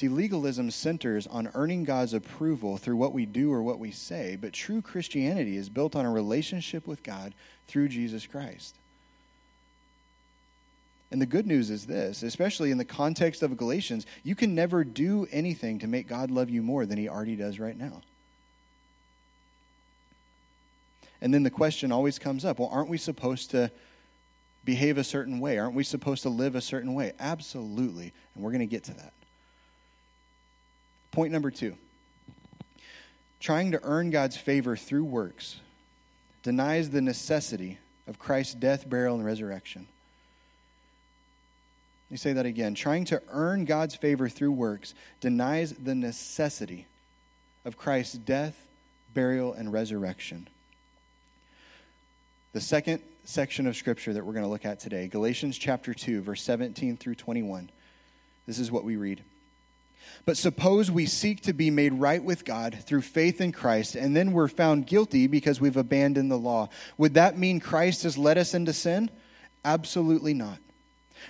See, 0.00 0.08
legalism 0.08 0.70
centers 0.70 1.26
on 1.26 1.50
earning 1.52 1.84
God's 1.84 2.14
approval 2.14 2.78
through 2.78 2.96
what 2.96 3.12
we 3.12 3.26
do 3.26 3.52
or 3.52 3.62
what 3.62 3.78
we 3.78 3.90
say, 3.90 4.34
but 4.40 4.54
true 4.54 4.80
Christianity 4.80 5.58
is 5.58 5.68
built 5.68 5.94
on 5.94 6.06
a 6.06 6.10
relationship 6.10 6.86
with 6.86 7.02
God 7.02 7.34
through 7.68 7.88
Jesus 7.88 8.26
Christ. 8.26 8.76
And 11.10 11.20
the 11.20 11.26
good 11.26 11.46
news 11.46 11.68
is 11.68 11.84
this, 11.84 12.22
especially 12.22 12.70
in 12.70 12.78
the 12.78 12.84
context 12.86 13.42
of 13.42 13.58
Galatians, 13.58 14.06
you 14.24 14.34
can 14.34 14.54
never 14.54 14.84
do 14.84 15.28
anything 15.30 15.80
to 15.80 15.86
make 15.86 16.08
God 16.08 16.30
love 16.30 16.48
you 16.48 16.62
more 16.62 16.86
than 16.86 16.96
he 16.96 17.06
already 17.06 17.36
does 17.36 17.60
right 17.60 17.76
now. 17.76 18.00
And 21.20 21.34
then 21.34 21.42
the 21.42 21.50
question 21.50 21.92
always 21.92 22.18
comes 22.18 22.46
up 22.46 22.58
well, 22.58 22.70
aren't 22.72 22.88
we 22.88 22.96
supposed 22.96 23.50
to 23.50 23.70
behave 24.64 24.96
a 24.96 25.04
certain 25.04 25.40
way? 25.40 25.58
Aren't 25.58 25.74
we 25.74 25.84
supposed 25.84 26.22
to 26.22 26.30
live 26.30 26.54
a 26.54 26.62
certain 26.62 26.94
way? 26.94 27.12
Absolutely. 27.20 28.14
And 28.34 28.42
we're 28.42 28.52
going 28.52 28.60
to 28.60 28.66
get 28.66 28.84
to 28.84 28.94
that. 28.94 29.12
Point 31.12 31.32
number 31.32 31.50
two 31.50 31.76
trying 33.40 33.72
to 33.72 33.80
earn 33.82 34.10
God's 34.10 34.36
favor 34.36 34.76
through 34.76 35.04
works 35.04 35.56
denies 36.42 36.90
the 36.90 37.00
necessity 37.00 37.78
of 38.06 38.18
Christ's 38.18 38.54
death, 38.54 38.88
burial, 38.88 39.14
and 39.14 39.24
resurrection. 39.24 39.86
Let 42.06 42.10
me 42.10 42.16
say 42.18 42.32
that 42.34 42.46
again. 42.46 42.74
Trying 42.74 43.04
to 43.06 43.22
earn 43.30 43.64
God's 43.64 43.94
favor 43.94 44.28
through 44.28 44.52
works 44.52 44.94
denies 45.20 45.72
the 45.72 45.94
necessity 45.94 46.86
of 47.64 47.76
Christ's 47.76 48.16
death, 48.16 48.66
burial, 49.14 49.52
and 49.52 49.72
resurrection. 49.72 50.48
The 52.52 52.60
second 52.60 53.00
section 53.24 53.68
of 53.68 53.76
Scripture 53.76 54.12
that 54.12 54.24
we're 54.24 54.32
going 54.32 54.44
to 54.44 54.50
look 54.50 54.64
at 54.64 54.80
today, 54.80 55.06
Galatians 55.06 55.56
chapter 55.56 55.94
2, 55.94 56.20
verse 56.22 56.42
17 56.42 56.96
through 56.96 57.14
21. 57.14 57.70
This 58.46 58.58
is 58.58 58.72
what 58.72 58.82
we 58.82 58.96
read. 58.96 59.22
But 60.24 60.36
suppose 60.36 60.90
we 60.90 61.06
seek 61.06 61.42
to 61.42 61.52
be 61.52 61.70
made 61.70 61.94
right 61.94 62.22
with 62.22 62.44
God 62.44 62.78
through 62.82 63.02
faith 63.02 63.40
in 63.40 63.52
Christ, 63.52 63.94
and 63.94 64.14
then 64.14 64.32
we're 64.32 64.48
found 64.48 64.86
guilty 64.86 65.26
because 65.26 65.60
we've 65.60 65.76
abandoned 65.76 66.30
the 66.30 66.38
law. 66.38 66.68
Would 66.98 67.14
that 67.14 67.38
mean 67.38 67.60
Christ 67.60 68.02
has 68.02 68.18
led 68.18 68.38
us 68.38 68.54
into 68.54 68.72
sin? 68.72 69.10
Absolutely 69.64 70.34
not. 70.34 70.58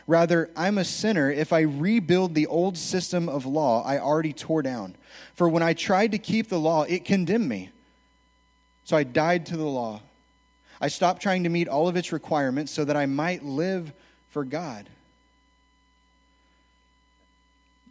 Rather, 0.06 0.50
I'm 0.56 0.78
a 0.78 0.84
sinner 0.84 1.30
if 1.30 1.52
I 1.52 1.60
rebuild 1.60 2.34
the 2.34 2.46
old 2.46 2.76
system 2.76 3.28
of 3.28 3.46
law 3.46 3.82
I 3.84 3.98
already 3.98 4.32
tore 4.32 4.62
down. 4.62 4.96
For 5.34 5.48
when 5.48 5.62
I 5.62 5.72
tried 5.72 6.12
to 6.12 6.18
keep 6.18 6.48
the 6.48 6.60
law, 6.60 6.82
it 6.82 7.04
condemned 7.04 7.48
me. 7.48 7.70
So 8.84 8.96
I 8.96 9.04
died 9.04 9.46
to 9.46 9.56
the 9.56 9.64
law. 9.64 10.00
I 10.80 10.88
stopped 10.88 11.22
trying 11.22 11.44
to 11.44 11.48
meet 11.48 11.68
all 11.68 11.88
of 11.88 11.96
its 11.96 12.12
requirements 12.12 12.72
so 12.72 12.84
that 12.84 12.96
I 12.96 13.06
might 13.06 13.44
live 13.44 13.92
for 14.30 14.44
God. 14.44 14.88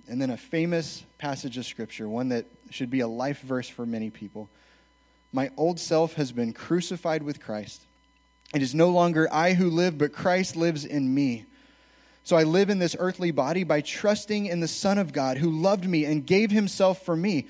And 0.09 0.19
then 0.19 0.31
a 0.31 0.37
famous 0.37 1.05
passage 1.19 1.57
of 1.57 1.65
Scripture, 1.65 2.09
one 2.09 2.29
that 2.29 2.45
should 2.71 2.89
be 2.89 3.01
a 3.01 3.07
life 3.07 3.41
verse 3.41 3.69
for 3.69 3.85
many 3.85 4.09
people. 4.09 4.49
My 5.31 5.51
old 5.55 5.79
self 5.79 6.15
has 6.15 6.31
been 6.31 6.51
crucified 6.51 7.21
with 7.21 7.39
Christ. 7.39 7.83
It 8.53 8.63
is 8.63 8.73
no 8.73 8.89
longer 8.89 9.27
I 9.31 9.53
who 9.53 9.69
live, 9.69 9.99
but 9.99 10.11
Christ 10.11 10.55
lives 10.55 10.83
in 10.83 11.13
me. 11.13 11.45
So 12.23 12.35
I 12.35 12.43
live 12.43 12.71
in 12.71 12.79
this 12.79 12.95
earthly 12.97 13.29
body 13.29 13.63
by 13.63 13.81
trusting 13.81 14.47
in 14.47 14.59
the 14.59 14.67
Son 14.67 14.97
of 14.97 15.13
God 15.13 15.37
who 15.37 15.51
loved 15.51 15.87
me 15.87 16.05
and 16.05 16.25
gave 16.25 16.49
himself 16.49 17.03
for 17.03 17.15
me. 17.15 17.47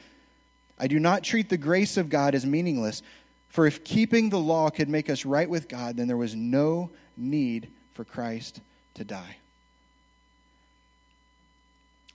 I 0.78 0.88
do 0.88 1.00
not 1.00 1.24
treat 1.24 1.50
the 1.50 1.58
grace 1.58 1.96
of 1.96 2.10
God 2.10 2.36
as 2.36 2.46
meaningless, 2.46 3.02
for 3.48 3.66
if 3.66 3.84
keeping 3.84 4.30
the 4.30 4.40
law 4.40 4.70
could 4.70 4.90
make 4.90 5.10
us 5.10 5.26
right 5.26 5.50
with 5.50 5.70
God, 5.70 5.98
then 5.98 6.08
there 6.08 6.18
was 6.18 6.36
no 6.36 6.92
need 7.16 7.70
for 7.94 8.04
Christ 8.04 8.62
to 8.96 9.04
die. 9.04 9.38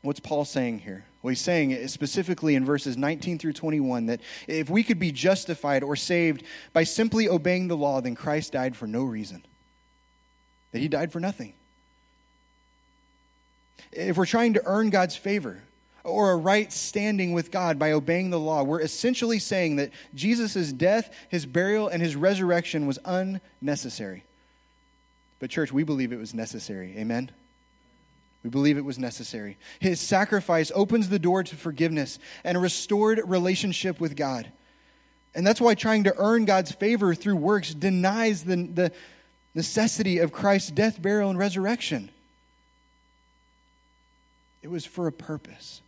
What's 0.05 0.21
Paul 0.21 0.45
saying 0.45 0.81
here? 0.81 1.07
Well, 1.23 1.31
he's 1.31 1.41
saying 1.41 1.89
specifically 1.89 2.57
in 2.57 2.67
verses 2.67 2.99
19 2.99 3.39
through 3.39 3.55
21 3.55 4.05
that 4.07 4.21
if 4.47 4.69
we 4.69 4.83
could 4.83 4.99
be 4.99 5.11
justified 5.11 5.83
or 5.83 5.97
saved 5.97 6.43
by 6.75 6.85
simply 6.85 7.27
obeying 7.27 7.69
the 7.69 7.77
law, 7.77 8.03
then 8.03 8.15
Christ 8.15 8.53
died 8.53 8.77
for 8.77 8.87
no 8.87 9.03
reason. 9.03 9.43
That 10.73 10.81
he 10.81 10.89
died 10.89 11.11
for 11.11 11.21
nothing. 11.21 11.55
If 13.93 14.19
we're 14.19 14.27
trying 14.27 14.53
to 14.55 14.63
earn 14.67 14.91
God's 14.91 15.17
favor 15.17 15.63
or 16.05 16.33
a 16.33 16.37
right 16.37 16.71
standing 16.71 17.33
with 17.33 17.51
God 17.51 17.79
by 17.79 17.93
obeying 17.93 18.29
the 18.29 18.39
law, 18.39 18.63
we're 18.63 18.83
essentially 18.83 19.39
saying 19.39 19.77
that 19.77 19.91
Jesus' 20.15 20.71
death, 20.71 21.11
his 21.31 21.47
burial, 21.47 21.89
and 21.89 22.03
his 22.03 22.15
resurrection 22.15 22.87
was 22.87 22.99
unnecessary. 23.07 24.25
But, 25.39 25.49
church, 25.49 25.73
we 25.73 25.83
believe 25.83 26.13
it 26.13 26.19
was 26.19 26.35
necessary. 26.35 26.95
Amen? 26.99 27.31
We 28.45 28.51
believe 28.51 28.77
it 28.77 28.85
was 28.85 28.99
necessary. 28.99 29.57
His 29.81 30.01
sacrifice 30.01 30.71
opens 30.75 31.09
the 31.09 31.19
door 31.19 31.43
to 31.43 31.57
forgiveness 31.57 32.19
and 32.45 32.57
a 32.57 32.61
restored 32.61 33.21
relationship 33.25 33.99
with 33.99 34.15
God. 34.15 34.47
And 35.35 35.47
that's 35.47 35.63
why 35.63 35.75
trying 35.75 36.05
to 36.05 36.15
earn 36.19 36.45
God's 36.45 36.71
favor 36.71 37.15
through 37.15 37.37
works 37.37 37.73
denies 37.73 38.45
the, 38.45 38.57
the 38.57 38.93
necessity 39.55 40.19
of 40.19 40.31
Christ's 40.31 40.71
death, 40.71 41.01
burial, 41.01 41.31
and 41.31 41.39
resurrection. 41.39 42.11
It 44.63 44.69
was 44.69 44.85
for 44.85 45.07
a 45.07 45.13
purpose, 45.13 45.81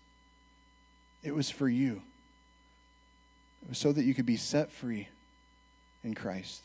it 1.23 1.35
was 1.35 1.51
for 1.51 1.69
you. 1.69 2.03
It 3.62 3.71
was 3.71 3.79
so 3.79 3.92
that 3.92 4.05
you 4.05 4.14
could 4.14 4.27
be 4.27 4.37
set 4.37 4.71
free 4.71 5.09
in 6.05 6.14
Christ. 6.14 6.62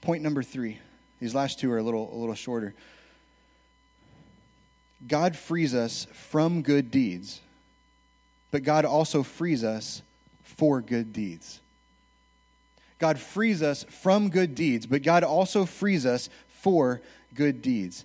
Point 0.00 0.22
number 0.22 0.42
three. 0.42 0.78
These 1.20 1.36
last 1.36 1.60
two 1.60 1.70
are 1.70 1.78
a 1.78 1.82
little, 1.82 2.12
a 2.12 2.16
little 2.16 2.34
shorter. 2.34 2.74
God 5.06 5.36
frees 5.36 5.74
us 5.74 6.06
from 6.12 6.62
good 6.62 6.90
deeds, 6.90 7.40
but 8.50 8.62
God 8.62 8.84
also 8.84 9.22
frees 9.22 9.64
us 9.64 10.02
for 10.42 10.80
good 10.80 11.12
deeds. 11.12 11.60
God 12.98 13.18
frees 13.18 13.62
us 13.62 13.84
from 13.84 14.30
good 14.30 14.54
deeds, 14.54 14.86
but 14.86 15.02
God 15.02 15.24
also 15.24 15.66
frees 15.66 16.06
us 16.06 16.30
for 16.48 17.02
good 17.34 17.60
deeds. 17.60 18.04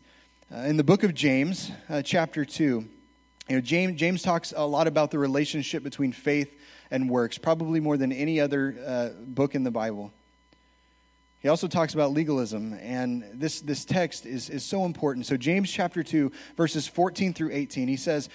Uh, 0.51 0.59
in 0.61 0.77
the 0.77 0.83
book 0.83 1.03
of 1.03 1.13
James, 1.13 1.71
uh, 1.89 2.01
chapter 2.01 2.43
2, 2.43 2.63
you 2.63 3.55
know, 3.55 3.61
James, 3.61 3.99
James 3.99 4.21
talks 4.21 4.53
a 4.55 4.65
lot 4.65 4.87
about 4.87 5.11
the 5.11 5.19
relationship 5.19 5.83
between 5.83 6.11
faith 6.11 6.59
and 6.91 7.09
works, 7.09 7.37
probably 7.37 7.79
more 7.79 7.97
than 7.97 8.11
any 8.11 8.39
other 8.39 8.75
uh, 8.85 9.09
book 9.25 9.55
in 9.55 9.63
the 9.63 9.71
Bible. 9.71 10.11
He 11.41 11.47
also 11.47 11.67
talks 11.67 11.93
about 11.93 12.11
legalism, 12.11 12.73
and 12.81 13.23
this, 13.33 13.61
this 13.61 13.85
text 13.85 14.25
is, 14.25 14.49
is 14.49 14.65
so 14.65 14.83
important. 14.83 15.25
So, 15.25 15.37
James 15.37 15.71
chapter 15.71 16.03
2, 16.03 16.31
verses 16.57 16.85
14 16.87 17.33
through 17.33 17.51
18, 17.53 17.87
he 17.87 17.95
says, 17.95 18.27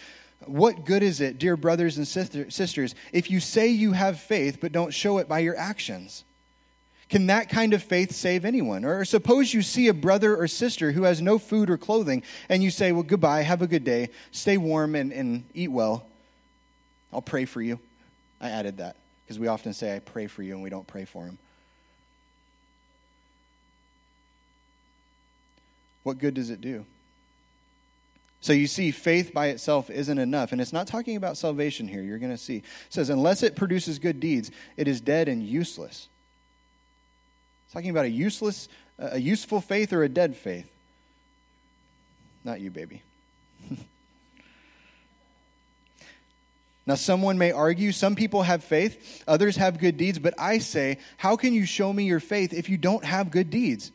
What 0.47 0.87
good 0.87 1.03
is 1.03 1.21
it, 1.21 1.39
dear 1.39 1.57
brothers 1.57 1.99
and 1.99 2.09
sister, 2.09 2.51
sisters, 2.51 2.95
if 3.13 3.31
you 3.31 3.41
say 3.41 3.69
you 3.69 3.93
have 3.93 4.21
faith 4.21 4.59
but 4.61 4.73
don't 4.73 4.93
show 4.93 5.19
it 5.19 5.29
by 5.29 5.41
your 5.41 5.57
actions? 5.57 6.25
Can 7.11 7.27
that 7.27 7.51
kind 7.51 7.75
of 7.75 7.83
faith 7.83 8.13
save 8.13 8.47
anyone? 8.47 8.87
Or 8.87 9.05
suppose 9.05 9.53
you 9.53 9.61
see 9.61 9.89
a 9.89 9.95
brother 9.95 10.35
or 10.35 10.49
sister 10.49 10.93
who 10.93 11.03
has 11.03 11.21
no 11.21 11.39
food 11.39 11.69
or 11.69 11.77
clothing, 11.77 12.23
and 12.49 12.63
you 12.63 12.71
say, 12.71 12.91
Well, 12.93 13.03
goodbye, 13.03 13.43
have 13.43 13.61
a 13.61 13.67
good 13.67 13.85
day, 13.85 14.09
stay 14.31 14.57
warm 14.57 14.95
and, 14.95 15.13
and 15.13 15.45
eat 15.53 15.71
well. 15.71 16.07
I'll 17.13 17.21
pray 17.21 17.45
for 17.45 17.61
you. 17.61 17.79
I 18.41 18.49
added 18.49 18.79
that 18.79 18.97
because 19.25 19.39
we 19.39 19.47
often 19.47 19.75
say, 19.75 19.95
I 19.95 19.99
pray 19.99 20.27
for 20.27 20.43
you, 20.43 20.55
and 20.55 20.63
we 20.63 20.71
don't 20.71 20.87
pray 20.87 21.05
for 21.05 21.27
him. 21.27 21.39
What 26.05 26.19
good 26.19 26.35
does 26.35 26.51
it 26.51 26.61
do? 26.61 26.87
So 28.45 28.53
you 28.53 28.67
see, 28.67 28.91
faith 28.91 29.33
by 29.33 29.47
itself 29.47 29.89
isn't 29.89 30.19
enough. 30.19 30.53
And 30.53 30.61
it's 30.61 30.73
not 30.73 30.87
talking 30.87 31.17
about 31.17 31.39
salvation 31.39 31.89
here. 31.89 32.03
You're 32.03 32.19
going 32.19 32.31
to 32.31 32.37
see. 32.37 32.59
It 32.59 32.65
says, 32.91 33.09
unless 33.09 33.43
it 33.43 33.57
produces 33.57 33.99
good 33.99 34.21
deeds, 34.21 34.51
it 34.77 34.87
is 34.87 35.01
dead 35.01 35.29
and 35.29 35.43
useless. 35.43 36.09
It's 37.65 37.73
talking 37.73 37.89
about 37.89 38.05
a 38.05 38.11
useless, 38.11 38.69
a 38.99 39.19
useful 39.19 39.63
faith 39.63 39.95
or 39.95 40.05
a 40.05 40.11
dead 40.11 40.37
faith. 40.37 40.71
Not 42.45 42.61
you, 42.61 42.71
baby. 42.71 43.01
now, 46.87 46.97
someone 46.97 47.39
may 47.39 47.51
argue 47.51 47.93
some 47.93 48.15
people 48.15 48.43
have 48.43 48.63
faith, 48.63 49.25
others 49.27 49.57
have 49.57 49.81
good 49.81 49.97
deeds, 49.97 50.19
but 50.19 50.35
I 50.39 50.59
say, 50.59 50.99
how 51.17 51.37
can 51.37 51.55
you 51.55 51.65
show 51.65 51.91
me 51.91 52.05
your 52.05 52.21
faith 52.21 52.53
if 52.53 52.69
you 52.69 52.77
don't 52.77 53.07
have 53.07 53.31
good 53.31 53.49
deeds? 53.49 53.91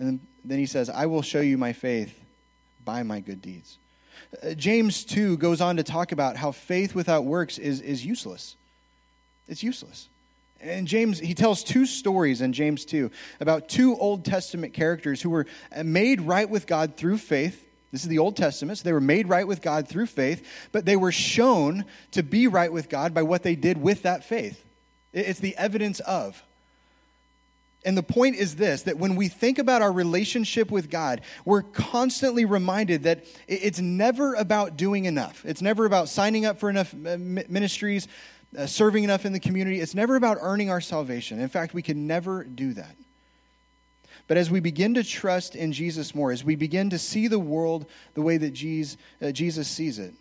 And 0.00 0.18
then 0.46 0.58
he 0.58 0.66
says, 0.66 0.88
I 0.88 1.06
will 1.06 1.22
show 1.22 1.40
you 1.40 1.58
my 1.58 1.72
faith 1.72 2.18
by 2.84 3.02
my 3.02 3.20
good 3.20 3.42
deeds. 3.42 3.78
Uh, 4.42 4.54
James 4.54 5.04
2 5.04 5.36
goes 5.38 5.60
on 5.60 5.76
to 5.76 5.82
talk 5.82 6.12
about 6.12 6.36
how 6.36 6.52
faith 6.52 6.94
without 6.94 7.24
works 7.24 7.58
is, 7.58 7.80
is 7.80 8.04
useless. 8.04 8.56
It's 9.48 9.62
useless. 9.62 10.08
And 10.60 10.88
James, 10.88 11.18
he 11.18 11.34
tells 11.34 11.62
two 11.62 11.86
stories 11.86 12.40
in 12.40 12.52
James 12.52 12.84
2 12.84 13.10
about 13.40 13.68
two 13.68 13.96
Old 13.96 14.24
Testament 14.24 14.72
characters 14.72 15.20
who 15.20 15.30
were 15.30 15.46
made 15.84 16.20
right 16.20 16.48
with 16.48 16.66
God 16.66 16.96
through 16.96 17.18
faith. 17.18 17.62
This 17.92 18.02
is 18.02 18.08
the 18.08 18.18
Old 18.18 18.36
Testament. 18.36 18.78
So 18.78 18.84
they 18.84 18.92
were 18.92 19.00
made 19.00 19.28
right 19.28 19.46
with 19.46 19.62
God 19.62 19.86
through 19.86 20.06
faith, 20.06 20.46
but 20.72 20.84
they 20.84 20.96
were 20.96 21.12
shown 21.12 21.84
to 22.12 22.22
be 22.22 22.46
right 22.46 22.72
with 22.72 22.88
God 22.88 23.14
by 23.14 23.22
what 23.22 23.42
they 23.42 23.54
did 23.54 23.80
with 23.80 24.02
that 24.02 24.24
faith. 24.24 24.64
It's 25.12 25.40
the 25.40 25.56
evidence 25.56 26.00
of. 26.00 26.42
And 27.86 27.96
the 27.96 28.02
point 28.02 28.34
is 28.34 28.56
this 28.56 28.82
that 28.82 28.98
when 28.98 29.14
we 29.14 29.28
think 29.28 29.60
about 29.60 29.80
our 29.80 29.92
relationship 29.92 30.72
with 30.72 30.90
God, 30.90 31.20
we're 31.44 31.62
constantly 31.62 32.44
reminded 32.44 33.04
that 33.04 33.24
it's 33.46 33.78
never 33.78 34.34
about 34.34 34.76
doing 34.76 35.04
enough. 35.04 35.44
It's 35.46 35.62
never 35.62 35.86
about 35.86 36.08
signing 36.08 36.44
up 36.44 36.58
for 36.58 36.68
enough 36.68 36.92
uh, 36.92 37.16
ministries, 37.16 38.08
uh, 38.58 38.66
serving 38.66 39.04
enough 39.04 39.24
in 39.24 39.32
the 39.32 39.38
community. 39.38 39.80
It's 39.80 39.94
never 39.94 40.16
about 40.16 40.38
earning 40.40 40.68
our 40.68 40.80
salvation. 40.80 41.40
In 41.40 41.48
fact, 41.48 41.74
we 41.74 41.82
can 41.82 42.08
never 42.08 42.42
do 42.42 42.72
that. 42.72 42.96
But 44.26 44.36
as 44.36 44.50
we 44.50 44.58
begin 44.58 44.94
to 44.94 45.04
trust 45.04 45.54
in 45.54 45.72
Jesus 45.72 46.12
more, 46.12 46.32
as 46.32 46.42
we 46.42 46.56
begin 46.56 46.90
to 46.90 46.98
see 46.98 47.28
the 47.28 47.38
world 47.38 47.86
the 48.14 48.22
way 48.22 48.36
that 48.36 48.98
uh, 49.22 49.30
Jesus 49.30 49.68
sees 49.68 50.00
it, 50.00 50.12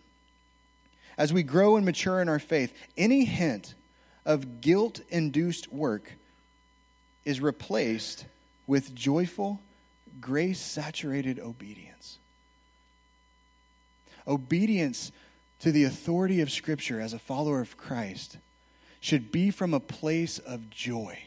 as 1.17 1.33
we 1.33 1.41
grow 1.41 1.77
and 1.77 1.85
mature 1.85 2.21
in 2.21 2.29
our 2.29 2.37
faith, 2.37 2.71
any 2.95 3.25
hint 3.25 3.73
of 4.23 4.61
guilt 4.61 5.01
induced 5.09 5.73
work 5.73 6.11
is 7.25 7.41
replaced 7.41 8.25
with 8.67 8.95
joyful, 8.95 9.59
grace 10.21 10.59
saturated 10.59 11.39
obedience. 11.39 12.19
Obedience 14.27 15.11
to 15.59 15.71
the 15.71 15.83
authority 15.83 16.41
of 16.41 16.51
Scripture 16.51 17.01
as 17.01 17.13
a 17.13 17.19
follower 17.19 17.59
of 17.61 17.77
Christ 17.77 18.37
should 18.99 19.31
be 19.31 19.51
from 19.51 19.73
a 19.73 19.79
place 19.79 20.39
of 20.39 20.69
joy. 20.69 21.19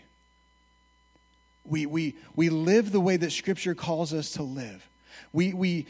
We, 1.64 1.86
we, 1.86 2.16
we 2.34 2.48
live 2.48 2.92
the 2.92 3.00
way 3.00 3.16
that 3.16 3.30
Scripture 3.30 3.74
calls 3.74 4.14
us 4.14 4.32
to 4.32 4.42
live. 4.42 4.88
We, 5.32 5.52
we, 5.52 5.86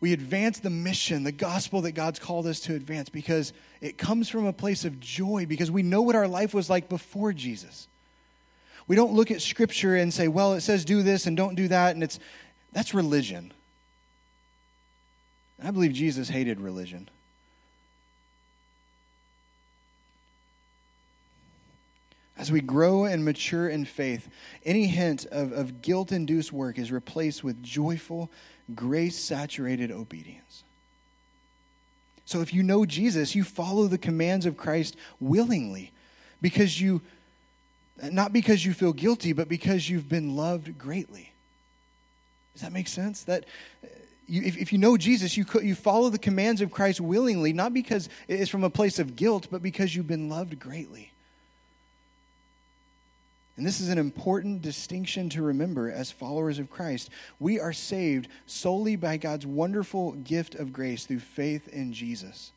we 0.00 0.12
advance 0.12 0.60
the 0.60 0.70
mission, 0.70 1.24
the 1.24 1.32
gospel 1.32 1.82
that 1.82 1.92
God's 1.92 2.18
called 2.18 2.46
us 2.46 2.60
to 2.60 2.74
advance 2.74 3.08
because 3.08 3.52
it 3.80 3.98
comes 3.98 4.28
from 4.28 4.46
a 4.46 4.52
place 4.52 4.84
of 4.84 5.00
joy 5.00 5.46
because 5.46 5.70
we 5.70 5.82
know 5.82 6.02
what 6.02 6.14
our 6.14 6.28
life 6.28 6.54
was 6.54 6.70
like 6.70 6.88
before 6.88 7.32
Jesus. 7.32 7.88
We 8.88 8.96
don't 8.96 9.14
look 9.14 9.30
at 9.30 9.42
scripture 9.42 9.96
and 9.96 10.12
say, 10.12 10.28
well, 10.28 10.54
it 10.54 10.60
says 10.60 10.84
do 10.84 11.02
this 11.02 11.26
and 11.26 11.36
don't 11.36 11.54
do 11.54 11.68
that 11.68 11.94
and 11.94 12.04
it's 12.04 12.18
that's 12.72 12.92
religion. 12.94 13.52
I 15.62 15.70
believe 15.70 15.92
Jesus 15.92 16.28
hated 16.28 16.60
religion. 16.60 17.08
As 22.38 22.52
we 22.52 22.60
grow 22.60 23.04
and 23.04 23.24
mature 23.24 23.68
in 23.68 23.86
faith, 23.86 24.28
any 24.64 24.86
hint 24.86 25.24
of, 25.26 25.52
of 25.52 25.80
guilt 25.80 26.12
induced 26.12 26.52
work 26.52 26.78
is 26.78 26.92
replaced 26.92 27.42
with 27.42 27.62
joyful, 27.62 28.30
grace 28.74 29.18
saturated 29.18 29.90
obedience. 29.90 30.62
So 32.26 32.42
if 32.42 32.52
you 32.52 32.62
know 32.62 32.84
Jesus, 32.84 33.34
you 33.34 33.42
follow 33.42 33.86
the 33.86 33.96
commands 33.96 34.44
of 34.44 34.56
Christ 34.56 34.96
willingly 35.18 35.92
because 36.42 36.78
you, 36.78 37.00
not 38.02 38.32
because 38.32 38.64
you 38.64 38.72
feel 38.72 38.92
guilty, 38.92 39.32
but 39.32 39.48
because 39.48 39.88
you've 39.88 40.08
been 40.08 40.36
loved 40.36 40.78
greatly. 40.78 41.32
Does 42.52 42.62
that 42.62 42.72
make 42.72 42.88
sense? 42.88 43.22
That 43.24 43.44
uh, 43.84 43.88
you, 44.26 44.42
if, 44.42 44.56
if 44.56 44.72
you 44.72 44.78
know 44.78 44.96
Jesus, 44.96 45.36
you, 45.36 45.44
you 45.62 45.74
follow 45.74 46.08
the 46.10 46.18
commands 46.18 46.60
of 46.60 46.70
Christ 46.70 47.00
willingly, 47.00 47.52
not 47.52 47.74
because 47.74 48.08
it's 48.28 48.50
from 48.50 48.64
a 48.64 48.70
place 48.70 48.98
of 48.98 49.16
guilt, 49.16 49.48
but 49.50 49.62
because 49.62 49.94
you've 49.94 50.06
been 50.06 50.28
loved 50.28 50.58
greatly. 50.58 51.12
And 53.56 53.64
this 53.64 53.80
is 53.80 53.88
an 53.88 53.98
important 53.98 54.60
distinction 54.60 55.30
to 55.30 55.42
remember 55.42 55.90
as 55.90 56.10
followers 56.10 56.58
of 56.58 56.70
Christ. 56.70 57.08
We 57.40 57.58
are 57.58 57.72
saved 57.72 58.28
solely 58.46 58.96
by 58.96 59.16
God's 59.16 59.46
wonderful 59.46 60.12
gift 60.12 60.54
of 60.54 60.74
grace 60.74 61.06
through 61.06 61.20
faith 61.20 61.68
in 61.68 61.94
Jesus. 61.94 62.52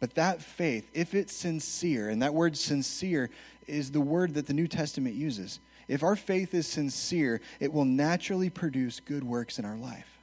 But 0.00 0.16
that 0.16 0.42
faith, 0.42 0.90
if 0.92 1.14
it's 1.14 1.34
sincere, 1.34 2.10
and 2.10 2.22
that 2.22 2.34
word 2.34 2.58
sincere 2.58 3.30
is 3.66 3.90
the 3.90 4.00
word 4.00 4.34
that 4.34 4.46
the 4.46 4.54
New 4.54 4.68
Testament 4.68 5.14
uses. 5.14 5.60
If 5.88 6.02
our 6.02 6.16
faith 6.16 6.54
is 6.54 6.66
sincere, 6.66 7.40
it 7.60 7.72
will 7.72 7.84
naturally 7.84 8.50
produce 8.50 9.00
good 9.00 9.24
works 9.24 9.58
in 9.58 9.64
our 9.64 9.76
life. 9.76 10.18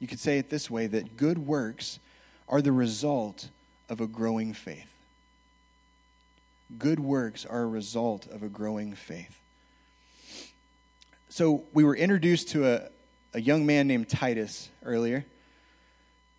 You 0.00 0.08
could 0.08 0.20
say 0.20 0.38
it 0.38 0.50
this 0.50 0.70
way 0.70 0.88
that 0.88 1.16
good 1.16 1.38
works 1.38 2.00
are 2.48 2.60
the 2.60 2.72
result 2.72 3.48
of 3.88 4.00
a 4.00 4.06
growing 4.06 4.52
faith 4.52 4.92
good 6.78 7.00
works 7.00 7.44
are 7.44 7.62
a 7.62 7.66
result 7.66 8.26
of 8.28 8.42
a 8.42 8.48
growing 8.48 8.94
faith. 8.94 9.38
So 11.28 11.64
we 11.72 11.84
were 11.84 11.96
introduced 11.96 12.48
to 12.50 12.66
a, 12.66 12.88
a 13.34 13.40
young 13.40 13.64
man 13.64 13.86
named 13.86 14.08
Titus 14.08 14.68
earlier. 14.84 15.24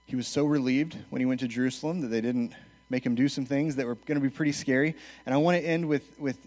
He 0.05 0.15
was 0.15 0.27
so 0.27 0.45
relieved 0.45 0.97
when 1.09 1.21
he 1.21 1.25
went 1.25 1.39
to 1.41 1.47
Jerusalem 1.47 2.01
that 2.01 2.07
they 2.07 2.21
didn't 2.21 2.53
make 2.89 3.05
him 3.05 3.15
do 3.15 3.27
some 3.27 3.45
things 3.45 3.75
that 3.77 3.85
were 3.85 3.95
going 3.95 4.19
to 4.19 4.21
be 4.21 4.29
pretty 4.29 4.51
scary. 4.51 4.95
And 5.25 5.33
I 5.33 5.37
want 5.37 5.57
to 5.57 5.65
end 5.65 5.87
with, 5.87 6.19
with 6.19 6.37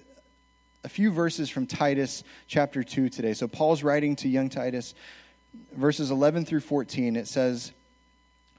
a 0.85 0.89
few 0.89 1.11
verses 1.11 1.51
from 1.51 1.67
Titus 1.67 2.23
chapter 2.47 2.85
2 2.85 3.09
today. 3.09 3.35
So 3.35 3.49
Paul's 3.49 3.83
writing 3.83 4.17
to 4.17 4.29
young 4.29 4.49
Titus, 4.49 4.95
verses 5.73 6.11
11 6.11 6.45
through 6.45 6.61
14. 6.61 7.17
It 7.17 7.29
says, 7.29 7.73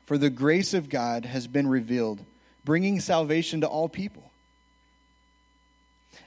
For 0.05 0.17
the 0.17 0.29
grace 0.29 0.73
of 0.73 0.89
God 0.89 1.25
has 1.25 1.47
been 1.47 1.67
revealed, 1.67 2.23
bringing 2.65 2.99
salvation 2.99 3.61
to 3.61 3.67
all 3.67 3.89
people 3.89 4.27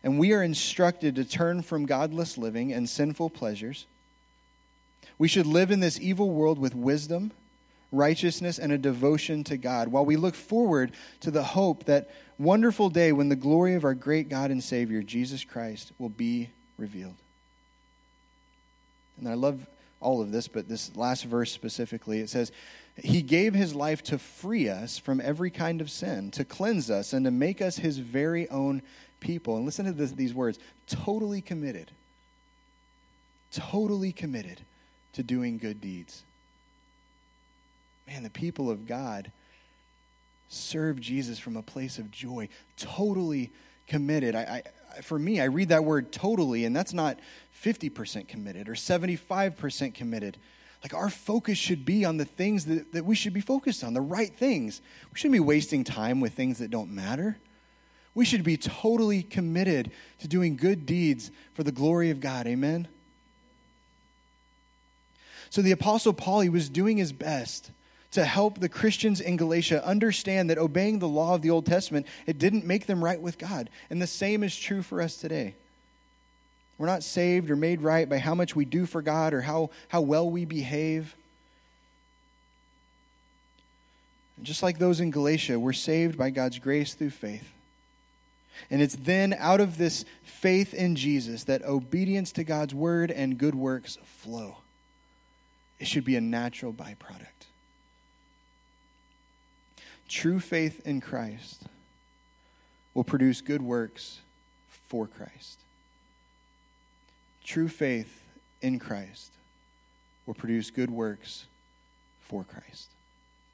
and 0.03 0.18
we 0.18 0.32
are 0.32 0.42
instructed 0.42 1.16
to 1.16 1.24
turn 1.24 1.62
from 1.62 1.86
godless 1.86 2.38
living 2.38 2.72
and 2.72 2.88
sinful 2.88 3.30
pleasures. 3.30 3.86
We 5.18 5.28
should 5.28 5.46
live 5.46 5.70
in 5.70 5.80
this 5.80 6.01
evil 6.01 6.30
world 6.30 6.59
with 6.59 6.74
wisdom, 6.74 7.32
righteousness, 7.93 8.59
and 8.59 8.72
a 8.72 8.78
devotion 8.78 9.45
to 9.45 9.57
God 9.57 9.88
while 9.88 10.05
we 10.05 10.16
look 10.16 10.34
forward 10.34 10.93
to 11.20 11.30
the 11.30 11.43
hope 11.43 11.84
that 11.84 12.11
wonderful 12.38 12.88
day 12.88 13.12
when 13.12 13.28
the 13.28 13.36
glory 13.36 13.74
of 13.74 13.84
our 13.84 13.95
great 13.95 14.28
God 14.28 14.51
and 14.51 14.62
Savior, 14.62 15.03
Jesus 15.03 15.45
Christ, 15.45 15.93
will 15.99 16.09
be 16.09 16.51
revealed. 16.78 17.16
And 19.18 19.28
I 19.28 19.34
love 19.34 19.66
all 20.01 20.22
of 20.22 20.32
this, 20.32 20.49
but 20.49 20.68
this 20.68 20.97
last 20.97 21.24
verse 21.24 21.53
specifically, 21.53 22.20
it 22.20 22.30
says, 22.30 22.51
He 22.97 23.20
gave 23.22 23.55
His 23.55 23.74
life 23.74 24.03
to 24.05 24.18
free 24.18 24.68
us 24.68 24.99
from 24.99 25.20
every 25.20 25.51
kind 25.51 25.80
of 25.80 25.91
sin, 25.91 26.30
to 26.32 26.45
cleanse 26.45 26.91
us, 26.91 27.12
and 27.12 27.24
to 27.26 27.30
make 27.30 27.61
us 27.61 27.76
His 27.76 27.99
very 27.99 28.49
own 28.49 28.82
people, 29.20 29.57
and 29.57 29.66
listen 29.66 29.84
to 29.84 29.93
this, 29.93 30.12
these 30.12 30.32
words 30.32 30.59
totally 30.86 31.43
committed, 31.43 31.91
totally 33.53 34.12
committed 34.12 34.62
to 35.12 35.22
doing 35.22 35.59
good 35.59 35.80
deeds. 35.80 36.22
Man, 38.11 38.25
the 38.25 38.31
people 38.31 38.69
of 38.69 38.87
God 38.87 39.31
serve 40.49 41.01
Jesus 41.01 41.39
from 41.39 41.57
a 41.57 41.63
place 41.63 41.99
of 41.99 42.11
joy, 42.11 42.49
totally 42.77 43.53
committed. 43.87 44.35
I, 44.35 44.65
I, 44.97 45.01
for 45.01 45.17
me, 45.17 45.41
I 45.41 45.45
read 45.45 45.69
that 45.69 45.85
word 45.85 46.11
totally, 46.11 46.65
and 46.65 46.75
that's 46.75 46.93
not 46.93 47.21
50% 47.65 48.27
committed 48.27 48.69
or 48.69 48.73
75% 48.73 49.95
committed. 49.95 50.39
Like 50.83 50.93
our 50.93 51.09
focus 51.09 51.57
should 51.57 51.85
be 51.85 52.05
on 52.05 52.17
the 52.17 52.25
things 52.25 52.65
that, 52.65 52.93
that 52.95 53.05
we 53.05 53.15
should 53.15 53.33
be 53.33 53.41
focused 53.41 53.85
on, 53.85 53.95
the 53.95 54.01
right 54.01 54.35
things. 54.35 54.81
We 55.13 55.19
shouldn't 55.19 55.35
be 55.35 55.41
wasting 55.41 55.85
time 55.85 56.19
with 56.19 56.33
things 56.33 56.59
that 56.59 56.71
don't 56.71 56.91
matter. 56.91 57.39
We 58.17 58.25
should 58.25 58.43
be 58.43 58.57
totally 58.57 59.23
committed 59.23 59.93
to 60.19 60.27
doing 60.27 60.57
good 60.57 60.85
deeds 60.85 61.31
for 61.55 61.63
the 61.63 61.71
glory 61.71 62.11
of 62.11 62.19
God. 62.19 62.49
Amen? 62.49 62.89
So 65.49 65.63
the 65.63 65.71
Apostle 65.71 66.13
Paul, 66.13 66.41
he 66.41 66.49
was 66.49 66.69
doing 66.69 66.97
his 66.97 67.13
best 67.13 67.71
to 68.13 68.25
help 68.25 68.59
the 68.59 68.69
Christians 68.69 69.21
in 69.21 69.37
Galatia 69.37 69.85
understand 69.85 70.51
that 70.51 70.59
obeying 70.59 70.99
the 70.99 71.09
law 71.09 71.35
of 71.35 71.43
the 71.43 71.51
Old 71.51 71.67
Testament, 71.67 72.07
it 72.27 72.39
didn't 72.39 72.67
make 72.67 72.87
them 72.87 73.05
right 73.05 73.21
with 73.21 73.39
God. 73.39 73.71
And 73.89 74.03
the 74.03 74.07
same 74.07 74.43
is 74.43 74.57
true 74.57 74.83
for 74.83 75.01
us 75.01 75.17
today. 75.17 75.55
We're 76.77 76.87
not 76.87 77.05
saved 77.05 77.51
or 77.51 77.57
made 77.57 77.83
right 77.83 78.09
by 78.09 78.19
how 78.19 78.35
much 78.35 78.57
we 78.57 78.65
do 78.65 78.87
for 78.87 79.03
God 79.03 79.35
or 79.35 79.43
how, 79.43 79.71
how 79.89 80.01
well 80.01 80.29
we 80.29 80.45
behave. 80.45 81.15
And 84.37 84.47
just 84.47 84.63
like 84.63 84.79
those 84.79 84.99
in 84.99 85.11
Galatia, 85.11 85.61
we're 85.61 85.75
saved 85.75 86.17
by 86.17 86.31
God's 86.31 86.59
grace 86.59 86.95
through 86.95 87.11
faith. 87.11 87.53
And 88.71 88.83
it's 88.83 88.97
then 88.97 89.35
out 89.39 89.61
of 89.61 89.79
this 89.79 90.05
faith 90.23 90.75
in 90.75 90.97
Jesus 90.97 91.45
that 91.45 91.63
obedience 91.63 92.33
to 92.33 92.45
God's 92.45 92.75
word 92.75 93.11
and 93.11 93.39
good 93.39 93.55
works 93.55 93.99
flow. 94.05 94.57
It 95.79 95.87
should 95.87 96.05
be 96.05 96.17
a 96.17 96.21
natural 96.21 96.73
byproduct. 96.73 97.39
True 100.11 100.41
faith 100.41 100.85
in 100.85 101.01
Christ 101.01 101.63
will 102.95 103.05
produce 103.05 103.41
good 103.41 103.63
works 103.63 104.19
for 104.89 105.07
Christ. 105.07 105.61
True 107.45 107.69
faith 107.69 108.21
in 108.61 108.81
Christ 108.81 109.31
will 110.27 110.35
produce 110.35 110.73
good 110.73 110.91
works 110.91 111.47
for 112.23 112.43
Christ. 112.43 112.89